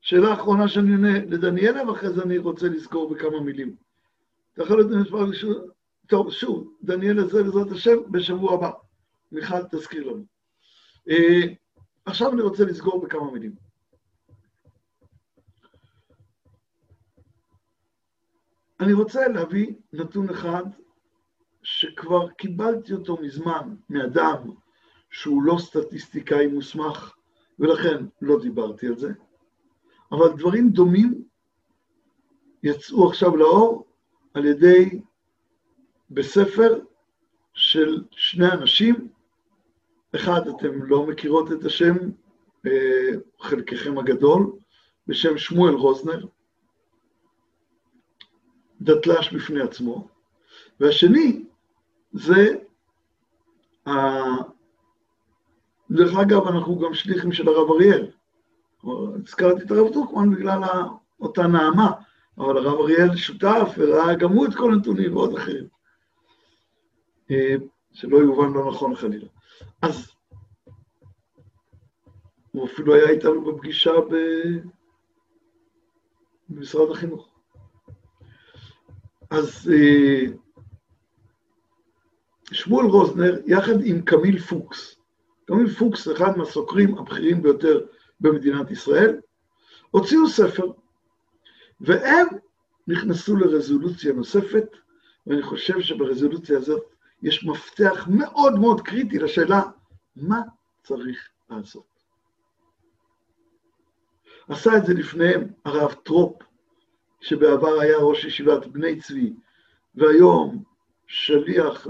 שאלה 0.01 0.33
אחרונה 0.33 0.67
שאני 0.67 0.91
עונה 0.91 1.19
לדניאלה, 1.19 1.89
ואחרי 1.89 2.09
זה 2.09 2.23
אני 2.23 2.37
רוצה 2.37 2.67
לזכור 2.67 3.09
בכמה 3.09 3.39
מילים. 3.39 3.75
אתה 4.53 4.63
יכול 4.63 4.77
להיות 4.77 4.91
במספר 4.91 5.23
ראשון, 5.23 5.67
טוב, 6.07 6.31
שוב, 6.31 6.77
דניאל 6.83 7.19
הזה 7.19 7.43
בעזרת 7.43 7.71
השם 7.71 8.11
בשבוע 8.11 8.53
הבא. 8.53 8.71
מיכל 9.31 9.63
תזכיר 9.71 10.07
לנו. 10.07 10.25
Uh, 11.09 11.13
עכשיו 12.05 12.33
אני 12.33 12.41
רוצה 12.41 12.65
לסגור 12.65 13.01
בכמה 13.01 13.31
מילים. 13.31 13.55
אני 18.79 18.93
רוצה 18.93 19.27
להביא 19.27 19.73
נתון 19.93 20.29
אחד 20.29 20.63
שכבר 21.63 22.29
קיבלתי 22.29 22.93
אותו 22.93 23.17
מזמן 23.21 23.75
מאדם 23.89 24.49
שהוא 25.13 25.43
לא 25.43 25.57
סטטיסטיקאי 25.59 26.47
מוסמך, 26.47 27.15
ולכן 27.59 28.05
לא 28.21 28.39
דיברתי 28.41 28.87
על 28.87 28.97
זה, 28.97 29.11
אבל 30.11 30.37
דברים 30.37 30.69
דומים 30.69 31.23
יצאו 32.63 33.07
עכשיו 33.09 33.37
לאור 33.37 33.87
על 34.33 34.45
ידי, 34.45 34.99
בספר 36.09 36.79
של 37.53 38.03
שני 38.11 38.51
אנשים, 38.51 39.07
אחד, 40.15 40.47
אתם 40.47 40.83
לא 40.83 41.07
מכירות 41.07 41.51
את 41.51 41.65
השם, 41.65 41.95
אה, 42.67 43.09
חלקכם 43.39 43.97
הגדול, 43.97 44.51
בשם 45.07 45.37
שמואל 45.37 45.73
רוזנר, 45.73 46.25
דתל"ש 48.81 49.33
בפני 49.33 49.61
עצמו, 49.61 50.07
והשני 50.79 51.45
זה, 52.13 52.55
דרך 55.93 56.17
אגב, 56.21 56.47
אנחנו 56.47 56.79
גם 56.79 56.93
שליחים 56.93 57.31
של 57.31 57.47
הרב 57.47 57.71
אריאל. 57.71 58.11
הזכרתי 59.15 59.63
את 59.63 59.71
הרב 59.71 59.93
דרוקמן 59.93 60.35
בגלל 60.35 60.61
אותה 61.19 61.47
נעמה 61.47 61.91
אבל 62.37 62.57
הרב 62.57 62.79
אריאל 62.79 63.15
שותף 63.15 63.69
וראה 63.77 64.15
גם 64.15 64.29
הוא 64.29 64.47
את 64.47 64.55
כל 64.55 64.73
הנתונים 64.73 65.15
ועוד 65.15 65.37
אחרים. 65.37 65.67
אה, 67.31 67.55
שלא 67.93 68.17
יובן 68.17 68.53
לא 68.53 68.71
נכון 68.71 68.95
חלילה. 68.95 69.27
אז 69.81 70.11
הוא 72.51 72.65
אפילו 72.65 72.95
היה 72.95 73.09
איתנו 73.09 73.45
בפגישה 73.45 73.91
ב... 74.11 74.15
במשרד 76.49 76.91
החינוך. 76.91 77.29
אז 79.29 79.71
אה, 79.73 80.25
שמואל 82.51 82.85
רוזנר, 82.85 83.35
יחד 83.45 83.85
עם 83.85 84.01
קמיל 84.01 84.39
פוקס, 84.39 85.02
קמיל 85.45 85.69
פוקס, 85.69 86.07
אחד 86.11 86.37
מהסוקרים 86.37 86.97
הבכירים 86.97 87.41
ביותר 87.41 87.85
במדינת 88.19 88.71
ישראל, 88.71 89.19
הוציאו 89.91 90.27
ספר, 90.27 90.71
והם 91.81 92.27
נכנסו 92.87 93.35
לרזולוציה 93.35 94.13
נוספת, 94.13 94.65
ואני 95.27 95.41
חושב 95.41 95.81
שברזולוציה 95.81 96.57
הזאת 96.57 96.83
יש 97.21 97.45
מפתח 97.45 98.07
מאוד 98.07 98.59
מאוד 98.59 98.81
קריטי 98.81 99.19
לשאלה, 99.19 99.61
מה 100.15 100.41
צריך 100.83 101.29
לעשות? 101.49 101.93
עשה 104.47 104.77
את 104.77 104.85
זה 104.85 104.93
לפניהם 104.93 105.47
הרב 105.65 105.93
טרופ, 105.93 106.41
שבעבר 107.21 107.79
היה 107.79 107.97
ראש 107.97 108.25
ישיבת 108.25 108.65
בני 108.67 109.01
צבי, 109.01 109.33
והיום 109.95 110.63
שליח 111.07 111.87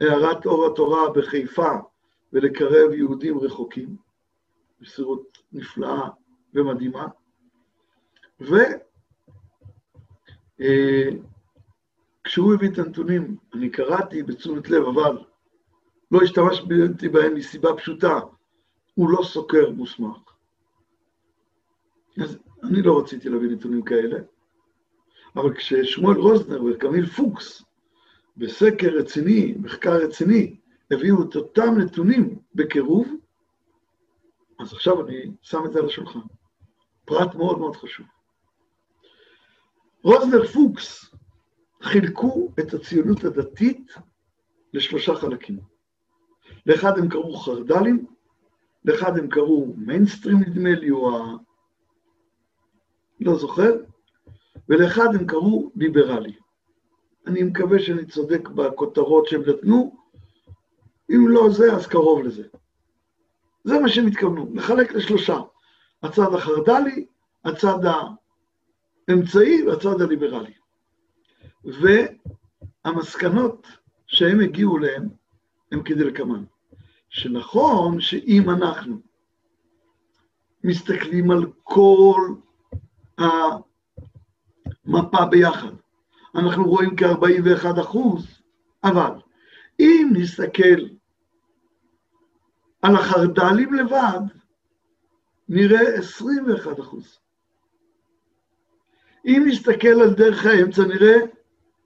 להערת 0.00 0.46
אור 0.46 0.66
התורה 0.66 1.10
בחיפה 1.10 1.72
ולקרב 2.32 2.92
יהודים 2.92 3.38
רחוקים, 3.38 3.96
מסירות 4.80 5.38
נפלאה 5.52 6.08
ומדהימה. 6.54 7.06
וכשהוא 8.40 8.60
אה, 12.50 12.54
הביא 12.54 12.68
את 12.68 12.78
הנתונים, 12.78 13.36
אני 13.54 13.70
קראתי 13.70 14.22
בתשומת 14.22 14.70
לב, 14.70 14.84
אבל 14.84 15.18
לא 16.10 16.22
השתמשתי 16.22 17.08
בהם 17.08 17.34
מסיבה 17.34 17.76
פשוטה, 17.76 18.20
הוא 18.94 19.10
לא 19.10 19.22
סוקר 19.22 19.70
מוסמך. 19.70 20.18
אז 22.22 22.38
אני 22.62 22.82
לא 22.82 22.98
רציתי 22.98 23.28
להביא 23.28 23.48
נתונים 23.48 23.82
כאלה, 23.82 24.18
אבל 25.36 25.54
כששמואל 25.54 26.16
רוזנר 26.16 26.64
וקמיל 26.64 27.06
פוקס, 27.06 27.62
בסקר 28.36 28.88
רציני, 28.88 29.54
מחקר 29.60 29.96
רציני, 29.96 30.56
הביאו 30.90 31.22
את 31.22 31.36
אותם 31.36 31.78
נתונים 31.78 32.38
בקירוב, 32.54 33.08
אז 34.60 34.72
עכשיו 34.72 35.06
אני 35.06 35.32
שם 35.42 35.66
את 35.66 35.72
זה 35.72 35.78
על 35.78 35.86
השולחן. 35.86 36.20
פרט 37.04 37.34
מאוד 37.34 37.58
מאוד 37.58 37.76
חשוב. 37.76 38.06
רוזנר 40.02 40.46
פוקס 40.46 41.14
חילקו 41.82 42.52
את 42.60 42.74
הציונות 42.74 43.24
הדתית 43.24 43.94
לשלושה 44.74 45.14
חלקים. 45.14 45.58
לאחד 46.66 46.98
הם 46.98 47.08
קראו 47.08 47.36
חרד"לים, 47.36 48.06
לאחד 48.84 49.18
הם 49.18 49.28
קראו 49.28 49.74
מיינסטרים 49.76 50.38
נדמה 50.38 50.70
לי, 50.70 50.90
או 50.90 51.16
ה... 51.16 51.36
לא 53.20 53.34
זוכר, 53.34 53.72
ולאחד 54.68 55.14
הם 55.14 55.26
קראו 55.26 55.70
ליברלי. 55.76 56.36
אני 57.26 57.42
מקווה 57.42 57.78
שאני 57.78 58.06
צודק 58.06 58.48
בכותרות 58.48 59.26
שהם 59.26 59.42
נתנו, 59.46 59.96
אם 61.10 61.28
לא 61.28 61.50
זה, 61.50 61.72
אז 61.72 61.86
קרוב 61.86 62.22
לזה. 62.22 62.42
זה 63.64 63.78
מה 63.78 63.88
שהם 63.88 64.06
התכוונו, 64.06 64.50
לחלק 64.54 64.92
לשלושה, 64.92 65.38
הצד 66.02 66.34
החרד"לי, 66.34 67.06
הצד 67.44 67.78
האמצעי 69.08 69.62
והצד 69.62 70.00
הליברלי. 70.00 70.52
והמסקנות 72.84 73.66
שהם 74.06 74.40
הגיעו 74.40 74.78
אליהן 74.78 75.08
הם 75.72 75.82
כדלקמן, 75.82 76.44
שנכון 77.08 78.00
שאם 78.00 78.50
אנחנו 78.50 79.00
מסתכלים 80.64 81.30
על 81.30 81.46
כל 81.62 82.34
המפה 84.86 85.26
ביחד. 85.30 85.72
אנחנו 86.34 86.64
רואים 86.64 86.96
כ-41 86.96 87.80
אחוז, 87.80 88.40
אבל 88.84 89.10
אם 89.80 90.10
נסתכל 90.12 90.97
על 92.82 92.94
החרד"לים 92.96 93.74
לבד, 93.74 94.20
נראה 95.48 95.94
21 95.98 96.80
אחוז. 96.80 97.18
אם 99.24 99.44
נסתכל 99.46 100.02
על 100.02 100.14
דרך 100.14 100.46
האמצע, 100.46 100.82
נראה 100.82 101.16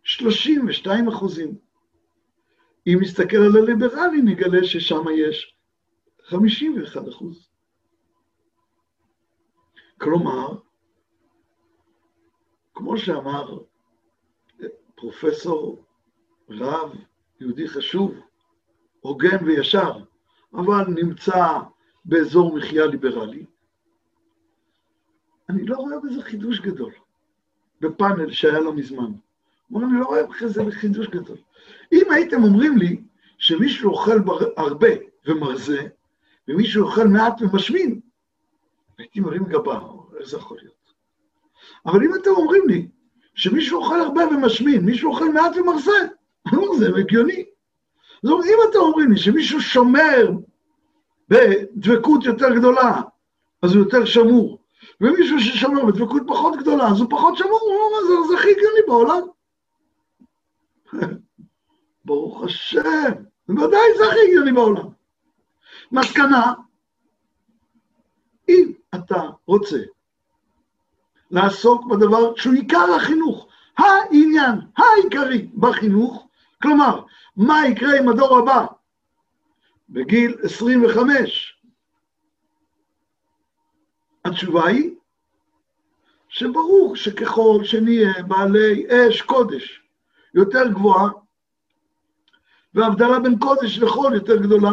32 0.03 1.09
אחוזים. 1.09 1.59
אם 2.87 2.99
נסתכל 3.01 3.37
על 3.37 3.57
הליברלי, 3.57 4.23
נגלה 4.23 4.65
ששם 4.65 5.05
יש 5.17 5.57
51 6.23 7.09
אחוז. 7.09 7.49
כלומר, 9.99 10.59
כמו 12.75 12.99
שאמר 12.99 13.59
פרופסור 14.95 15.85
רב 16.49 16.93
יהודי 17.41 17.69
חשוב, 17.69 18.15
הוגן 19.01 19.45
וישר, 19.47 20.05
אבל 20.55 20.85
נמצא 20.89 21.59
באזור 22.05 22.57
מחיה 22.57 22.87
ליברלי, 22.87 23.45
אני 25.49 25.67
לא 25.67 25.77
רואה 25.77 26.01
בזה 26.01 26.23
חידוש 26.23 26.61
גדול, 26.61 26.93
בפאנל 27.81 28.31
שהיה 28.31 28.61
לא 28.61 28.73
מזמן. 28.73 29.13
הוא 29.69 29.83
אני 29.83 30.01
לא 30.01 30.07
רואה 30.07 30.23
בזה 30.27 30.63
חידוש 30.71 31.07
גדול. 31.07 31.37
אם 31.93 32.11
הייתם 32.11 32.43
אומרים 32.43 32.79
לי 32.79 33.03
שמישהו 33.39 33.91
אוכל 33.91 34.19
הרבה 34.57 34.89
ומרזה, 35.27 35.89
ומישהו 36.49 36.85
אוכל 36.85 37.05
מעט 37.05 37.43
ומשמין, 37.43 38.01
הייתי 38.99 39.21
מרים 39.21 39.45
גבה, 39.45 39.81
איך 40.19 40.29
זה 40.29 40.37
יכול 40.37 40.59
להיות? 40.61 40.93
אבל 41.87 42.05
אם 42.05 42.15
אתם 42.15 42.31
אומרים 42.31 42.69
לי 42.69 42.89
שמישהו 43.35 43.81
אוכל 43.81 44.01
הרבה 44.01 44.23
ומשמין, 44.27 44.85
מישהו 44.85 45.11
אוכל 45.11 45.33
מעט 45.33 45.57
ומרזה, 45.57 45.99
אני 46.47 46.57
אומר, 46.57 46.77
זה 46.79 46.89
הגיוני. 46.99 47.45
זאת 48.23 48.33
אומרת, 48.33 48.47
אם 48.47 48.59
אתם 48.71 48.79
אומרים 48.79 49.13
לי 49.13 49.19
שמישהו 49.19 49.61
שומר 49.61 50.31
בדבקות 51.29 52.25
יותר 52.25 52.55
גדולה, 52.57 53.01
אז 53.63 53.75
הוא 53.75 53.85
יותר 53.85 54.05
שמור, 54.05 54.59
ומישהו 55.01 55.41
ששומר 55.41 55.85
בדבקות 55.85 56.23
פחות 56.27 56.57
גדולה, 56.57 56.89
אז 56.89 57.01
הוא 57.01 57.11
פחות 57.11 57.37
שמור, 57.37 57.61
הוא 57.63 57.73
אומר, 57.73 58.07
זה, 58.07 58.29
זה 58.29 58.35
הכי 58.39 58.51
הגיוני 58.51 58.81
בעולם. 58.87 59.23
ברוך 62.05 62.45
השם, 62.45 63.13
בוודאי 63.49 63.81
זה 63.99 64.07
הכי 64.09 64.19
הגיוני 64.27 64.53
בעולם. 64.53 64.89
מסקנה, 65.93 66.53
אם 68.49 68.73
אתה 68.95 69.23
רוצה 69.47 69.79
לעסוק 71.31 71.87
בדבר 71.87 72.37
שהוא 72.37 72.55
עיקר 72.55 72.95
החינוך, 72.97 73.47
העניין 73.79 74.61
העיקרי 74.77 75.49
בחינוך, 75.59 76.27
כלומר, 76.63 77.03
מה 77.37 77.67
יקרה 77.69 77.99
עם 77.99 78.09
הדור 78.09 78.39
הבא 78.39 78.67
בגיל 79.89 80.37
25? 80.43 81.59
התשובה 84.25 84.67
היא 84.67 84.95
שברור 86.29 86.97
שככל 86.97 87.61
שנהיה 87.65 88.23
בעלי 88.29 88.87
אש 88.89 89.23
קודש 89.23 89.83
יותר 90.35 90.69
גבוהה, 90.69 91.09
והבדלה 92.75 93.21
בין 93.21 93.39
קודש 93.39 93.79
לחול 93.79 94.15
יותר 94.15 94.37
גדולה, 94.37 94.73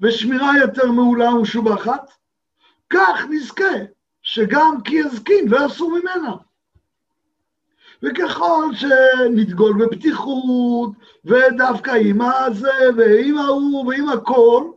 ושמירה 0.00 0.52
יותר 0.60 0.92
מעולה 0.92 1.34
ומשובחת, 1.34 2.10
כך 2.90 3.20
נזכה 3.30 3.74
שגם 4.22 4.76
כי 4.84 4.94
יזקין 4.94 5.48
לא 5.48 5.66
יסור 5.66 5.90
ממנה. 5.90 6.36
וככל 8.02 8.64
שנדגול 8.72 9.86
בפתיחות, 9.86 10.90
ודווקא 11.24 11.90
עם 11.90 12.20
הזה, 12.20 12.78
ועם 12.96 13.38
ההוא, 13.38 13.86
ועם 13.86 14.08
הכל, 14.08 14.70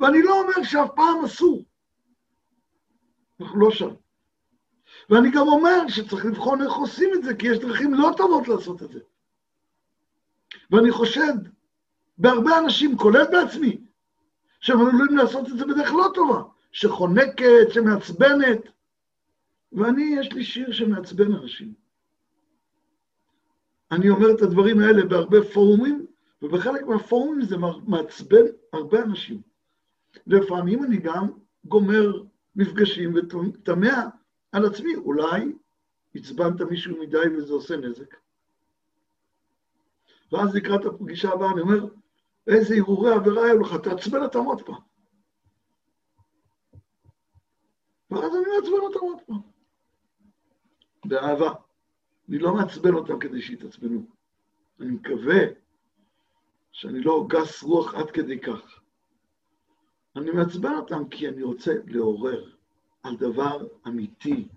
ואני 0.00 0.22
לא 0.22 0.40
אומר 0.40 0.62
שאף 0.62 0.88
פעם 0.94 1.24
אסור. 1.24 1.64
אנחנו 3.40 3.60
לא 3.60 3.70
שם. 3.70 3.90
ואני 5.10 5.30
גם 5.30 5.48
אומר 5.48 5.88
שצריך 5.88 6.24
לבחון 6.24 6.62
איך 6.62 6.72
עושים 6.72 7.10
את 7.14 7.22
זה, 7.22 7.34
כי 7.34 7.48
יש 7.48 7.58
דרכים 7.58 7.94
לא 7.94 8.10
טובות 8.16 8.48
לעשות 8.48 8.82
את 8.82 8.92
זה. 8.92 9.00
ואני 10.70 10.90
חושד 10.90 11.34
בהרבה 12.18 12.58
אנשים, 12.58 12.96
כולל 12.96 13.24
בעצמי, 13.30 13.78
שהם 14.60 14.80
עלולים 14.80 15.16
לעשות 15.16 15.48
את 15.48 15.58
זה 15.58 15.66
בדרך 15.66 15.92
לא 15.92 16.10
טובה. 16.14 16.42
שחונקת, 16.72 17.72
שמעצבנת. 17.72 18.60
ואני, 19.72 20.16
יש 20.20 20.32
לי 20.32 20.44
שיר 20.44 20.72
שמעצבן 20.72 21.32
אנשים. 21.32 21.85
אני 23.92 24.10
אומר 24.10 24.30
את 24.36 24.42
הדברים 24.42 24.78
האלה 24.78 25.04
בהרבה 25.04 25.38
פורומים, 25.54 26.06
ובחלק 26.42 26.82
מהפורומים 26.82 27.42
זה 27.42 27.56
מעצבן 27.86 28.44
הרבה 28.72 29.02
אנשים. 29.02 29.42
לפעמים 30.26 30.84
אני 30.84 30.96
גם 30.96 31.28
גומר 31.64 32.22
מפגשים 32.56 33.14
ותמה 33.14 34.08
על 34.52 34.66
עצמי, 34.66 34.94
אולי 34.94 35.52
עצבנת 36.14 36.60
מישהו 36.60 37.00
מדי 37.00 37.36
וזה 37.36 37.52
עושה 37.52 37.76
נזק. 37.76 38.14
ואז 40.32 40.54
לקראת 40.54 40.84
הפגישה 40.84 41.28
הבאה 41.32 41.52
אני 41.52 41.60
אומר, 41.60 41.86
איזה 42.46 42.74
הרהורי 42.74 43.12
עבירה 43.12 43.46
היו 43.46 43.60
לך, 43.60 43.74
תעצבן 43.82 44.22
אותם 44.22 44.44
עוד 44.44 44.62
פעם. 44.62 44.80
ואז 48.10 48.32
אני 48.36 48.44
מעצבן 48.56 48.80
אותם 48.82 48.98
עוד 48.98 49.18
פעם. 49.26 49.40
באהבה. 51.04 51.65
אני 52.28 52.38
לא 52.38 52.54
מעצבן 52.54 52.94
אותם 52.94 53.18
כדי 53.18 53.42
שיתעצבנו. 53.42 54.06
אני 54.80 54.90
מקווה 54.90 55.40
שאני 56.72 57.00
לא 57.00 57.26
גס 57.28 57.62
רוח 57.62 57.94
עד 57.94 58.10
כדי 58.10 58.40
כך. 58.40 58.80
אני 60.16 60.30
מעצבן 60.30 60.72
אותם 60.74 61.08
כי 61.08 61.28
אני 61.28 61.42
רוצה 61.42 61.72
לעורר 61.86 62.50
על 63.02 63.16
דבר 63.16 63.66
אמיתי, 63.86 64.48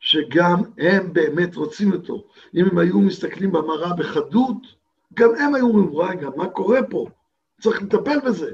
שגם 0.00 0.62
הם 0.78 1.12
באמת 1.12 1.56
רוצים 1.56 1.92
אותו. 1.92 2.24
אם 2.54 2.64
הם 2.70 2.78
היו 2.78 2.98
מסתכלים 2.98 3.52
במראה 3.52 3.96
בחדות, 3.96 4.56
גם 5.14 5.30
הם 5.38 5.54
היו 5.54 5.66
אומרים, 5.66 5.96
רגע, 5.96 6.28
מה 6.36 6.48
קורה 6.48 6.80
פה? 6.90 7.06
צריך 7.60 7.82
לטפל 7.82 8.20
בזה. 8.26 8.52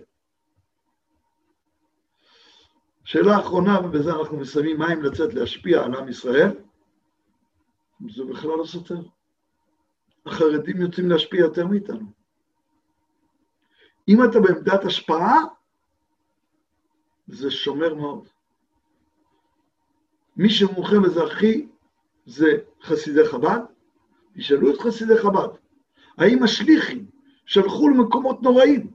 שאלה 3.05 3.41
אחרונה, 3.41 3.81
ובזה 3.81 4.11
אנחנו 4.11 4.37
מסיימים, 4.37 4.79
מה 4.79 4.93
אם 4.93 5.03
לצאת 5.03 5.35
להשפיע 5.35 5.85
על 5.85 5.95
עם 5.95 6.09
ישראל? 6.09 6.66
זה 8.01 8.25
בכלל 8.25 8.51
לא 8.59 8.65
סותר. 8.65 9.01
החרדים 10.27 10.81
יוצאים 10.81 11.11
להשפיע 11.11 11.41
יותר 11.41 11.67
מאיתנו. 11.67 12.07
אם 14.09 14.25
אתה 14.25 14.41
בעמדת 14.41 14.85
השפעה, 14.85 15.39
זה 17.27 17.51
שומר 17.51 17.95
מאוד. 17.95 18.29
מי 20.37 20.51
שמומחה 20.51 20.97
בזה 21.05 21.25
הכי 21.25 21.69
זה 22.27 22.47
חסידי 22.83 23.29
חב"ד, 23.29 23.61
תשאלו 24.35 24.75
את 24.75 24.81
חסידי 24.81 25.19
חב"ד, 25.19 25.49
האם 26.19 26.43
השליחים 26.43 27.07
שלחו 27.47 27.89
למקומות 27.89 28.43
נוראים? 28.43 28.93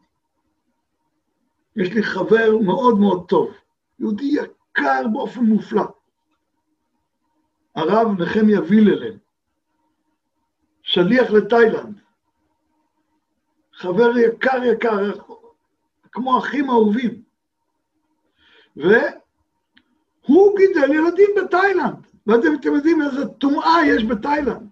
יש 1.75 1.93
לי 1.93 2.03
חבר 2.03 2.57
מאוד 2.65 2.99
מאוד 2.99 3.25
טוב, 3.29 3.53
יהודי 3.99 4.25
יקר 4.25 5.07
באופן 5.13 5.39
מופלא, 5.39 5.83
הרב 7.75 8.21
נחמיה 8.21 8.61
ויללן, 8.61 9.17
שליח 10.83 11.31
לתאילנד, 11.31 11.99
חבר 13.73 14.17
יקר 14.17 14.63
יקר, 14.63 15.11
כמו 16.11 16.39
אחים 16.39 16.69
אהובים. 16.69 17.21
והוא 18.75 20.57
גידל 20.57 20.93
ילדים 20.93 21.29
בתאילנד, 21.37 22.07
ואתם 22.27 22.73
יודעים 22.75 23.01
איזה 23.01 23.27
טומאה 23.27 23.85
יש 23.87 24.03
בתאילנד. 24.03 24.69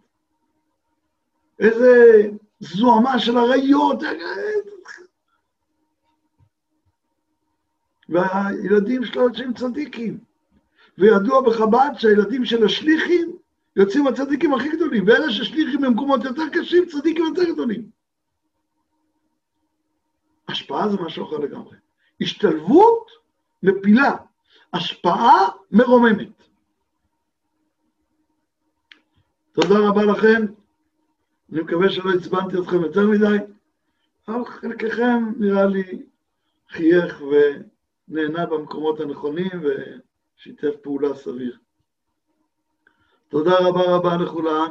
איזה 1.60 2.22
זוהמה 2.60 3.20
של 3.20 3.38
אריות. 3.38 4.04
והילדים 8.10 9.06
שלו 9.06 9.22
יוצאים 9.22 9.54
צדיקים. 9.54 10.29
וידוע 11.00 11.42
בחב"ד 11.42 11.92
שהילדים 11.98 12.46
של 12.46 12.66
השליחים 12.66 13.38
יוצאים 13.76 14.08
הצדיקים 14.08 14.54
הכי 14.54 14.70
גדולים, 14.70 15.04
ואלה 15.08 15.32
ששליחים 15.32 15.82
במקומות 15.82 16.24
יותר 16.24 16.44
קשים, 16.52 16.86
צדיקים 16.86 17.26
יותר 17.26 17.44
גדולים. 17.54 17.90
השפעה 20.48 20.90
זה 20.90 20.98
משהו 20.98 21.26
אחר 21.26 21.38
לגמרי. 21.38 21.78
השתלבות 22.22 23.12
מפילה, 23.64 24.16
השפעה 24.74 25.48
מרוממת. 25.72 26.44
תודה 29.52 29.80
רבה 29.80 30.06
לכם, 30.06 30.46
אני 31.52 31.62
מקווה 31.62 31.90
שלא 31.90 32.12
עצבנתי 32.12 32.58
אתכם 32.58 32.82
יותר 32.82 33.08
מדי, 33.08 33.38
אבל 34.28 34.46
חלקכם 34.46 35.24
נראה 35.38 35.66
לי 35.66 36.04
חייך 36.70 37.22
ונהנה 37.22 38.46
במקומות 38.46 39.00
הנכונים 39.00 39.50
ושיתף 40.40 40.76
פעולה 40.84 41.16
סביר. 41.16 41.58
תודה 43.28 43.56
רבה 43.60 43.82
רבה 43.96 44.18
לכולם. 44.18 44.70